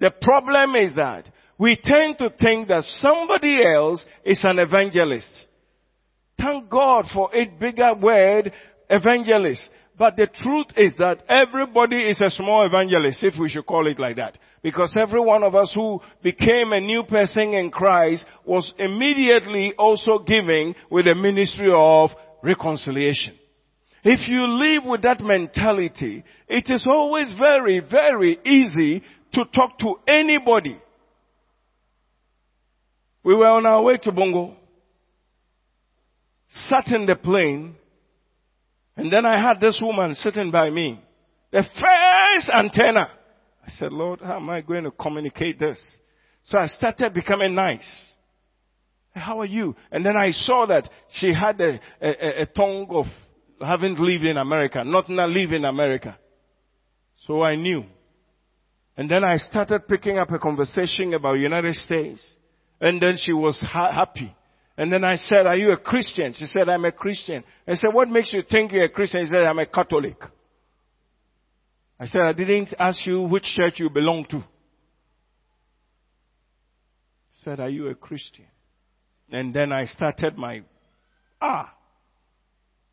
The 0.00 0.10
problem 0.20 0.74
is 0.74 0.94
that 0.96 1.28
we 1.58 1.78
tend 1.82 2.18
to 2.18 2.30
think 2.30 2.68
that 2.68 2.84
somebody 3.00 3.58
else 3.64 4.04
is 4.24 4.40
an 4.42 4.58
evangelist. 4.58 5.46
Thank 6.38 6.68
God 6.68 7.06
for 7.14 7.34
a 7.34 7.46
bigger 7.46 7.94
word, 7.94 8.52
evangelist. 8.90 9.70
But 9.98 10.16
the 10.16 10.26
truth 10.26 10.66
is 10.76 10.92
that 10.98 11.22
everybody 11.28 12.02
is 12.02 12.20
a 12.20 12.30
small 12.30 12.66
evangelist, 12.66 13.24
if 13.24 13.34
we 13.40 13.48
should 13.48 13.64
call 13.64 13.86
it 13.86 13.98
like 13.98 14.16
that. 14.16 14.38
Because 14.62 14.94
every 14.98 15.20
one 15.20 15.42
of 15.42 15.54
us 15.54 15.72
who 15.74 16.00
became 16.22 16.72
a 16.72 16.80
new 16.80 17.02
person 17.04 17.54
in 17.54 17.70
Christ 17.70 18.26
was 18.44 18.74
immediately 18.78 19.72
also 19.78 20.18
giving 20.18 20.74
with 20.90 21.06
a 21.06 21.14
ministry 21.14 21.70
of 21.74 22.10
reconciliation. 22.42 23.34
If 24.04 24.28
you 24.28 24.46
live 24.46 24.84
with 24.84 25.02
that 25.02 25.20
mentality, 25.20 26.24
it 26.46 26.66
is 26.68 26.86
always 26.86 27.32
very, 27.38 27.80
very 27.80 28.38
easy 28.44 29.02
to 29.32 29.44
talk 29.46 29.78
to 29.78 29.94
anybody. 30.06 30.78
We 33.24 33.34
were 33.34 33.48
on 33.48 33.66
our 33.66 33.82
way 33.82 33.96
to 33.96 34.12
Bongo, 34.12 34.56
sat 36.68 36.88
in 36.94 37.06
the 37.06 37.16
plane, 37.16 37.74
and 38.96 39.12
then 39.12 39.26
I 39.26 39.40
had 39.40 39.60
this 39.60 39.78
woman 39.80 40.14
sitting 40.14 40.50
by 40.50 40.70
me. 40.70 41.00
The 41.52 41.62
first 41.62 42.50
antenna. 42.52 43.10
I 43.66 43.70
said, 43.78 43.92
Lord, 43.92 44.20
how 44.20 44.36
am 44.36 44.48
I 44.48 44.60
going 44.60 44.84
to 44.84 44.90
communicate 44.90 45.58
this? 45.58 45.78
So 46.44 46.58
I 46.58 46.66
started 46.66 47.12
becoming 47.12 47.54
nice. 47.54 47.86
How 49.12 49.40
are 49.40 49.46
you? 49.46 49.74
And 49.90 50.04
then 50.04 50.16
I 50.16 50.30
saw 50.30 50.66
that 50.66 50.88
she 51.14 51.32
had 51.32 51.60
a, 51.60 51.80
a, 52.00 52.42
a 52.42 52.46
tongue 52.46 52.86
of 52.90 53.06
having 53.60 53.96
lived 53.98 54.24
in 54.24 54.36
America, 54.36 54.82
not 54.84 55.08
not 55.08 55.30
live 55.30 55.52
in 55.52 55.64
America. 55.64 56.18
So 57.26 57.42
I 57.42 57.56
knew. 57.56 57.84
And 58.96 59.10
then 59.10 59.24
I 59.24 59.36
started 59.38 59.88
picking 59.88 60.18
up 60.18 60.30
a 60.30 60.38
conversation 60.38 61.12
about 61.14 61.34
United 61.34 61.74
States. 61.74 62.24
And 62.80 63.00
then 63.00 63.16
she 63.16 63.32
was 63.32 63.58
ha- 63.60 63.92
happy. 63.92 64.34
And 64.78 64.92
then 64.92 65.04
I 65.04 65.16
said, 65.16 65.46
are 65.46 65.56
you 65.56 65.72
a 65.72 65.78
Christian? 65.78 66.34
She 66.34 66.44
said, 66.46 66.68
I'm 66.68 66.84
a 66.84 66.92
Christian. 66.92 67.42
I 67.66 67.74
said, 67.74 67.94
what 67.94 68.08
makes 68.08 68.32
you 68.32 68.42
think 68.48 68.72
you're 68.72 68.84
a 68.84 68.88
Christian? 68.90 69.24
She 69.24 69.30
said, 69.30 69.44
I'm 69.44 69.58
a 69.58 69.66
Catholic. 69.66 70.16
I 71.98 72.06
said, 72.06 72.20
I 72.20 72.32
didn't 72.32 72.74
ask 72.78 73.06
you 73.06 73.22
which 73.22 73.44
church 73.44 73.74
you 73.78 73.88
belong 73.88 74.26
to. 74.30 74.40
She 77.32 77.42
said, 77.44 77.58
are 77.58 77.70
you 77.70 77.88
a 77.88 77.94
Christian? 77.94 78.44
And 79.30 79.52
then 79.54 79.72
I 79.72 79.86
started 79.86 80.36
my, 80.36 80.62
ah, 81.40 81.72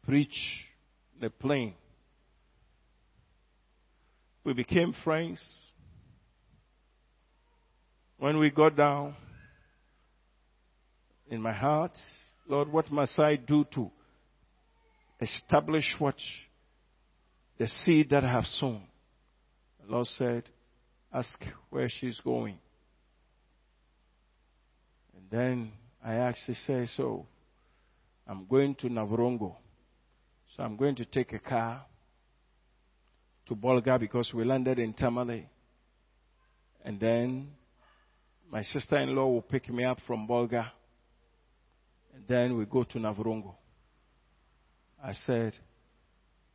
preach 0.06 0.36
the 1.20 1.30
plane. 1.30 1.74
We 4.46 4.54
became 4.54 4.94
friends. 5.04 5.42
When 8.18 8.40
we 8.40 8.50
got 8.52 8.78
down, 8.78 9.16
in 11.34 11.42
my 11.42 11.52
heart, 11.52 11.98
Lord, 12.48 12.72
what 12.72 12.92
must 12.92 13.18
I 13.18 13.36
do 13.36 13.66
to 13.74 13.90
establish 15.20 15.96
what 15.98 16.16
the 17.58 17.68
seed 17.68 18.12
that 18.12 18.24
I 18.24 18.32
have 18.32 18.46
sown? 18.46 18.84
The 19.84 19.92
Lord 19.92 20.06
said, 20.08 20.44
ask 21.12 21.40
where 21.72 21.90
she's 21.90 22.20
going. 22.20 22.60
And 25.18 25.26
then 25.32 25.72
I 26.06 26.16
actually 26.16 26.58
say, 26.68 26.86
so 26.96 27.26
I'm 28.28 28.46
going 28.46 28.76
to 28.76 28.88
Navrongo. 28.88 29.56
So 30.56 30.62
I'm 30.62 30.78
going 30.78 30.96
to 30.98 31.06
take 31.06 31.34
a 31.34 31.40
car 31.40 31.84
to 33.48 33.56
Bolga 33.56 34.00
because 34.00 34.32
we 34.36 34.46
landed 34.46 34.78
in 34.78 34.94
Tamale. 34.94 35.50
And 36.86 37.00
then 37.00 37.48
my 38.52 38.62
sister-in-law 38.62 39.26
will 39.26 39.42
pick 39.42 39.68
me 39.70 39.84
up 39.84 39.98
from 40.06 40.28
Bolga 40.28 40.68
and 42.14 42.24
then 42.28 42.58
we 42.58 42.66
go 42.66 42.84
to 42.84 42.98
Navrongo. 42.98 43.54
I 45.04 45.14
said, 45.14 45.54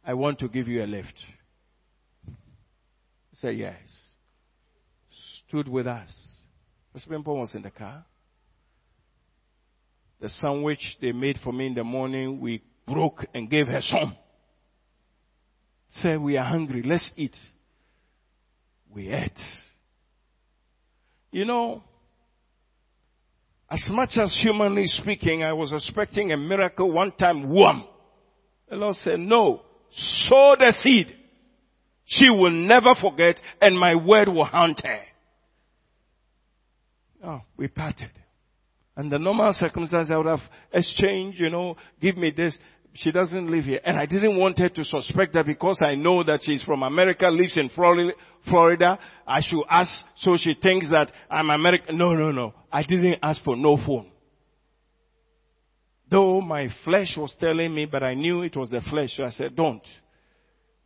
I 0.05 0.15
want 0.15 0.39
to 0.39 0.49
give 0.49 0.69
you 0.69 0.83
a 0.83 0.87
lift. 0.87 1.15
He 2.27 3.37
said, 3.41 3.57
yes. 3.57 3.77
Stood 5.47 5.69
with 5.69 5.87
us. 5.87 6.13
President 6.93 7.25
Paul 7.25 7.41
was 7.41 7.55
in 7.55 7.63
the 7.63 7.71
car. 7.71 8.05
The 10.21 10.29
sandwich 10.29 10.97
they 11.01 11.13
made 11.13 11.39
for 11.45 11.53
me 11.53 11.67
in 11.67 11.75
the 11.75 11.85
morning, 11.85 12.41
we 12.41 12.63
broke 12.87 13.27
and 13.35 13.49
gave 13.49 13.69
her 13.69 13.81
some. 13.81 14.17
Said, 15.91 16.21
we 16.21 16.37
are 16.37 16.45
hungry, 16.45 16.83
let's 16.85 17.11
eat. 17.17 17.37
We 18.93 19.11
ate. 19.11 19.39
You 21.31 21.45
know, 21.45 21.83
as 23.71 23.87
much 23.91 24.17
as 24.17 24.39
humanly 24.43 24.87
speaking, 24.87 25.43
I 25.43 25.53
was 25.53 25.73
expecting 25.73 26.33
a 26.33 26.37
miracle 26.37 26.91
one 26.91 27.13
time, 27.13 27.51
wham. 27.51 27.85
The 28.69 28.77
Lord 28.77 28.97
said, 28.97 29.21
no, 29.21 29.63
sow 29.91 30.57
the 30.59 30.73
seed. 30.83 31.15
She 32.07 32.31
will 32.31 32.51
never 32.51 32.95
forget 32.95 33.41
and 33.61 33.79
my 33.79 33.95
word 33.95 34.29
will 34.29 34.45
haunt 34.45 34.81
her. 34.85 35.01
Oh, 37.23 37.43
we 37.57 37.69
parted. 37.69 38.11
And 38.97 39.13
the 39.13 39.19
normal 39.19 39.53
circumstances 39.53 40.11
I 40.11 40.17
would 40.17 40.27
have 40.27 40.41
exchanged, 40.73 41.39
you 41.39 41.51
know, 41.51 41.77
give 42.01 42.17
me 42.17 42.33
this. 42.35 42.57
She 42.95 43.13
doesn't 43.13 43.51
live 43.51 43.65
here. 43.65 43.81
And 43.85 43.97
I 43.97 44.07
didn't 44.07 44.37
want 44.37 44.59
her 44.59 44.69
to 44.69 44.85
suspect 44.85 45.35
that 45.35 45.47
because 45.47 45.79
I 45.81 45.95
know 45.95 46.25
that 46.25 46.41
she's 46.43 46.65
from 46.65 46.83
America, 46.83 47.29
lives 47.29 47.57
in 47.57 47.71
Florida. 47.71 48.99
I 49.27 49.41
should 49.41 49.63
ask 49.71 49.91
so 50.17 50.37
she 50.37 50.55
thinks 50.61 50.89
that 50.89 51.13
I'm 51.31 51.51
American. 51.51 51.97
No, 51.97 52.15
no, 52.15 52.33
no. 52.33 52.55
I 52.73 52.83
didn't 52.83 53.19
ask 53.23 53.43
for 53.45 53.57
no 53.57 53.77
phone. 53.77 54.11
Though 56.11 56.41
my 56.41 56.69
flesh 56.85 57.15
was 57.17 57.37
telling 57.39 57.75
me, 57.75 57.85
but 57.85 58.03
I 58.03 58.15
knew 58.15 58.43
it 58.43 58.57
was 58.57 58.71
the 58.71 58.81
flesh, 58.81 59.11
so 59.17 59.25
I 59.25 59.31
said, 59.31 59.55
don't. 59.55 59.83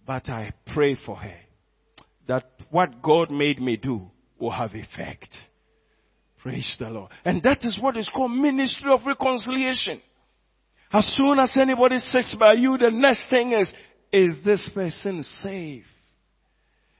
But 0.06 0.28
I 0.28 0.52
pray 0.74 0.96
for 1.06 1.16
her 1.16 1.36
that 2.26 2.44
what 2.70 3.02
God 3.02 3.30
made 3.30 3.60
me 3.60 3.76
do 3.76 4.10
will 4.38 4.50
have 4.50 4.74
effect. 4.74 5.28
Praise 6.42 6.76
the 6.78 6.86
Lord. 6.86 7.10
And 7.24 7.42
that 7.44 7.64
is 7.64 7.78
what 7.80 7.96
is 7.96 8.10
called 8.12 8.32
ministry 8.32 8.92
of 8.92 9.06
reconciliation. 9.06 10.02
As 10.92 11.06
soon 11.16 11.38
as 11.38 11.56
anybody 11.56 11.98
sits 11.98 12.34
by 12.38 12.54
you, 12.54 12.76
the 12.76 12.90
next 12.90 13.30
thing 13.30 13.52
is, 13.52 13.72
is 14.12 14.44
this 14.44 14.70
person 14.74 15.22
safe? 15.22 15.84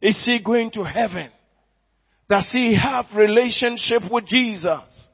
Is 0.01 0.21
he 0.25 0.43
going 0.43 0.71
to 0.73 0.83
heaven? 0.83 1.31
Does 2.29 2.49
he 2.51 2.75
have 2.75 3.07
relationship 3.15 4.03
with 4.11 4.27
Jesus? 4.27 5.09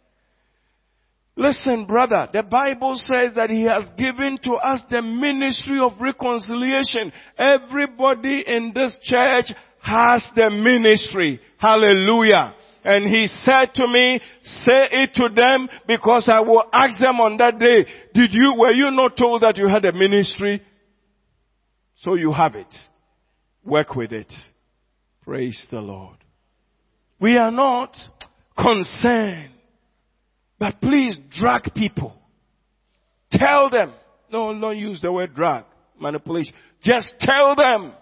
Listen, 1.39 1.87
brother, 1.87 2.29
the 2.33 2.43
Bible 2.43 2.97
says 2.97 3.35
that 3.37 3.49
He 3.49 3.62
has 3.62 3.89
given 3.97 4.39
to 4.43 4.55
us 4.55 4.83
the 4.91 5.01
ministry 5.01 5.79
of 5.81 5.93
reconciliation. 6.01 7.12
Everybody 7.39 8.43
in 8.45 8.72
this 8.74 8.99
church 9.05 9.47
has 9.81 10.29
the 10.35 10.51
ministry. 10.51 11.41
Hallelujah. 11.59 12.55
And 12.85 13.05
He 13.05 13.26
said 13.26 13.74
to 13.74 13.87
me, 13.87 14.20
say 14.43 14.89
it 14.93 15.14
to 15.14 15.29
them 15.35 15.68
because 15.87 16.29
I 16.33 16.41
will 16.41 16.64
ask 16.72 16.99
them 17.01 17.20
on 17.20 17.37
that 17.39 17.59
day, 17.59 17.87
did 18.14 18.33
you, 18.33 18.55
were 18.57 18.72
you 18.72 18.91
not 18.91 19.16
told 19.16 19.43
that 19.43 19.57
you 19.57 19.68
had 19.68 19.85
a 19.85 19.93
ministry? 19.93 20.62
So 21.99 22.14
you 22.14 22.33
have 22.33 22.55
it. 22.55 22.74
Work 23.64 23.95
with 23.95 24.12
it. 24.12 24.33
Praise 25.24 25.66
the 25.70 25.81
Lord. 25.81 26.16
We 27.20 27.37
are 27.37 27.51
not 27.51 27.97
concerned 28.57 29.51
but 30.59 30.81
please 30.81 31.18
drag 31.31 31.72
people. 31.74 32.14
Tell 33.31 33.70
them. 33.70 33.93
No, 34.31 34.59
don't 34.59 34.79
use 34.79 35.01
the 35.01 35.12
word 35.12 35.35
drag. 35.35 35.64
Manipulation. 36.01 36.55
Just 36.83 37.14
tell 37.20 37.55
them. 37.55 37.93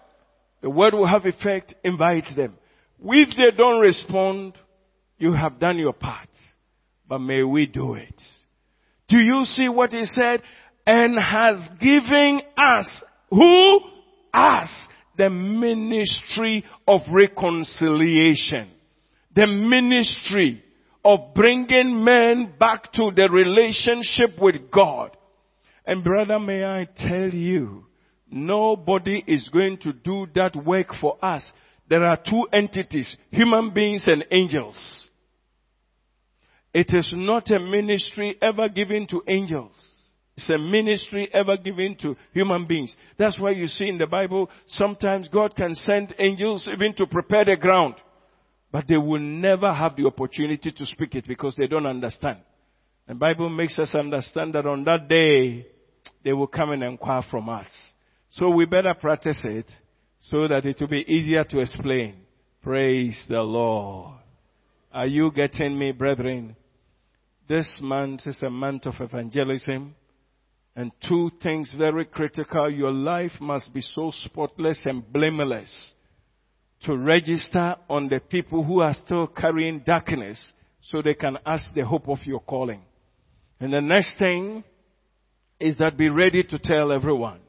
The 0.61 0.69
word 0.69 0.93
will 0.93 1.05
have 1.05 1.25
effect. 1.25 1.75
Invite 1.83 2.25
them. 2.35 2.55
If 3.03 3.29
they 3.37 3.55
don't 3.55 3.79
respond, 3.79 4.53
you 5.17 5.33
have 5.33 5.59
done 5.59 5.77
your 5.77 5.93
part. 5.93 6.29
But 7.07 7.19
may 7.19 7.43
we 7.43 7.65
do 7.65 7.95
it. 7.95 8.21
Do 9.07 9.17
you 9.17 9.45
see 9.45 9.69
what 9.69 9.93
he 9.93 10.05
said? 10.05 10.41
And 10.85 11.17
has 11.19 11.55
given 11.79 12.41
us, 12.57 13.03
who? 13.29 13.79
Us, 14.33 14.87
the 15.17 15.29
ministry 15.29 16.63
of 16.87 17.01
reconciliation. 17.09 18.69
The 19.35 19.47
ministry 19.47 20.63
of 21.03 21.33
bringing 21.33 22.03
men 22.03 22.53
back 22.59 22.91
to 22.93 23.11
the 23.15 23.29
relationship 23.31 24.41
with 24.41 24.69
God. 24.71 25.15
And 25.85 26.03
brother, 26.03 26.37
may 26.39 26.65
I 26.65 26.85
tell 26.97 27.29
you, 27.29 27.85
nobody 28.29 29.23
is 29.25 29.47
going 29.49 29.77
to 29.79 29.93
do 29.93 30.27
that 30.35 30.55
work 30.55 30.87
for 30.99 31.17
us. 31.21 31.45
There 31.89 32.03
are 32.03 32.17
two 32.17 32.47
entities, 32.51 33.15
human 33.31 33.73
beings 33.73 34.03
and 34.07 34.25
angels. 34.31 35.07
It 36.73 36.87
is 36.93 37.11
not 37.15 37.49
a 37.49 37.59
ministry 37.59 38.37
ever 38.41 38.69
given 38.69 39.07
to 39.07 39.23
angels. 39.27 39.75
It's 40.35 40.49
a 40.49 40.57
ministry 40.57 41.27
ever 41.33 41.57
given 41.57 41.95
to 42.01 42.15
human 42.33 42.67
beings. 42.67 42.95
That's 43.17 43.39
why 43.39 43.51
you 43.51 43.67
see 43.67 43.87
in 43.87 43.97
the 43.97 44.05
Bible, 44.05 44.49
sometimes 44.67 45.29
God 45.29 45.55
can 45.55 45.73
send 45.73 46.13
angels 46.19 46.69
even 46.71 46.93
to 46.95 47.07
prepare 47.07 47.45
the 47.45 47.55
ground. 47.55 47.95
But 48.71 48.85
they 48.87 48.97
will 48.97 49.19
never 49.19 49.73
have 49.73 49.95
the 49.95 50.05
opportunity 50.05 50.69
to 50.71 50.85
speak 50.85 51.15
it 51.15 51.25
because 51.27 51.55
they 51.55 51.67
don't 51.67 51.87
understand. 51.87 52.39
The 53.07 53.15
Bible 53.15 53.49
makes 53.49 53.79
us 53.79 53.95
understand 53.95 54.53
that 54.53 54.67
on 54.67 54.83
that 54.83 55.07
day, 55.07 55.65
they 56.23 56.33
will 56.33 56.47
come 56.47 56.71
and 56.71 56.83
inquire 56.83 57.23
from 57.31 57.49
us. 57.49 57.67
So 58.31 58.49
we 58.49 58.65
better 58.65 58.93
practice 58.93 59.39
it 59.45 59.71
so 60.19 60.47
that 60.47 60.65
it 60.65 60.77
will 60.79 60.87
be 60.87 61.05
easier 61.11 61.43
to 61.45 61.59
explain. 61.59 62.15
Praise 62.61 63.25
the 63.29 63.41
Lord. 63.41 64.19
Are 64.91 65.07
you 65.07 65.31
getting 65.31 65.77
me, 65.77 65.91
brethren? 65.91 66.55
This 67.47 67.79
month 67.81 68.27
is 68.27 68.41
a 68.41 68.49
month 68.49 68.85
of 68.85 68.95
evangelism. 68.99 69.95
And 70.75 70.91
two 71.07 71.31
things 71.41 71.73
very 71.75 72.05
critical. 72.05 72.69
Your 72.69 72.91
life 72.91 73.31
must 73.39 73.73
be 73.73 73.81
so 73.81 74.11
spotless 74.11 74.81
and 74.85 75.11
blameless 75.11 75.93
to 76.83 76.95
register 76.95 77.75
on 77.89 78.07
the 78.07 78.19
people 78.19 78.63
who 78.63 78.81
are 78.81 78.93
still 78.93 79.27
carrying 79.27 79.79
darkness 79.79 80.39
so 80.83 81.01
they 81.01 81.15
can 81.15 81.37
ask 81.45 81.73
the 81.73 81.85
hope 81.85 82.07
of 82.07 82.19
your 82.25 82.39
calling. 82.39 82.81
And 83.59 83.73
the 83.73 83.81
next 83.81 84.19
thing 84.19 84.63
is 85.59 85.77
that 85.77 85.97
be 85.97 86.09
ready 86.09 86.43
to 86.43 86.59
tell 86.59 86.91
everyone. 86.91 87.39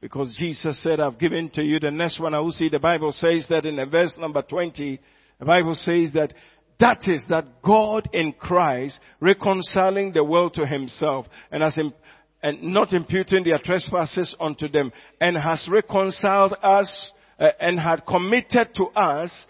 Because 0.00 0.34
Jesus 0.38 0.82
said, 0.82 1.00
I've 1.00 1.18
given 1.18 1.50
to 1.54 1.62
you 1.62 1.80
the 1.80 1.90
next 1.90 2.20
one 2.20 2.34
I 2.34 2.40
will 2.40 2.52
see. 2.52 2.68
The 2.68 2.78
Bible 2.78 3.12
says 3.12 3.46
that 3.48 3.64
in 3.64 3.76
the 3.76 3.86
verse 3.86 4.14
number 4.18 4.42
20, 4.42 5.00
the 5.38 5.44
Bible 5.44 5.74
says 5.74 6.12
that 6.12 6.34
that 6.78 7.08
is 7.08 7.24
that 7.30 7.62
God 7.62 8.08
in 8.12 8.32
Christ 8.32 9.00
reconciling 9.20 10.12
the 10.12 10.24
world 10.24 10.54
to 10.54 10.66
himself 10.66 11.26
and 11.50 11.62
as 11.62 11.76
in, 11.78 11.94
and 12.42 12.62
not 12.62 12.92
imputing 12.92 13.44
their 13.44 13.58
trespasses 13.58 14.36
unto 14.38 14.68
them 14.68 14.92
and 15.20 15.36
has 15.36 15.66
reconciled 15.70 16.54
us 16.62 17.10
uh, 17.38 17.48
and 17.58 17.80
had 17.80 18.06
committed 18.06 18.74
to 18.74 18.84
us 18.88 19.46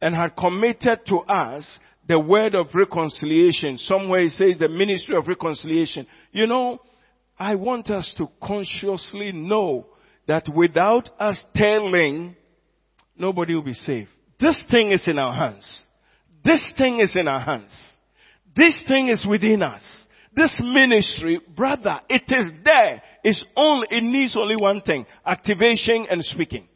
and 0.00 0.14
had 0.14 0.36
committed 0.36 1.06
to 1.06 1.18
us 1.20 1.78
the 2.08 2.18
word 2.18 2.54
of 2.54 2.66
reconciliation. 2.74 3.78
Somewhere 3.78 4.24
it 4.24 4.32
says 4.32 4.58
the 4.58 4.68
ministry 4.68 5.16
of 5.16 5.28
reconciliation. 5.28 6.06
You 6.32 6.46
know, 6.46 6.80
I 7.38 7.54
want 7.56 7.90
us 7.90 8.14
to 8.18 8.28
consciously 8.42 9.32
know 9.32 9.86
that 10.26 10.48
without 10.48 11.10
us 11.18 11.40
telling, 11.54 12.36
nobody 13.16 13.54
will 13.54 13.62
be 13.62 13.74
saved. 13.74 14.10
This 14.40 14.62
thing 14.70 14.92
is 14.92 15.06
in 15.08 15.18
our 15.18 15.32
hands. 15.32 15.86
This 16.44 16.72
thing 16.76 17.00
is 17.00 17.16
in 17.16 17.28
our 17.28 17.40
hands. 17.40 17.72
This 18.56 18.84
thing 18.86 19.08
is 19.08 19.26
within 19.28 19.62
us. 19.62 19.82
This 20.36 20.60
ministry, 20.62 21.40
brother, 21.56 22.00
it 22.08 22.24
is 22.28 22.52
there. 22.64 23.02
It's 23.22 23.44
only, 23.56 23.86
it 23.90 24.02
needs 24.02 24.36
only 24.36 24.56
one 24.56 24.80
thing. 24.80 25.06
Activation 25.24 26.06
and 26.10 26.24
speaking 26.24 26.68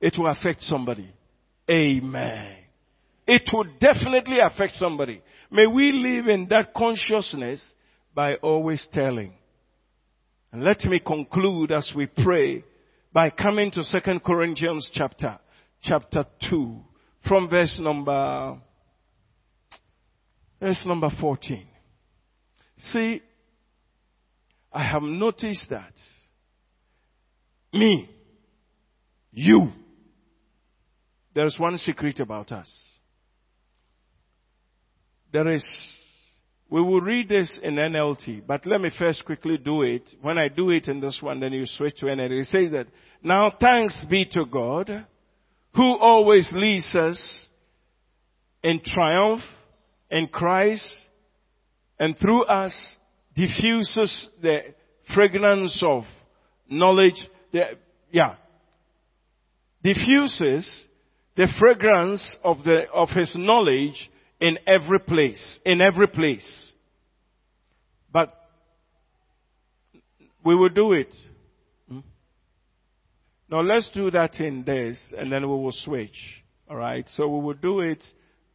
it 0.00 0.14
will 0.18 0.28
affect 0.28 0.60
somebody. 0.62 1.10
Amen. 1.70 2.56
It 3.26 3.42
will 3.52 3.66
definitely 3.80 4.38
affect 4.38 4.72
somebody. 4.74 5.20
May 5.50 5.66
we 5.66 5.92
live 5.92 6.28
in 6.28 6.46
that 6.50 6.74
consciousness 6.74 7.62
by 8.16 8.34
always 8.36 8.88
telling. 8.92 9.34
And 10.50 10.64
let 10.64 10.82
me 10.86 10.98
conclude 10.98 11.70
as 11.70 11.92
we 11.94 12.06
pray 12.06 12.64
by 13.12 13.28
coming 13.28 13.70
to 13.72 13.84
Second 13.84 14.24
Corinthians 14.24 14.90
chapter, 14.94 15.38
chapter 15.82 16.24
2 16.48 16.80
from 17.28 17.50
verse 17.50 17.78
number, 17.78 18.56
verse 20.58 20.82
number 20.86 21.10
14. 21.20 21.66
See, 22.78 23.20
I 24.72 24.82
have 24.82 25.02
noticed 25.02 25.66
that 25.68 25.92
me, 27.74 28.08
you, 29.30 29.72
there's 31.34 31.56
one 31.58 31.76
secret 31.76 32.18
about 32.20 32.50
us. 32.50 32.70
There 35.34 35.52
is, 35.52 35.66
we 36.68 36.82
will 36.82 37.00
read 37.00 37.28
this 37.28 37.58
in 37.62 37.76
NLT, 37.76 38.42
but 38.46 38.66
let 38.66 38.80
me 38.80 38.90
first 38.98 39.24
quickly 39.24 39.56
do 39.56 39.82
it. 39.82 40.02
When 40.20 40.36
I 40.36 40.48
do 40.48 40.70
it 40.70 40.88
in 40.88 41.00
this 41.00 41.18
one, 41.20 41.38
then 41.38 41.52
you 41.52 41.64
switch 41.64 41.96
to 41.98 42.06
NLT. 42.06 42.40
It 42.40 42.46
says 42.46 42.70
that, 42.72 42.88
now 43.22 43.52
thanks 43.60 44.04
be 44.10 44.24
to 44.32 44.44
God, 44.44 45.06
who 45.74 45.98
always 45.98 46.50
leads 46.52 46.94
us 46.96 47.48
in 48.62 48.80
triumph 48.84 49.42
in 50.10 50.26
Christ 50.26 50.90
and 51.98 52.18
through 52.18 52.44
us 52.44 52.74
diffuses 53.34 54.30
the 54.42 54.60
fragrance 55.14 55.80
of 55.86 56.04
knowledge. 56.68 57.28
The, 57.52 57.62
yeah. 58.10 58.34
Diffuses 59.82 60.86
the 61.36 61.46
fragrance 61.60 62.36
of 62.42 62.64
the, 62.64 62.90
of 62.92 63.10
his 63.10 63.34
knowledge 63.36 64.10
in 64.40 64.58
every 64.66 65.00
place, 65.00 65.58
in 65.64 65.80
every 65.80 66.08
place. 66.08 66.72
But 68.12 68.34
we 70.44 70.54
will 70.54 70.68
do 70.68 70.92
it. 70.92 71.14
Hmm? 71.88 72.00
Now 73.50 73.60
let's 73.60 73.88
do 73.92 74.10
that 74.10 74.40
in 74.40 74.64
this 74.64 75.00
and 75.16 75.32
then 75.32 75.42
we 75.42 75.48
will 75.48 75.72
switch. 75.72 76.42
Alright? 76.70 77.08
So 77.14 77.28
we 77.28 77.44
will 77.44 77.54
do 77.54 77.80
it 77.80 78.02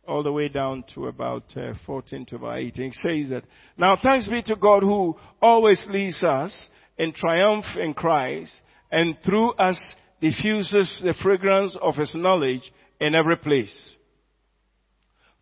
all 0.07 0.23
the 0.23 0.31
way 0.31 0.49
down 0.49 0.83
to 0.95 1.07
about 1.07 1.43
uh, 1.55 1.73
14 1.85 2.25
to 2.27 2.35
about 2.35 2.57
18. 2.57 2.85
It 2.85 2.93
says 2.95 3.29
that, 3.29 3.43
now 3.77 3.97
thanks 4.01 4.27
be 4.27 4.41
to 4.43 4.55
God 4.55 4.83
who 4.83 5.15
always 5.41 5.85
leads 5.89 6.23
us 6.23 6.69
in 6.97 7.13
triumph 7.13 7.65
in 7.79 7.93
Christ 7.93 8.53
and 8.91 9.17
through 9.23 9.53
us 9.53 9.79
diffuses 10.19 11.01
the 11.03 11.15
fragrance 11.21 11.77
of 11.81 11.95
his 11.95 12.13
knowledge 12.15 12.71
in 12.99 13.15
every 13.15 13.37
place. 13.37 13.95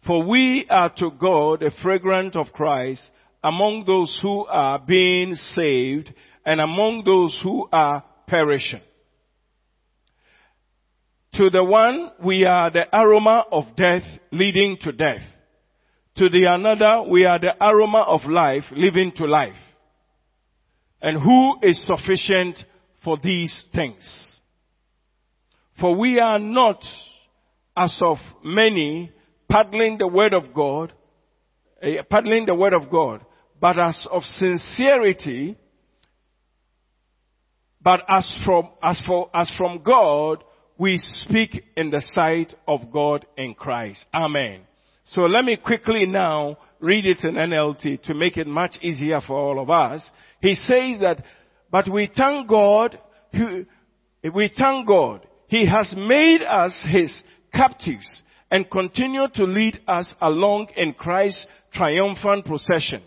For 0.05 0.23
we 0.23 0.65
are 0.69 0.89
to 0.97 1.11
God 1.11 1.61
a 1.63 1.71
fragrance 1.83 2.35
of 2.35 2.53
Christ 2.53 3.01
among 3.43 3.85
those 3.85 4.19
who 4.21 4.45
are 4.45 4.79
being 4.79 5.35
saved 5.35 6.13
and 6.45 6.59
among 6.59 7.03
those 7.05 7.39
who 7.43 7.67
are 7.71 8.03
perishing. 8.27 8.81
To 11.33 11.49
the 11.49 11.63
one, 11.63 12.11
we 12.23 12.45
are 12.45 12.71
the 12.71 12.87
aroma 12.93 13.45
of 13.51 13.75
death 13.75 14.03
leading 14.31 14.77
to 14.81 14.91
death. 14.91 15.21
To 16.17 16.27
the 16.27 16.45
another, 16.49 17.09
we 17.09 17.25
are 17.25 17.39
the 17.39 17.55
aroma 17.63 18.01
of 18.01 18.25
life 18.25 18.63
leading 18.71 19.11
to 19.13 19.25
life. 19.25 19.53
And 21.01 21.21
who 21.21 21.59
is 21.61 21.85
sufficient 21.85 22.57
for 23.03 23.17
these 23.23 23.65
things? 23.73 24.41
For 25.79 25.95
we 25.95 26.19
are 26.19 26.39
not 26.39 26.83
as 27.77 27.97
of 28.01 28.17
many 28.43 29.11
paddling 29.49 29.97
the 29.97 30.07
word 30.07 30.33
of 30.33 30.53
God, 30.53 30.93
uh, 31.81 32.03
paddling 32.09 32.45
the 32.45 32.55
word 32.55 32.73
of 32.73 32.89
God, 32.89 33.25
but 33.59 33.77
as 33.79 34.07
of 34.11 34.23
sincerity, 34.23 35.57
but 37.81 38.01
as 38.07 38.39
from, 38.45 38.69
as 38.81 39.01
for, 39.05 39.29
as 39.33 39.51
from 39.57 39.81
God, 39.83 40.43
we 40.77 40.97
speak 40.97 41.63
in 41.75 41.89
the 41.89 42.01
sight 42.01 42.53
of 42.67 42.91
God 42.91 43.25
in 43.37 43.53
Christ. 43.53 44.05
Amen. 44.13 44.61
So 45.11 45.21
let 45.21 45.43
me 45.43 45.57
quickly 45.57 46.05
now 46.05 46.57
read 46.79 47.05
it 47.05 47.23
in 47.23 47.35
NLT 47.35 48.03
to 48.03 48.13
make 48.13 48.37
it 48.37 48.47
much 48.47 48.75
easier 48.81 49.21
for 49.25 49.35
all 49.35 49.61
of 49.61 49.69
us. 49.69 50.09
He 50.41 50.55
says 50.55 50.99
that, 51.01 51.23
but 51.71 51.91
we 51.91 52.09
thank 52.15 52.47
God, 52.47 52.97
we 53.33 54.51
thank 54.57 54.87
God, 54.87 55.27
He 55.47 55.67
has 55.67 55.93
made 55.97 56.41
us 56.43 56.85
His 56.89 57.23
captives 57.53 58.21
and 58.51 58.69
continue 58.69 59.27
to 59.35 59.43
lead 59.43 59.79
us 59.87 60.13
along 60.21 60.67
in 60.75 60.93
Christ's 60.93 61.45
triumphant 61.73 62.45
procession. 62.45 63.03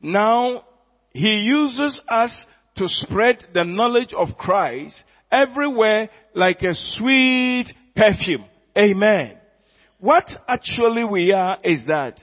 Now, 0.00 0.64
He 1.12 1.28
uses 1.28 2.00
us 2.08 2.46
to 2.76 2.84
spread 2.86 3.44
the 3.52 3.64
knowledge 3.64 4.14
of 4.14 4.36
Christ 4.38 5.02
everywhere 5.30 6.08
like 6.34 6.62
a 6.62 6.74
sweet 6.74 7.66
perfume. 7.94 8.44
Amen. 8.76 9.36
What 9.98 10.24
actually 10.48 11.04
we 11.04 11.32
are 11.32 11.58
is 11.62 11.82
that 11.86 12.18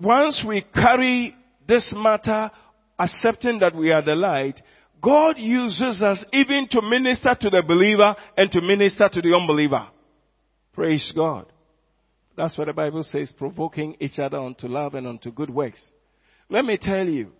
once 0.00 0.44
we 0.46 0.64
carry 0.74 1.36
this 1.68 1.92
matter, 1.96 2.50
accepting 2.98 3.60
that 3.60 3.74
we 3.74 3.92
are 3.92 4.02
the 4.02 4.16
light, 4.16 4.60
God 5.00 5.38
uses 5.38 6.02
us 6.02 6.24
even 6.32 6.66
to 6.70 6.82
minister 6.82 7.36
to 7.40 7.50
the 7.50 7.62
believer 7.66 8.16
and 8.36 8.50
to 8.50 8.60
minister 8.60 9.08
to 9.12 9.20
the 9.20 9.36
unbeliever. 9.36 9.86
Praise 10.72 11.12
God. 11.14 11.46
That's 12.36 12.58
what 12.58 12.66
the 12.66 12.72
Bible 12.72 13.02
says, 13.04 13.32
provoking 13.36 13.96
each 14.00 14.18
other 14.18 14.38
unto 14.38 14.66
love 14.66 14.94
and 14.94 15.06
unto 15.06 15.30
good 15.30 15.50
works. 15.50 15.82
Let 16.50 16.64
me 16.64 16.78
tell 16.80 17.06
you, 17.06 17.32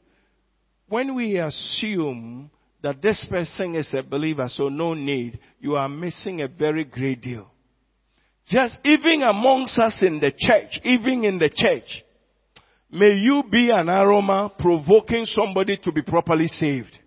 when 0.89 1.15
we 1.15 1.39
assume 1.39 2.51
that 2.83 3.03
this 3.03 3.25
person 3.29 3.75
is 3.75 3.93
a 3.95 4.03
believer, 4.03 4.47
so 4.49 4.69
no 4.69 4.95
need, 4.95 5.39
you 5.59 5.77
are 5.77 5.89
missing 5.89 6.43
a 6.43 6.49
very 6.49 6.85
great 6.85 7.23
deal. 7.23 7.51
Just 8.47 8.77
even 8.85 9.23
amongst 9.23 9.79
us 9.79 10.03
in 10.03 10.21
the 10.21 10.31
church, 10.31 10.81
even 10.85 11.25
in 11.25 11.39
the 11.39 11.49
church, 11.49 12.05
may 12.91 13.15
you 13.15 13.43
be 13.51 13.71
an 13.71 13.89
aroma 13.89 14.53
provoking 14.59 15.25
somebody 15.25 15.79
to 15.83 15.91
be 15.91 16.03
properly 16.03 16.47
saved. 16.47 16.99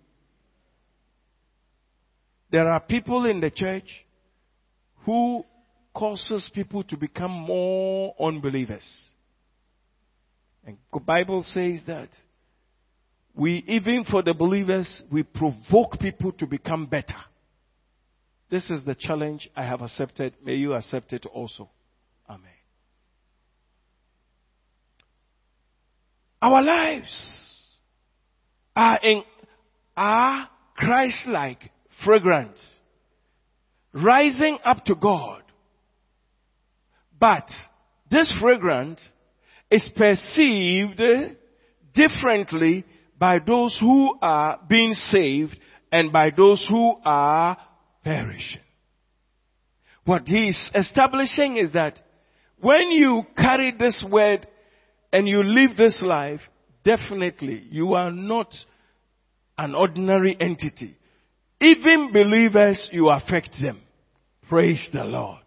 There 2.50 2.68
are 2.68 2.80
people 2.80 3.26
in 3.26 3.40
the 3.40 3.50
church 3.50 3.88
who 5.04 5.44
causes 5.94 6.50
people 6.54 6.82
to 6.84 6.96
become 6.96 7.30
more 7.30 8.14
unbelievers. 8.20 8.84
And 10.64 10.76
the 10.92 11.00
Bible 11.00 11.42
says 11.42 11.80
that 11.86 12.08
we, 13.34 13.64
even 13.66 14.04
for 14.04 14.22
the 14.22 14.34
believers, 14.34 15.02
we 15.10 15.22
provoke 15.22 15.98
people 16.00 16.32
to 16.32 16.46
become 16.46 16.86
better. 16.86 17.16
This 18.50 18.68
is 18.70 18.82
the 18.84 18.94
challenge 18.94 19.48
I 19.54 19.64
have 19.64 19.82
accepted. 19.82 20.34
May 20.44 20.54
you 20.54 20.74
accept 20.74 21.12
it 21.12 21.26
also. 21.26 21.68
Amen. 22.28 22.50
Our 26.40 26.62
lives 26.62 27.76
are 28.74 28.98
in, 29.02 29.22
are 29.96 30.48
Christ-like, 30.76 31.70
fragrant, 32.04 32.56
rising 33.92 34.58
up 34.64 34.84
to 34.84 34.94
God 34.94 35.42
but 37.20 37.48
this 38.10 38.32
fragrance 38.40 39.00
is 39.70 39.88
perceived 39.96 41.00
differently 41.94 42.84
by 43.18 43.38
those 43.44 43.76
who 43.80 44.16
are 44.22 44.58
being 44.68 44.94
saved 44.94 45.58
and 45.90 46.12
by 46.12 46.30
those 46.34 46.64
who 46.68 46.94
are 47.04 47.56
perishing. 48.04 48.60
What 50.04 50.26
he 50.26 50.48
is 50.48 50.70
establishing 50.74 51.58
is 51.58 51.72
that 51.72 51.98
when 52.60 52.90
you 52.90 53.24
carry 53.36 53.74
this 53.78 54.04
word 54.10 54.46
and 55.12 55.28
you 55.28 55.42
live 55.42 55.76
this 55.76 56.02
life, 56.02 56.40
definitely 56.84 57.66
you 57.70 57.94
are 57.94 58.10
not 58.10 58.54
an 59.58 59.74
ordinary 59.74 60.36
entity. 60.40 60.96
Even 61.60 62.12
believers, 62.12 62.88
you 62.92 63.10
affect 63.10 63.50
them. 63.60 63.80
Praise 64.48 64.88
the 64.92 65.04
Lord. 65.04 65.40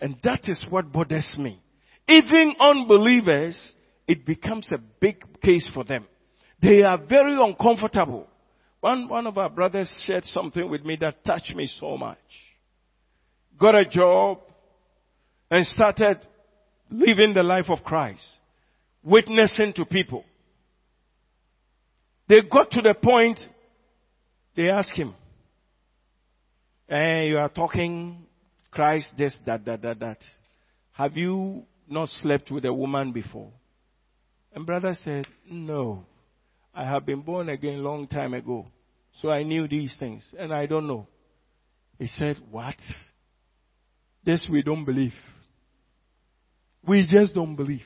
And 0.00 0.16
that 0.24 0.48
is 0.48 0.64
what 0.70 0.92
bothers 0.92 1.36
me. 1.38 1.60
Even 2.08 2.54
unbelievers, 2.58 3.74
it 4.08 4.24
becomes 4.24 4.68
a 4.72 4.78
big 4.78 5.22
case 5.42 5.68
for 5.72 5.84
them. 5.84 6.06
They 6.60 6.82
are 6.82 6.98
very 6.98 7.36
uncomfortable. 7.40 8.26
One, 8.80 9.08
one 9.08 9.26
of 9.26 9.36
our 9.36 9.50
brothers 9.50 9.90
shared 10.06 10.24
something 10.24 10.68
with 10.68 10.84
me 10.84 10.96
that 11.00 11.24
touched 11.24 11.54
me 11.54 11.66
so 11.66 11.96
much. 11.96 12.18
Got 13.58 13.74
a 13.74 13.84
job 13.84 14.40
and 15.50 15.66
started 15.66 16.18
living 16.90 17.34
the 17.34 17.42
life 17.42 17.66
of 17.68 17.84
Christ, 17.84 18.24
witnessing 19.02 19.74
to 19.74 19.84
people. 19.84 20.24
They 22.28 22.40
got 22.42 22.70
to 22.70 22.80
the 22.80 22.94
point, 22.94 23.38
they 24.56 24.70
asked 24.70 24.96
him, 24.96 25.14
hey, 26.88 27.28
you 27.28 27.38
are 27.38 27.48
talking 27.48 28.26
Christ 28.70 29.12
this, 29.18 29.36
that, 29.46 29.64
that, 29.64 29.82
that, 29.82 30.00
that. 30.00 30.18
Have 30.92 31.16
you 31.16 31.64
not 31.88 32.08
slept 32.08 32.50
with 32.50 32.64
a 32.64 32.72
woman 32.72 33.12
before? 33.12 33.50
And 34.54 34.66
brother 34.66 34.94
said, 35.04 35.26
no. 35.50 36.04
I 36.74 36.84
have 36.84 37.04
been 37.04 37.22
born 37.22 37.48
again 37.48 37.82
long 37.82 38.06
time 38.06 38.34
ago. 38.34 38.66
So 39.20 39.30
I 39.30 39.42
knew 39.42 39.66
these 39.66 39.94
things 39.98 40.24
and 40.38 40.52
I 40.52 40.66
don't 40.66 40.86
know. 40.86 41.06
He 41.98 42.06
said, 42.06 42.36
what? 42.50 42.76
This 44.24 44.46
we 44.50 44.62
don't 44.62 44.84
believe. 44.84 45.14
We 46.86 47.06
just 47.10 47.34
don't 47.34 47.56
believe. 47.56 47.82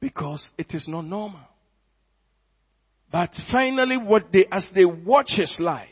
Because 0.00 0.48
it 0.58 0.68
is 0.70 0.86
not 0.88 1.02
normal. 1.02 1.40
But 3.12 3.30
finally 3.52 3.96
what 3.96 4.32
they, 4.32 4.46
as 4.50 4.68
they 4.74 4.84
watch 4.84 5.30
his 5.36 5.54
life, 5.60 5.88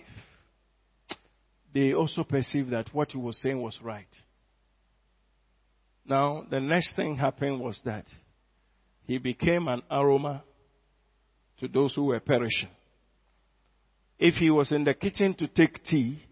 they 1.72 1.94
also 1.94 2.24
perceived 2.24 2.70
that 2.70 2.92
what 2.92 3.12
he 3.12 3.18
was 3.18 3.40
saying 3.40 3.60
was 3.60 3.78
right. 3.82 4.06
Now, 6.04 6.44
the 6.50 6.60
next 6.60 6.96
thing 6.96 7.16
happened 7.16 7.60
was 7.60 7.80
that 7.84 8.06
he 9.04 9.18
became 9.18 9.68
an 9.68 9.82
aroma 9.90 10.42
to 11.60 11.68
those 11.68 11.94
who 11.94 12.06
were 12.06 12.20
perishing. 12.20 12.70
If 14.18 14.34
he 14.34 14.50
was 14.50 14.72
in 14.72 14.84
the 14.84 14.94
kitchen 14.94 15.34
to 15.34 15.46
take 15.48 15.82
tea, 15.84 16.22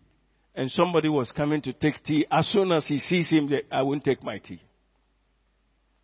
and 0.55 0.71
somebody 0.71 1.09
was 1.09 1.33
coming 1.33 1.63
to 1.63 1.73
take 1.73 2.03
tea, 2.05 2.27
as 2.31 2.49
soon 2.49 2.73
as 2.73 2.87
he 2.87 2.99
sees 2.99 3.31
him, 3.31 3.51
I 3.71 3.83
won't 3.83 4.05
take 4.05 4.23
my 4.23 4.39
tea. 4.39 4.61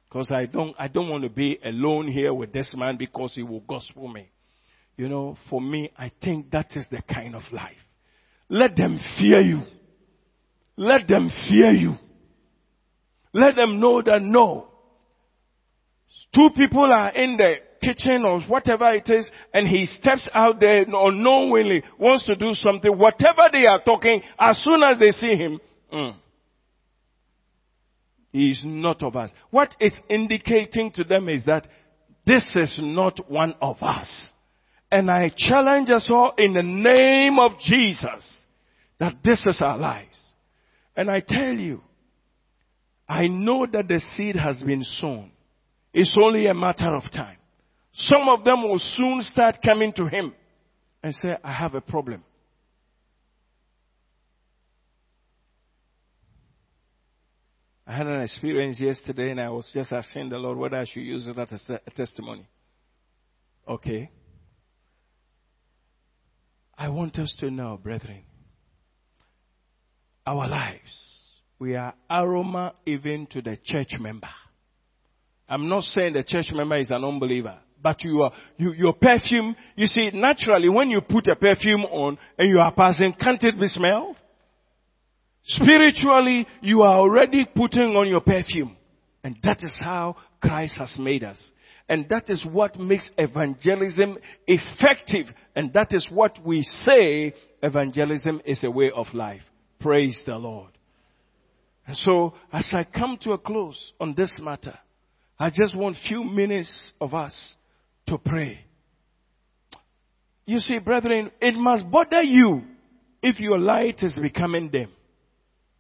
Because 0.09 0.31
I 0.33 0.47
don't, 0.47 0.75
I 0.79 0.89
don't 0.89 1.09
want 1.09 1.25
to 1.25 1.29
be 1.29 1.59
alone 1.65 2.07
here 2.07 2.33
with 2.33 2.53
this 2.53 2.73
man 2.77 2.97
because 2.97 3.35
he 3.35 3.43
will 3.43 3.61
gospel 3.61 4.09
me. 4.09 4.31
You 4.97 5.09
know, 5.09 5.37
for 5.51 5.61
me, 5.61 5.91
I 5.99 6.11
think 6.23 6.51
that 6.53 6.77
is 6.77 6.87
the 6.91 7.03
kind 7.03 7.35
of 7.35 7.43
life. 7.53 7.77
Let 8.49 8.77
them 8.77 9.01
fear 9.19 9.41
you. 9.41 9.63
Let 10.77 11.09
them 11.09 11.31
fear 11.49 11.71
you. 11.71 11.95
Let 13.33 13.57
them 13.57 13.81
know 13.81 14.03
that 14.03 14.23
no. 14.23 14.69
Two 16.35 16.49
people 16.57 16.85
are 16.85 17.11
in 17.11 17.37
the 17.37 17.55
kitchen 17.81 18.25
or 18.25 18.41
whatever 18.43 18.93
it 18.93 19.09
is 19.09 19.31
and 19.53 19.67
he 19.67 19.87
steps 19.87 20.29
out 20.33 20.61
there 20.61 20.85
unknowingly 20.87 21.83
wants 21.99 22.25
to 22.27 22.35
do 22.35 22.53
something. 22.55 22.97
Whatever 22.97 23.49
they 23.53 23.67
are 23.67 23.83
talking, 23.83 24.23
as 24.39 24.59
soon 24.63 24.83
as 24.83 24.99
they 24.99 25.11
see 25.11 25.35
him, 25.35 25.61
mm, 25.93 26.15
he 28.33 28.51
is 28.51 28.63
not 28.65 29.03
of 29.03 29.17
us. 29.17 29.31
What 29.51 29.75
it's 29.81 29.99
indicating 30.11 30.93
to 30.93 31.05
them 31.05 31.29
is 31.29 31.45
that 31.47 31.67
this 32.27 32.55
is 32.57 32.79
not 32.79 33.31
one 33.31 33.55
of 33.61 33.77
us. 33.81 34.31
And 34.91 35.11
I 35.11 35.31
challenge 35.37 35.91
us 35.91 36.07
all 36.09 36.35
in 36.39 36.53
the 36.53 36.63
name 36.63 37.39
of 37.39 37.53
Jesus 37.65 38.45
that 38.99 39.17
this 39.25 39.45
is 39.47 39.61
our 39.61 39.77
lives. 39.77 40.17
And 40.97 41.11
I 41.11 41.21
tell 41.21 41.55
you, 41.55 41.83
I 43.09 43.27
know 43.27 43.67
that 43.67 43.89
the 43.89 44.01
seed 44.17 44.37
has 44.37 44.63
been 44.63 44.83
sown. 44.83 45.31
It's 45.93 46.17
only 46.21 46.47
a 46.47 46.55
matter 46.55 46.95
of 46.95 47.11
time. 47.13 47.37
Some 47.93 48.29
of 48.29 48.45
them 48.45 48.63
will 48.63 48.79
soon 48.79 49.23
start 49.23 49.57
coming 49.65 49.93
to 49.95 50.07
him 50.07 50.35
and 51.03 51.15
say, 51.15 51.37
I 51.43 51.53
have 51.53 51.75
a 51.75 51.81
problem. 51.81 52.23
I 57.87 57.97
had 57.97 58.07
an 58.07 58.23
experience 58.23 58.81
yesterday 58.81 59.31
and 59.31 59.41
I 59.41 59.49
was 59.49 59.71
just 59.73 59.93
asking 59.93 60.29
the 60.31 60.39
Lord 60.39 60.59
whether 60.59 60.77
I 60.77 60.85
should 60.85 61.05
use 61.05 61.27
it 61.27 61.39
as 61.39 61.71
a 61.71 61.91
testimony. 61.93 62.47
Okay. 63.69 64.11
I 66.79 66.89
want 66.91 67.19
us 67.19 67.35
to 67.41 67.51
know, 67.51 67.79
brethren, 67.83 68.23
our 70.27 70.49
lives, 70.49 71.15
we 71.59 71.75
are 71.75 71.95
aroma 72.11 72.75
even 72.85 73.27
to 73.31 73.41
the 73.41 73.57
church 73.65 73.95
member. 73.99 74.29
I'm 75.49 75.69
not 75.69 75.85
saying 75.85 76.15
the 76.15 76.25
church 76.25 76.47
member 76.53 76.79
is 76.79 76.91
an 76.91 77.05
unbeliever, 77.05 77.59
but 77.83 78.03
you 78.03 78.23
are, 78.23 78.33
you, 78.59 78.73
your 78.73 78.93
perfume, 78.95 79.57
you 79.77 79.87
see, 79.87 80.11
naturally 80.13 80.69
when 80.69 80.91
you 80.91 81.01
put 81.01 81.29
a 81.29 81.37
perfume 81.37 81.85
on 81.85 82.19
and 82.39 82.49
you 82.49 82.59
are 82.59 82.75
passing, 82.75 83.15
can't 83.19 83.43
it 83.43 83.59
be 83.59 83.69
smelled? 83.69 84.17
Spiritually, 85.45 86.47
you 86.61 86.83
are 86.83 86.97
already 86.97 87.47
putting 87.55 87.95
on 87.95 88.09
your 88.09 88.21
perfume. 88.21 88.77
And 89.23 89.37
that 89.45 89.63
is 89.63 89.81
how 89.83 90.17
Christ 90.41 90.75
has 90.79 90.97
made 90.99 91.25
us. 91.25 91.41
And 91.89 92.09
that 92.09 92.29
is 92.29 92.45
what 92.45 92.79
makes 92.79 93.09
evangelism 93.17 94.19
effective. 94.47 95.27
And 95.55 95.73
that 95.73 95.93
is 95.93 96.09
what 96.11 96.45
we 96.45 96.63
say 96.63 97.35
evangelism 97.63 98.41
is 98.45 98.63
a 98.65 98.71
way 98.71 98.91
of 98.91 99.07
life. 99.15 99.43
Praise 99.79 100.21
the 100.27 100.37
Lord. 100.37 100.71
And 101.87 101.97
so, 101.97 102.35
as 102.53 102.73
I 102.73 102.85
come 102.85 103.19
to 103.23 103.33
a 103.33 103.39
close 103.39 103.93
on 104.01 104.15
this 104.17 104.37
matter, 104.41 104.77
I 105.39 105.51
just 105.51 105.77
want 105.77 105.97
few 106.09 106.25
minutes 106.25 106.93
of 107.01 107.15
us 107.15 107.55
to 108.09 108.19
pray. 108.19 108.61
You 110.47 110.59
see, 110.59 110.79
brethren, 110.79 111.31
it 111.41 111.55
must 111.55 111.89
bother 111.91 112.23
you 112.23 112.63
if 113.23 113.39
your 113.39 113.59
light 113.59 114.03
is 114.03 114.19
becoming 114.21 114.71
dim. 114.71 114.91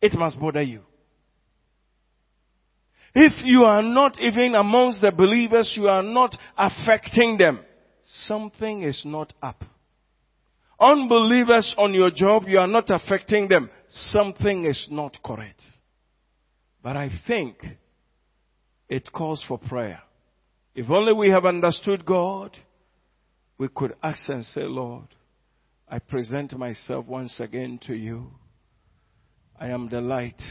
It 0.01 0.15
must 0.15 0.39
bother 0.39 0.63
you. 0.63 0.83
If 3.19 3.33
you 3.47 3.65
are 3.65 3.83
not 3.83 4.21
even 4.21 4.55
amongst 4.55 5.01
the 5.01 5.11
believers, 5.11 5.73
you 5.75 5.89
are 5.89 6.03
not 6.03 6.37
affecting 6.55 7.39
them. 7.39 7.61
Something 8.27 8.83
is 8.83 9.01
not 9.07 9.33
up. 9.43 9.65
Unbelievers 10.79 11.75
on 11.79 11.95
your 11.95 12.11
job, 12.11 12.43
you 12.47 12.59
are 12.59 12.67
not 12.67 12.91
affecting 12.91 13.49
them. 13.49 13.71
Something 13.89 14.67
is 14.67 14.87
not 14.91 15.17
correct. 15.25 15.63
But 16.83 16.99
I 16.99 17.11
think 17.27 17.57
it 18.87 19.11
calls 19.11 19.43
for 19.49 19.57
prayer. 19.61 20.03
If 20.75 20.91
only 20.91 21.15
we 21.15 21.31
have 21.31 21.47
understood 21.47 22.05
God, 22.05 22.55
we 23.57 23.69
could 23.75 23.95
ask 24.03 24.29
and 24.29 24.45
say, 24.45 24.65
Lord, 24.65 25.09
I 25.89 26.01
present 26.01 26.53
myself 26.59 27.07
once 27.07 27.41
again 27.41 27.81
to 27.87 27.95
you. 27.95 28.31
I 29.59 29.69
am 29.69 29.89
the 29.89 30.03
light. 30.03 30.43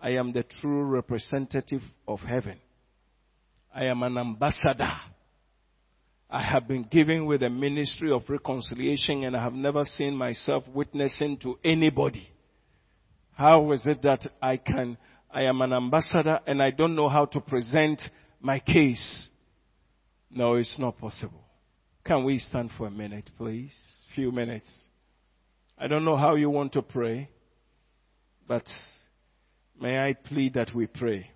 I 0.00 0.10
am 0.10 0.32
the 0.32 0.44
true 0.60 0.82
representative 0.84 1.82
of 2.08 2.20
heaven. 2.20 2.58
I 3.74 3.84
am 3.84 4.02
an 4.02 4.16
ambassador. 4.16 4.90
I 6.30 6.42
have 6.42 6.66
been 6.66 6.84
given 6.84 7.26
with 7.26 7.42
a 7.42 7.50
ministry 7.50 8.12
of 8.12 8.22
reconciliation 8.28 9.24
and 9.24 9.36
I 9.36 9.42
have 9.42 9.52
never 9.52 9.84
seen 9.84 10.16
myself 10.16 10.64
witnessing 10.72 11.38
to 11.38 11.58
anybody. 11.64 12.28
How 13.32 13.72
is 13.72 13.86
it 13.86 14.02
that 14.02 14.26
I 14.40 14.56
can, 14.56 14.96
I 15.30 15.42
am 15.42 15.60
an 15.60 15.72
ambassador 15.72 16.40
and 16.46 16.62
I 16.62 16.70
don't 16.70 16.94
know 16.94 17.08
how 17.08 17.26
to 17.26 17.40
present 17.40 18.00
my 18.40 18.60
case? 18.60 19.28
No, 20.30 20.54
it's 20.54 20.78
not 20.78 20.98
possible. 20.98 21.44
Can 22.04 22.24
we 22.24 22.38
stand 22.38 22.70
for 22.78 22.86
a 22.86 22.90
minute, 22.90 23.28
please? 23.36 23.74
Few 24.14 24.30
minutes. 24.32 24.70
I 25.76 25.88
don't 25.88 26.04
know 26.04 26.16
how 26.16 26.36
you 26.36 26.48
want 26.48 26.72
to 26.74 26.82
pray. 26.82 27.28
But 28.46 28.64
may 29.80 29.98
I 29.98 30.12
plead 30.12 30.54
that 30.54 30.74
we 30.74 30.86
pray. 30.86 31.30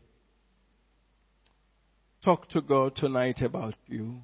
Talk 2.25 2.49
to 2.51 2.61
God 2.61 2.97
tonight 2.97 3.41
about 3.43 3.75
you. 3.87 4.17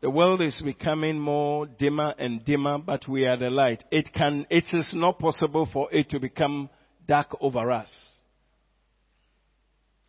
The 0.00 0.10
world 0.10 0.40
is 0.40 0.60
becoming 0.64 1.18
more 1.18 1.66
dimmer 1.66 2.14
and 2.18 2.44
dimmer, 2.44 2.78
but 2.78 3.06
we 3.06 3.26
are 3.26 3.36
the 3.36 3.50
light. 3.50 3.84
It 3.90 4.10
can, 4.14 4.46
it 4.48 4.64
is 4.72 4.92
not 4.94 5.18
possible 5.18 5.68
for 5.70 5.92
it 5.92 6.08
to 6.10 6.18
become 6.18 6.70
dark 7.06 7.36
over 7.40 7.70
us. 7.70 7.90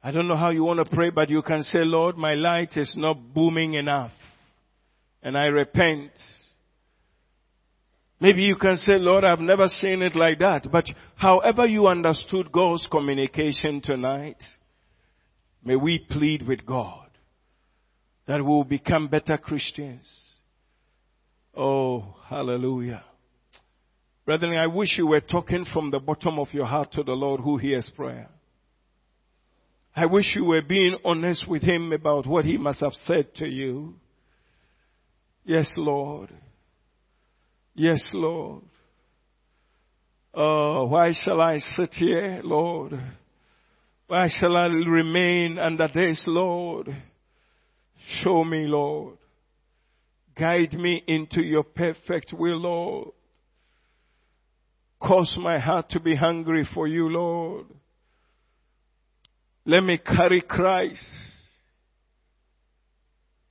I 0.03 0.11
don't 0.11 0.27
know 0.27 0.37
how 0.37 0.49
you 0.49 0.63
want 0.63 0.79
to 0.79 0.95
pray, 0.95 1.09
but 1.09 1.29
you 1.29 1.41
can 1.41 1.63
say, 1.63 1.79
Lord, 1.79 2.17
my 2.17 2.33
light 2.33 2.75
is 2.75 2.93
not 2.95 3.33
booming 3.33 3.73
enough. 3.73 4.11
And 5.21 5.37
I 5.37 5.47
repent. 5.47 6.11
Maybe 8.21 8.43
you 8.43 8.55
can 8.55 8.77
say, 8.77 8.99
Lord, 8.99 9.23
I've 9.23 9.39
never 9.39 9.67
seen 9.67 10.03
it 10.03 10.15
like 10.15 10.37
that. 10.39 10.71
But 10.71 10.85
however 11.15 11.65
you 11.65 11.87
understood 11.87 12.51
God's 12.51 12.87
communication 12.91 13.81
tonight, 13.81 14.37
may 15.65 15.75
we 15.75 16.05
plead 16.07 16.47
with 16.47 16.63
God 16.63 17.09
that 18.27 18.37
we 18.37 18.43
will 18.43 18.63
become 18.63 19.07
better 19.07 19.39
Christians. 19.39 20.05
Oh, 21.57 22.15
hallelujah. 22.29 23.03
Brethren, 24.23 24.55
I 24.55 24.67
wish 24.67 24.99
you 24.99 25.07
were 25.07 25.21
talking 25.21 25.65
from 25.73 25.89
the 25.89 25.99
bottom 25.99 26.37
of 26.37 26.53
your 26.53 26.67
heart 26.67 26.91
to 26.91 27.03
the 27.03 27.13
Lord 27.13 27.41
who 27.41 27.57
hears 27.57 27.91
prayer. 27.95 28.29
I 29.95 30.05
wish 30.05 30.35
you 30.35 30.45
were 30.45 30.61
being 30.61 30.95
honest 31.03 31.49
with 31.49 31.63
Him 31.63 31.91
about 31.91 32.27
what 32.27 32.45
He 32.45 32.57
must 32.57 32.81
have 32.81 32.93
said 32.93 33.33
to 33.37 33.47
you. 33.47 33.95
Yes, 35.43 35.73
Lord. 35.75 36.29
Yes, 37.73 38.01
Lord. 38.13 38.63
Oh, 40.33 40.85
why 40.85 41.13
shall 41.13 41.41
I 41.41 41.59
sit 41.59 41.93
here, 41.93 42.41
Lord? 42.43 42.93
Why 44.07 44.27
shall 44.29 44.55
I 44.55 44.65
remain 44.67 45.57
under 45.57 45.87
this, 45.93 46.23
Lord? 46.27 46.89
Show 48.21 48.43
me, 48.43 48.65
Lord. 48.67 49.17
Guide 50.37 50.73
me 50.73 51.03
into 51.07 51.41
your 51.41 51.63
perfect 51.63 52.33
will, 52.33 52.57
Lord. 52.57 53.09
Cause 55.01 55.35
my 55.39 55.59
heart 55.59 55.89
to 55.91 55.99
be 55.99 56.15
hungry 56.15 56.67
for 56.73 56.87
you, 56.87 57.09
Lord. 57.09 57.65
Let 59.65 59.83
me 59.83 59.97
carry 59.97 60.41
Christ. 60.41 61.30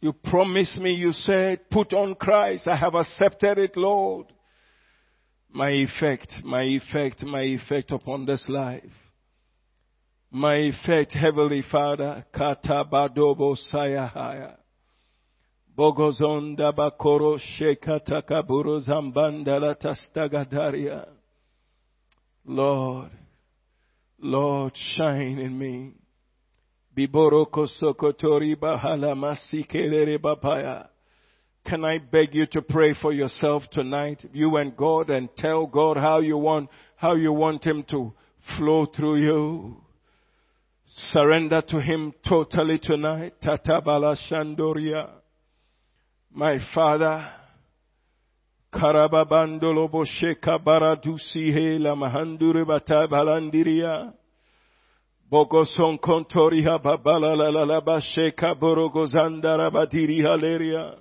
You 0.00 0.12
promised 0.12 0.78
me, 0.78 0.92
you 0.94 1.12
said, 1.12 1.68
put 1.70 1.92
on 1.92 2.14
Christ. 2.14 2.66
I 2.66 2.76
have 2.76 2.94
accepted 2.94 3.58
it, 3.58 3.76
Lord. 3.76 4.26
My 5.52 5.70
effect, 5.70 6.32
my 6.42 6.62
effect, 6.62 7.22
my 7.22 7.42
effect 7.42 7.90
upon 7.92 8.24
this 8.24 8.44
life. 8.48 8.82
My 10.30 10.54
effect, 10.54 11.12
Heavenly 11.12 11.62
Father, 11.70 12.24
kata 12.32 12.84
badobo 12.90 13.56
sayahaya. 13.72 14.56
Bogozonda 15.76 16.72
bakoro 16.72 17.38
shekata 17.58 18.22
kaburo 18.22 18.80
zambanda 18.80 19.74
tastagadaria. 19.74 21.06
Lord, 22.44 23.10
Lord, 24.18 24.72
shine 24.96 25.38
in 25.38 25.58
me. 25.58 25.99
Can 31.66 31.84
I 31.84 31.98
beg 31.98 32.34
you 32.34 32.46
to 32.46 32.62
pray 32.62 32.94
for 33.00 33.12
yourself 33.12 33.62
tonight, 33.70 34.24
you 34.32 34.56
and 34.56 34.76
God, 34.76 35.10
and 35.10 35.28
tell 35.36 35.66
God 35.66 35.96
how 35.96 36.20
you 36.20 36.36
want, 36.36 36.68
how 36.96 37.14
you 37.14 37.32
want 37.32 37.64
Him 37.64 37.84
to 37.90 38.12
flow 38.56 38.86
through 38.86 39.16
you? 39.16 39.76
Surrender 40.88 41.62
to 41.68 41.80
Him 41.80 42.12
totally 42.28 42.78
tonight. 42.78 43.34
Tatabala 43.40 44.16
Shandoria. 44.28 45.10
My 46.32 46.58
Father, 46.74 47.28
Karababandolo 48.72 49.88
Bosheka 49.90 50.58
Baradusi 50.64 51.52
Hela 51.52 51.94
Mahandure 51.94 52.64
Batabalandiria. 52.64 54.12
Bogoson 55.30 55.98
Kontoriha 56.00 56.82
Babala 56.82 57.36
La 57.36 57.50
La 57.50 57.64
la 57.64 57.80
Basheka 57.80 58.54
Borogozandara 58.58 59.70
Badiri 59.70 60.22
Haleria. 60.24 60.96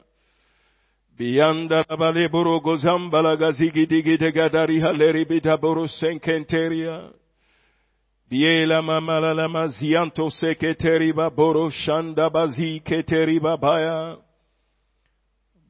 Biyanda 1.19 1.84
Bale 1.97 2.30
Borogozambala 2.30 3.36
Gazigi 3.38 3.88
Digi 3.88 4.17
Gadari 4.17 4.80
Haleri 4.80 5.25
Bita 5.25 5.57
Borosenkenteria. 5.57 7.11
Biela 8.30 8.82
mamala 8.84 9.34
la 9.34 9.47
mazianto 9.47 10.30
seketeriba 10.30 11.36
boro 11.36 11.69
shanda 11.71 12.30
bazi 12.30 12.80
keteriba 12.86 13.57
baya. 13.57 14.17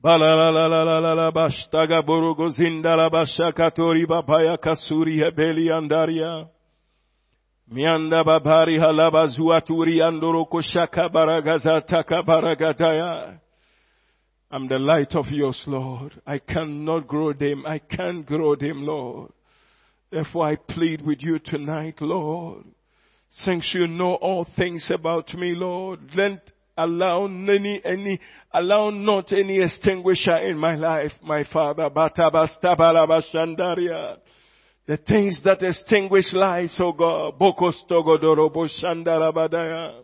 Bala 0.03 0.36
la 0.36 0.49
la 0.49 0.68
la 0.68 0.84
la 0.84 0.99
la 0.99 1.14
la 1.14 1.32
bashtaga 1.32 2.05
boro 2.05 2.36
gozinda 2.36 2.97
la 2.97 3.10
bashakatori 3.10 4.05
babaya 4.05 4.57
kasuri 4.57 5.20
hebeli 5.20 5.72
andaria. 5.72 6.49
Mianda 7.72 8.24
babari 8.24 8.80
halaba 8.80 9.28
zuaturi 9.28 10.01
andoro 10.01 10.45
koshaka 10.45 11.09
baragazata 11.09 12.03
kabaragadaya. 12.03 13.39
I'm 14.49 14.67
the 14.67 14.80
light 14.80 15.13
of 15.13 15.28
yours, 15.28 15.63
Lord. 15.67 16.20
I 16.26 16.39
cannot 16.39 17.07
grow 17.07 17.32
dim. 17.34 17.67
I 17.67 17.78
can't 17.78 18.26
grow 18.26 18.55
dim, 18.55 18.88
Lord. 18.88 19.32
Therefore 20.09 20.47
I 20.47 20.55
plead 20.55 21.05
with 21.05 21.22
you 21.22 21.38
tonight, 21.38 22.01
Lord. 22.01 22.65
Since 23.30 23.76
you 23.76 23.86
know 23.86 24.15
all 24.15 24.47
things 24.57 24.89
about 24.91 25.32
me, 25.36 25.53
Lord, 25.55 25.99
let 26.15 26.51
allow 26.76 27.26
any, 27.26 27.80
any, 27.86 28.20
allow 28.51 28.89
not 28.89 29.32
any 29.32 29.61
extinguisher 29.61 30.38
in 30.38 30.57
my 30.57 30.74
life, 30.74 31.11
my 31.22 31.43
Father. 31.53 31.88
The 34.90 34.98
things 34.98 35.40
that 35.44 35.62
extinguish 35.62 36.34
lights, 36.34 36.80
oh 36.82 36.94
God. 36.94 37.38
Bokostogodorobo 37.38 38.66
shandarabadaya. 38.68 40.02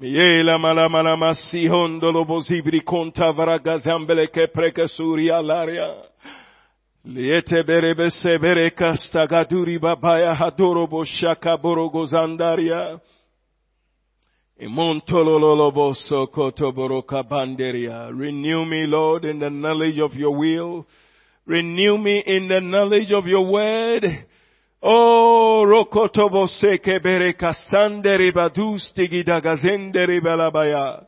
Miela 0.00 0.58
malamala 0.58 1.16
masihondolo 1.16 2.24
bozibri 2.26 2.80
konta 2.80 3.32
varagazambele 3.32 4.26
ke 4.26 4.48
prekasuri 4.52 5.30
alaria. 5.30 6.02
Liete 7.04 7.62
berebe 7.62 8.10
sebere 8.10 8.70
kasta 8.74 9.26
gaduri 9.28 9.78
babaya 9.78 10.34
hadoro 10.34 10.88
boshaka 10.88 11.56
borogo 11.62 12.04
zandaria. 12.04 13.00
Renew 18.12 18.64
me, 18.64 18.86
Lord, 18.86 19.24
in 19.24 19.38
the 19.38 19.50
knowledge 19.50 20.00
of 20.00 20.14
your 20.14 20.36
will. 20.36 20.86
Renew 21.46 21.98
me 21.98 22.22
in 22.24 22.48
the 22.48 22.60
knowledge 22.60 23.10
of 23.10 23.26
your 23.26 23.50
word. 23.50 24.04
Oh, 24.82 25.64
rokotobo 25.66 26.46
seke 26.48 27.02
bere 27.02 27.32
kastanderi 27.34 28.32
badustigi 28.32 29.24
dagazenderi 29.24 30.20
balabaya. 30.20 31.06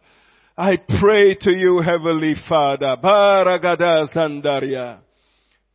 I 0.57 0.77
pray 1.01 1.35
to 1.35 1.51
you, 1.51 1.81
Heavenly 1.81 2.35
Father. 2.49 2.97
Baragada 3.03 4.07
zandaria. 4.15 4.99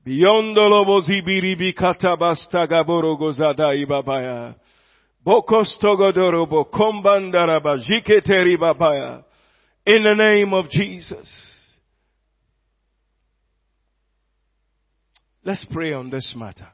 Biyondolo 0.05 0.85
bozibiribi 0.85 1.73
katabasta 1.73 2.67
gaboro 2.67 3.17
gozada 3.17 3.73
ibabaya. 3.75 4.55
Bokostogodorobo 5.25 6.71
kombandaraba 6.71 7.77
jiketeri 7.77 8.57
babaya. 8.57 9.23
In 9.85 10.03
the 10.03 10.15
name 10.15 10.53
of 10.53 10.69
Jesus. 10.69 11.48
Let's 15.43 15.65
pray 15.71 15.93
on 15.93 16.09
this 16.09 16.33
matter. 16.35 16.67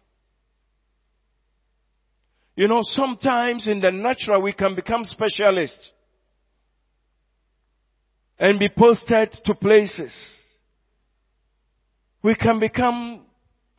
You 2.55 2.67
know, 2.67 2.79
sometimes 2.81 3.67
in 3.67 3.81
the 3.81 3.91
natural 3.91 4.41
we 4.41 4.53
can 4.53 4.75
become 4.75 5.03
specialists 5.03 5.91
and 8.39 8.59
be 8.59 8.69
posted 8.69 9.31
to 9.45 9.55
places 9.55 10.15
we 12.25 12.33
can 12.33 12.59
become 12.59 13.21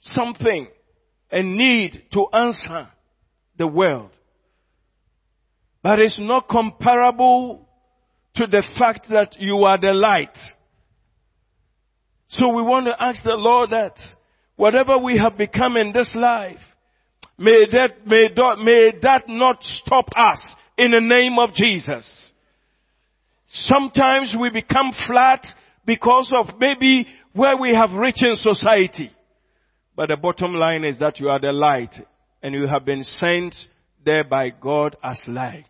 something 0.00 0.68
and 1.32 1.56
need 1.56 2.04
to 2.12 2.26
answer 2.32 2.88
the 3.58 3.66
world. 3.66 4.10
But 5.82 5.98
it's 5.98 6.20
not 6.20 6.48
comparable 6.48 7.68
to 8.36 8.46
the 8.46 8.62
fact 8.78 9.08
that 9.08 9.34
you 9.40 9.64
are 9.64 9.80
the 9.80 9.92
light. 9.92 10.38
So 12.28 12.50
we 12.50 12.62
want 12.62 12.86
to 12.86 12.94
ask 13.02 13.24
the 13.24 13.30
Lord 13.32 13.70
that 13.70 13.98
whatever 14.56 14.98
we 14.98 15.18
have 15.18 15.38
become 15.38 15.76
in 15.76 15.92
this 15.92 16.14
life, 16.18 16.58
may 17.38 17.66
that, 17.70 18.06
may 18.06 18.28
that, 18.34 18.56
may 18.62 18.92
that 19.02 19.24
not 19.28 19.62
stop 19.62 20.08
us 20.16 20.40
in 20.76 20.90
the 20.90 21.00
name 21.00 21.38
of 21.38 21.54
Jesus. 21.54 22.32
Sometimes 23.48 24.34
we 24.38 24.50
become 24.50 24.92
flat 25.06 25.44
because 25.84 26.32
of 26.36 26.58
maybe 26.58 27.06
where 27.32 27.56
we 27.56 27.74
have 27.74 27.92
reached 27.92 28.24
in 28.24 28.36
society. 28.36 29.12
But 29.94 30.08
the 30.08 30.16
bottom 30.16 30.54
line 30.54 30.84
is 30.84 30.98
that 30.98 31.20
you 31.20 31.28
are 31.28 31.40
the 31.40 31.52
light 31.52 31.94
and 32.42 32.54
you 32.54 32.66
have 32.66 32.84
been 32.84 33.04
sent 33.04 33.54
there 34.04 34.24
by 34.24 34.50
God 34.50 34.96
as 35.02 35.20
light. 35.28 35.64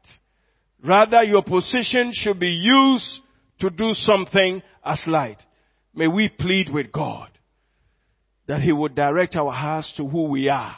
Rather, 0.82 1.22
your 1.22 1.43
position 1.43 2.11
should 2.12 2.41
be 2.41 2.51
used 2.51 3.20
to 3.61 3.70
do 3.70 3.93
something 3.93 4.62
as 4.84 5.03
light. 5.07 5.43
May 5.95 6.09
we 6.09 6.28
plead 6.28 6.70
with 6.72 6.93
God 6.93 7.30
that 8.47 8.61
He 8.61 8.72
would 8.72 8.94
direct 8.94 9.36
our 9.36 9.53
hearts 9.53 9.92
to 9.97 10.07
who 10.07 10.24
we 10.24 10.49
are. 10.49 10.76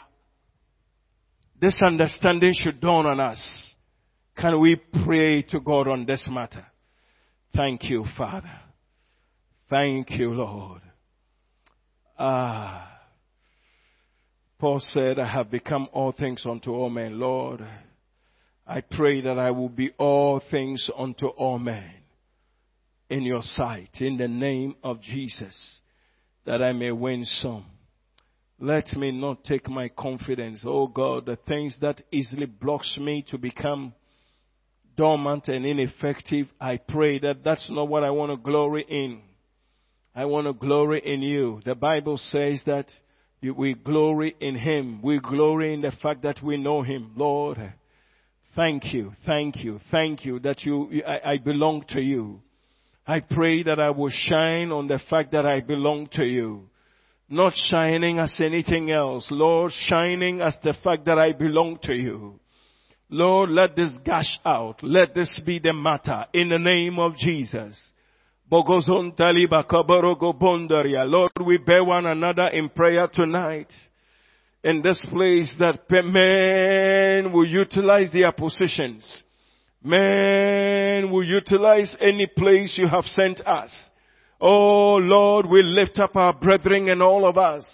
This 1.61 1.79
understanding 1.85 2.53
should 2.55 2.81
dawn 2.81 3.07
on 3.07 3.21
us. 3.21 3.75
Can 4.37 4.61
we 4.61 4.77
pray 5.05 5.43
to 5.43 5.61
God 5.61 5.89
on 5.89 6.07
this 6.07 6.27
matter? 6.31 6.65
Thank 7.55 7.91
you, 7.91 8.05
Father. 8.17 8.51
Thank 9.69 10.11
you, 10.11 10.33
Lord. 10.33 10.81
Ah. 12.19 12.89
Paul 14.59 14.81
said, 14.81 15.19
I 15.19 15.27
have 15.27 15.51
become 15.51 15.89
all 15.93 16.13
things 16.13 16.45
unto 16.45 16.73
all 16.73 16.91
men. 16.91 17.19
Lord, 17.21 17.65
I 18.67 18.81
pray 18.81 19.21
that 19.21 19.39
I 19.39 19.53
will 19.53 19.69
be 19.69 19.91
all 19.99 20.43
things 20.51 20.91
unto 20.97 21.27
all 21.27 21.59
men 21.59 21.91
in 23.09 23.23
your 23.23 23.43
sight, 23.43 23.91
in 24.01 24.17
the 24.17 24.29
name 24.29 24.75
of 24.83 25.01
Jesus, 25.01 25.57
that 26.49 26.63
I 26.63 26.73
may 26.73 26.91
win 26.91 27.27
some. 27.27 27.67
Let 28.59 28.97
me 28.97 29.13
not 29.13 29.45
take 29.45 29.69
my 29.69 29.89
confidence, 29.91 30.63
oh 30.65 30.87
God, 30.87 31.27
the 31.27 31.37
things 31.37 31.77
that 31.83 32.01
easily 32.11 32.47
blocks 32.47 32.97
me 32.99 33.23
to 33.31 33.37
become 33.37 33.93
dormant 34.97 35.49
and 35.49 35.67
ineffective. 35.67 36.49
I 36.59 36.79
pray 36.79 37.19
that 37.19 37.45
that's 37.45 37.69
not 37.71 37.89
what 37.89 38.03
I 38.03 38.11
want 38.11 38.33
to 38.33 38.39
glory 38.39 38.87
in. 38.89 39.21
I 40.15 40.25
want 40.25 40.47
to 40.47 40.55
glory 40.55 41.03
in 41.05 41.21
you. 41.21 41.61
The 41.67 41.75
Bible 41.75 42.17
says 42.17 42.63
that 42.65 42.87
we 43.43 43.75
glory 43.75 44.35
in 44.41 44.57
Him. 44.57 45.03
We 45.03 45.21
glory 45.21 45.75
in 45.75 45.83
the 45.83 45.93
fact 46.03 46.23
that 46.23 46.43
we 46.43 46.57
know 46.57 46.81
Him. 46.81 47.13
Lord, 47.15 47.59
thank 48.57 48.95
you, 48.95 49.13
thank 49.27 49.63
you, 49.63 49.81
thank 49.91 50.25
you 50.25 50.39
that 50.41 50.65
you, 50.65 51.03
I, 51.07 51.33
I 51.33 51.37
belong 51.37 51.85
to 51.91 52.01
you. 52.01 52.41
I 53.09 53.21
pray 53.21 53.63
that 53.63 53.81
I 53.81 53.89
will 53.89 54.11
shine 54.11 54.71
on 54.71 54.87
the 54.87 55.01
fact 55.09 55.33
that 55.33 55.47
I 55.47 55.61
belong 55.61 56.09
to 56.13 56.25
you. 56.27 56.69
Not 57.31 57.55
shining 57.57 58.19
as 58.19 58.39
anything 58.39 58.91
else. 58.91 59.27
Lord, 59.31 59.73
shining 59.73 60.43
as 60.43 60.55
the 60.63 60.75
fact 60.85 61.07
that 61.07 61.19
I 61.19 61.33
belong 61.33 61.79
to 61.85 61.95
you. 61.95 62.39
Lord, 63.09 63.49
let 63.49 63.75
this 63.75 63.95
gush 64.05 64.39
out. 64.45 64.83
Let 64.83 65.15
this 65.15 65.41
be 65.47 65.59
the 65.59 65.73
matter 65.73 66.27
in 66.35 66.51
the 66.51 66.59
name 66.59 66.99
of 66.99 67.17
Jesus. 67.17 67.81
Lord, 68.51 68.83
we 71.47 71.57
bear 71.57 71.85
one 71.85 72.05
another 72.05 72.49
in 72.49 72.69
prayer 72.69 73.09
tonight. 73.11 73.73
In 74.63 74.83
this 74.83 75.01
place 75.11 75.57
that 75.59 75.89
men 75.91 77.33
will 77.33 77.47
utilize 77.47 78.11
their 78.13 78.33
positions. 78.33 79.23
Men 79.89 81.11
will 81.11 81.25
utilize 81.25 81.97
any 81.99 82.27
place 82.27 82.77
you 82.77 82.87
have 82.89 83.05
sent 83.07 83.41
us. 83.47 83.73
Oh 84.39 84.97
Lord, 84.97 85.47
we 85.47 85.63
lift 85.63 85.99
up 85.99 86.15
our 86.15 86.35
brethren 86.35 86.91
and 86.91 87.03
all 87.03 87.27
of 87.27 87.39
us. 87.39 87.65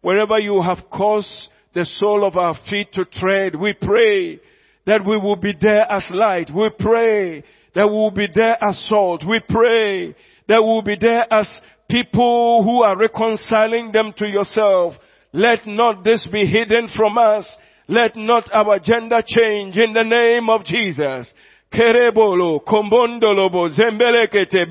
Wherever 0.00 0.38
you 0.38 0.62
have 0.62 0.88
caused 0.88 1.48
the 1.74 1.84
sole 1.84 2.24
of 2.24 2.36
our 2.36 2.56
feet 2.70 2.92
to 2.92 3.04
tread, 3.04 3.56
we 3.56 3.72
pray 3.72 4.38
that 4.86 5.04
we 5.04 5.18
will 5.18 5.34
be 5.34 5.52
there 5.60 5.90
as 5.90 6.06
light. 6.12 6.48
We 6.54 6.70
pray 6.78 7.42
that 7.74 7.88
we 7.88 7.92
will 7.92 8.12
be 8.12 8.28
there 8.32 8.56
as 8.62 8.78
salt. 8.88 9.24
We 9.28 9.40
pray 9.48 10.14
that 10.46 10.62
we 10.62 10.68
will 10.68 10.82
be 10.82 10.96
there 11.00 11.26
as 11.32 11.50
people 11.90 12.62
who 12.62 12.84
are 12.84 12.96
reconciling 12.96 13.90
them 13.90 14.14
to 14.18 14.28
yourself. 14.28 14.94
Let 15.32 15.66
not 15.66 16.04
this 16.04 16.28
be 16.30 16.46
hidden 16.46 16.88
from 16.94 17.18
us 17.18 17.56
Let 17.88 18.16
not 18.16 18.50
our 18.52 18.78
gender 18.78 19.20
change 19.26 19.76
in 19.76 19.92
the 19.92 20.04
name 20.04 20.48
of 20.48 20.64
Jesus. 20.64 21.32
Kerebolo, 21.74 22.60
kombondolobo, 22.60 23.68
zembelekete, 23.68 24.64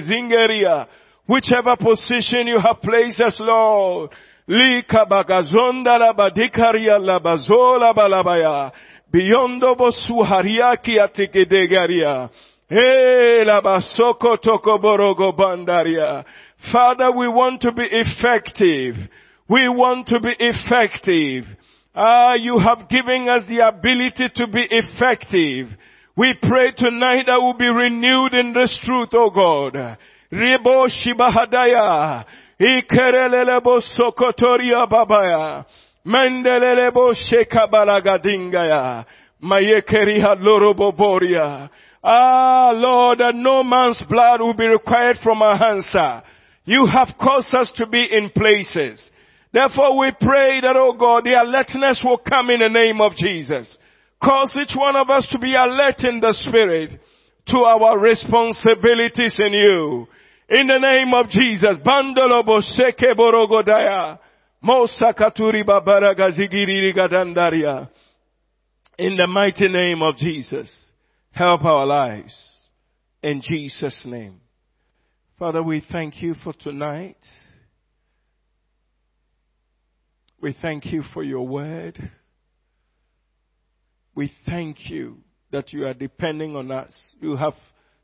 zingeria. 0.00 0.86
Whichever 1.28 1.76
position 1.76 2.48
you 2.48 2.58
have 2.58 2.80
placed 2.82 3.20
us, 3.20 3.38
Lord. 3.38 4.10
Lika 4.48 5.06
bagazonda 5.06 5.98
la 5.98 6.12
badikaria 6.12 6.98
la 6.98 7.20
bazola 7.20 7.94
balabaya. 7.94 8.72
Biondo 9.12 9.76
bosuhariaki 9.76 10.98
atikedegaria. 10.98 12.28
Hey, 12.68 13.44
la 13.44 13.60
basoko 13.60 14.36
toko 14.42 14.78
borogo 14.78 15.32
bandaria. 15.32 16.24
Father, 16.72 17.12
we 17.12 17.28
want 17.28 17.60
to 17.60 17.70
be 17.70 17.84
effective. 17.88 18.96
We 19.48 19.68
want 19.68 20.08
to 20.08 20.18
be 20.18 20.34
effective. 20.38 21.44
Ah, 21.94 22.34
you 22.34 22.58
have 22.58 22.88
given 22.88 23.28
us 23.28 23.44
the 23.48 23.66
ability 23.66 24.28
to 24.34 24.46
be 24.48 24.66
effective. 24.70 25.68
We 26.16 26.34
pray 26.42 26.72
tonight 26.76 27.24
that 27.26 27.38
we'll 27.40 27.54
be 27.54 27.68
renewed 27.68 28.34
in 28.34 28.52
this 28.52 28.78
truth, 28.84 29.10
O 29.14 29.30
God. 29.30 29.96
Rebo 30.32 30.88
Shibahadaya. 30.88 32.24
Ikerelelebo 32.60 33.80
Sokotoria 33.96 34.88
Babaya. 34.90 35.64
Mendelelebo 36.04 37.14
Shekabalagadingaya. 37.30 39.06
Mayekeriha 39.42 40.36
Loroboboria. 40.42 41.70
Ah, 42.02 42.72
Lord, 42.74 43.18
that 43.18 43.34
no 43.34 43.62
man's 43.62 44.02
blood 44.08 44.40
will 44.40 44.54
be 44.54 44.66
required 44.66 45.18
from 45.22 45.42
our 45.42 45.56
hands, 45.56 45.86
sir. 45.86 46.22
You 46.64 46.86
have 46.92 47.08
caused 47.20 47.54
us 47.54 47.70
to 47.76 47.86
be 47.86 48.06
in 48.10 48.30
places. 48.30 49.10
Therefore 49.52 49.98
we 49.98 50.12
pray 50.20 50.60
that, 50.60 50.76
oh 50.76 50.92
God, 50.98 51.24
the 51.24 51.40
alertness 51.40 52.00
will 52.04 52.18
come 52.18 52.50
in 52.50 52.60
the 52.60 52.68
name 52.68 53.00
of 53.00 53.16
Jesus. 53.16 53.78
Cause 54.22 54.56
each 54.60 54.74
one 54.76 54.96
of 54.96 55.08
us 55.08 55.26
to 55.30 55.38
be 55.38 55.54
alert 55.54 56.04
in 56.04 56.20
the 56.20 56.34
spirit 56.46 56.90
to 57.46 57.58
our 57.58 57.98
responsibilities 57.98 59.38
in 59.38 59.52
you. 59.52 60.06
In 60.48 60.66
the 60.66 60.78
name 60.78 61.14
of 61.14 61.28
Jesus. 61.30 61.78
Bandolobo 61.84 62.60
seke 62.60 63.14
borogodaya. 63.16 64.18
Mosakaturi 64.62 65.64
babaragazigiri 65.64 66.94
gadandaria. 66.94 67.88
In 68.98 69.16
the 69.16 69.26
mighty 69.26 69.68
name 69.68 70.02
of 70.02 70.16
Jesus. 70.16 70.70
Help 71.30 71.64
our 71.64 71.86
lives. 71.86 72.34
In 73.22 73.40
Jesus' 73.42 74.02
name. 74.04 74.40
Father, 75.38 75.62
we 75.62 75.82
thank 75.90 76.20
you 76.20 76.34
for 76.44 76.52
tonight. 76.52 77.16
We 80.42 80.54
thank 80.60 80.86
you 80.86 81.02
for 81.14 81.22
your 81.22 81.46
word. 81.46 82.10
We 84.14 84.32
thank 84.46 84.90
you 84.90 85.18
that 85.52 85.72
you 85.72 85.86
are 85.86 85.94
depending 85.94 86.56
on 86.56 86.70
us. 86.70 86.92
You 87.20 87.36
have 87.36 87.54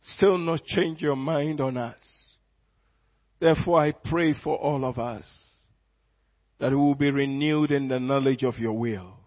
still 0.02 0.38
not 0.38 0.64
changed 0.64 1.00
your 1.00 1.16
mind 1.16 1.60
on 1.60 1.76
us. 1.76 1.96
Therefore, 3.40 3.80
I 3.80 3.92
pray 3.92 4.34
for 4.42 4.56
all 4.56 4.84
of 4.84 4.98
us 4.98 5.24
that 6.58 6.70
we 6.70 6.76
will 6.76 6.94
be 6.94 7.10
renewed 7.10 7.70
in 7.70 7.88
the 7.88 8.00
knowledge 8.00 8.42
of 8.42 8.58
your 8.58 8.72
will. 8.72 9.18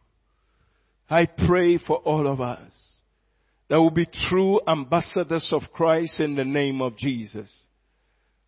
I 1.09 1.25
pray 1.25 1.77
for 1.77 1.97
all 1.97 2.27
of 2.27 2.41
us 2.41 2.71
that 3.69 3.75
we 3.75 3.81
will 3.81 3.91
be 3.91 4.09
true 4.29 4.59
ambassadors 4.67 5.51
of 5.53 5.71
Christ 5.71 6.19
in 6.19 6.35
the 6.35 6.45
name 6.45 6.81
of 6.81 6.97
Jesus. 6.97 7.51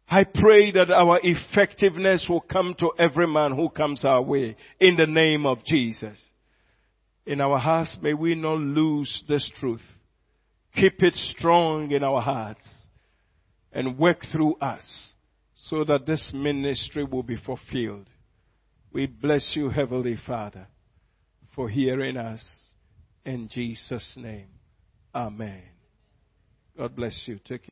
I 0.10 0.26
pray 0.26 0.72
that 0.72 0.92
our 0.92 1.20
effectiveness 1.24 2.26
will 2.28 2.42
come 2.42 2.76
to 2.80 2.92
every 3.00 3.28
man 3.28 3.56
who 3.56 3.70
comes 3.70 4.04
our 4.04 4.22
way 4.22 4.58
in 4.80 4.96
the 4.98 5.06
name 5.06 5.46
of 5.46 5.64
Jesus. 5.64 6.20
In 7.26 7.40
our 7.42 7.60
hearts, 7.60 7.98
may 8.02 8.14
we 8.14 8.36
not 8.36 8.58
lose 8.58 9.24
this 9.28 9.50
truth. 9.60 9.82
Keep 10.76 11.04
it 11.04 11.14
strong 11.14 11.92
in 11.92 12.04
our 12.04 12.22
hearts 12.22 12.68
and 13.72 13.98
work 13.98 14.20
through 14.32 14.56
us 14.56 15.14
so 15.56 15.84
that 15.84 16.06
this 16.06 16.32
ministry 16.34 17.04
will 17.04 17.24
be 17.24 17.38
fulfilled. 17.38 18.08
We 18.92 19.06
bless 19.06 19.56
you, 19.56 19.70
Heavenly 19.70 20.18
Father, 20.26 20.68
for 21.56 21.70
hearing 21.70 22.18
us. 22.18 22.46
In 23.24 23.48
Jesus' 23.50 24.16
name. 24.18 24.48
Amen. 25.14 25.62
God 26.78 26.96
bless 26.96 27.22
you. 27.26 27.40
Take 27.46 27.68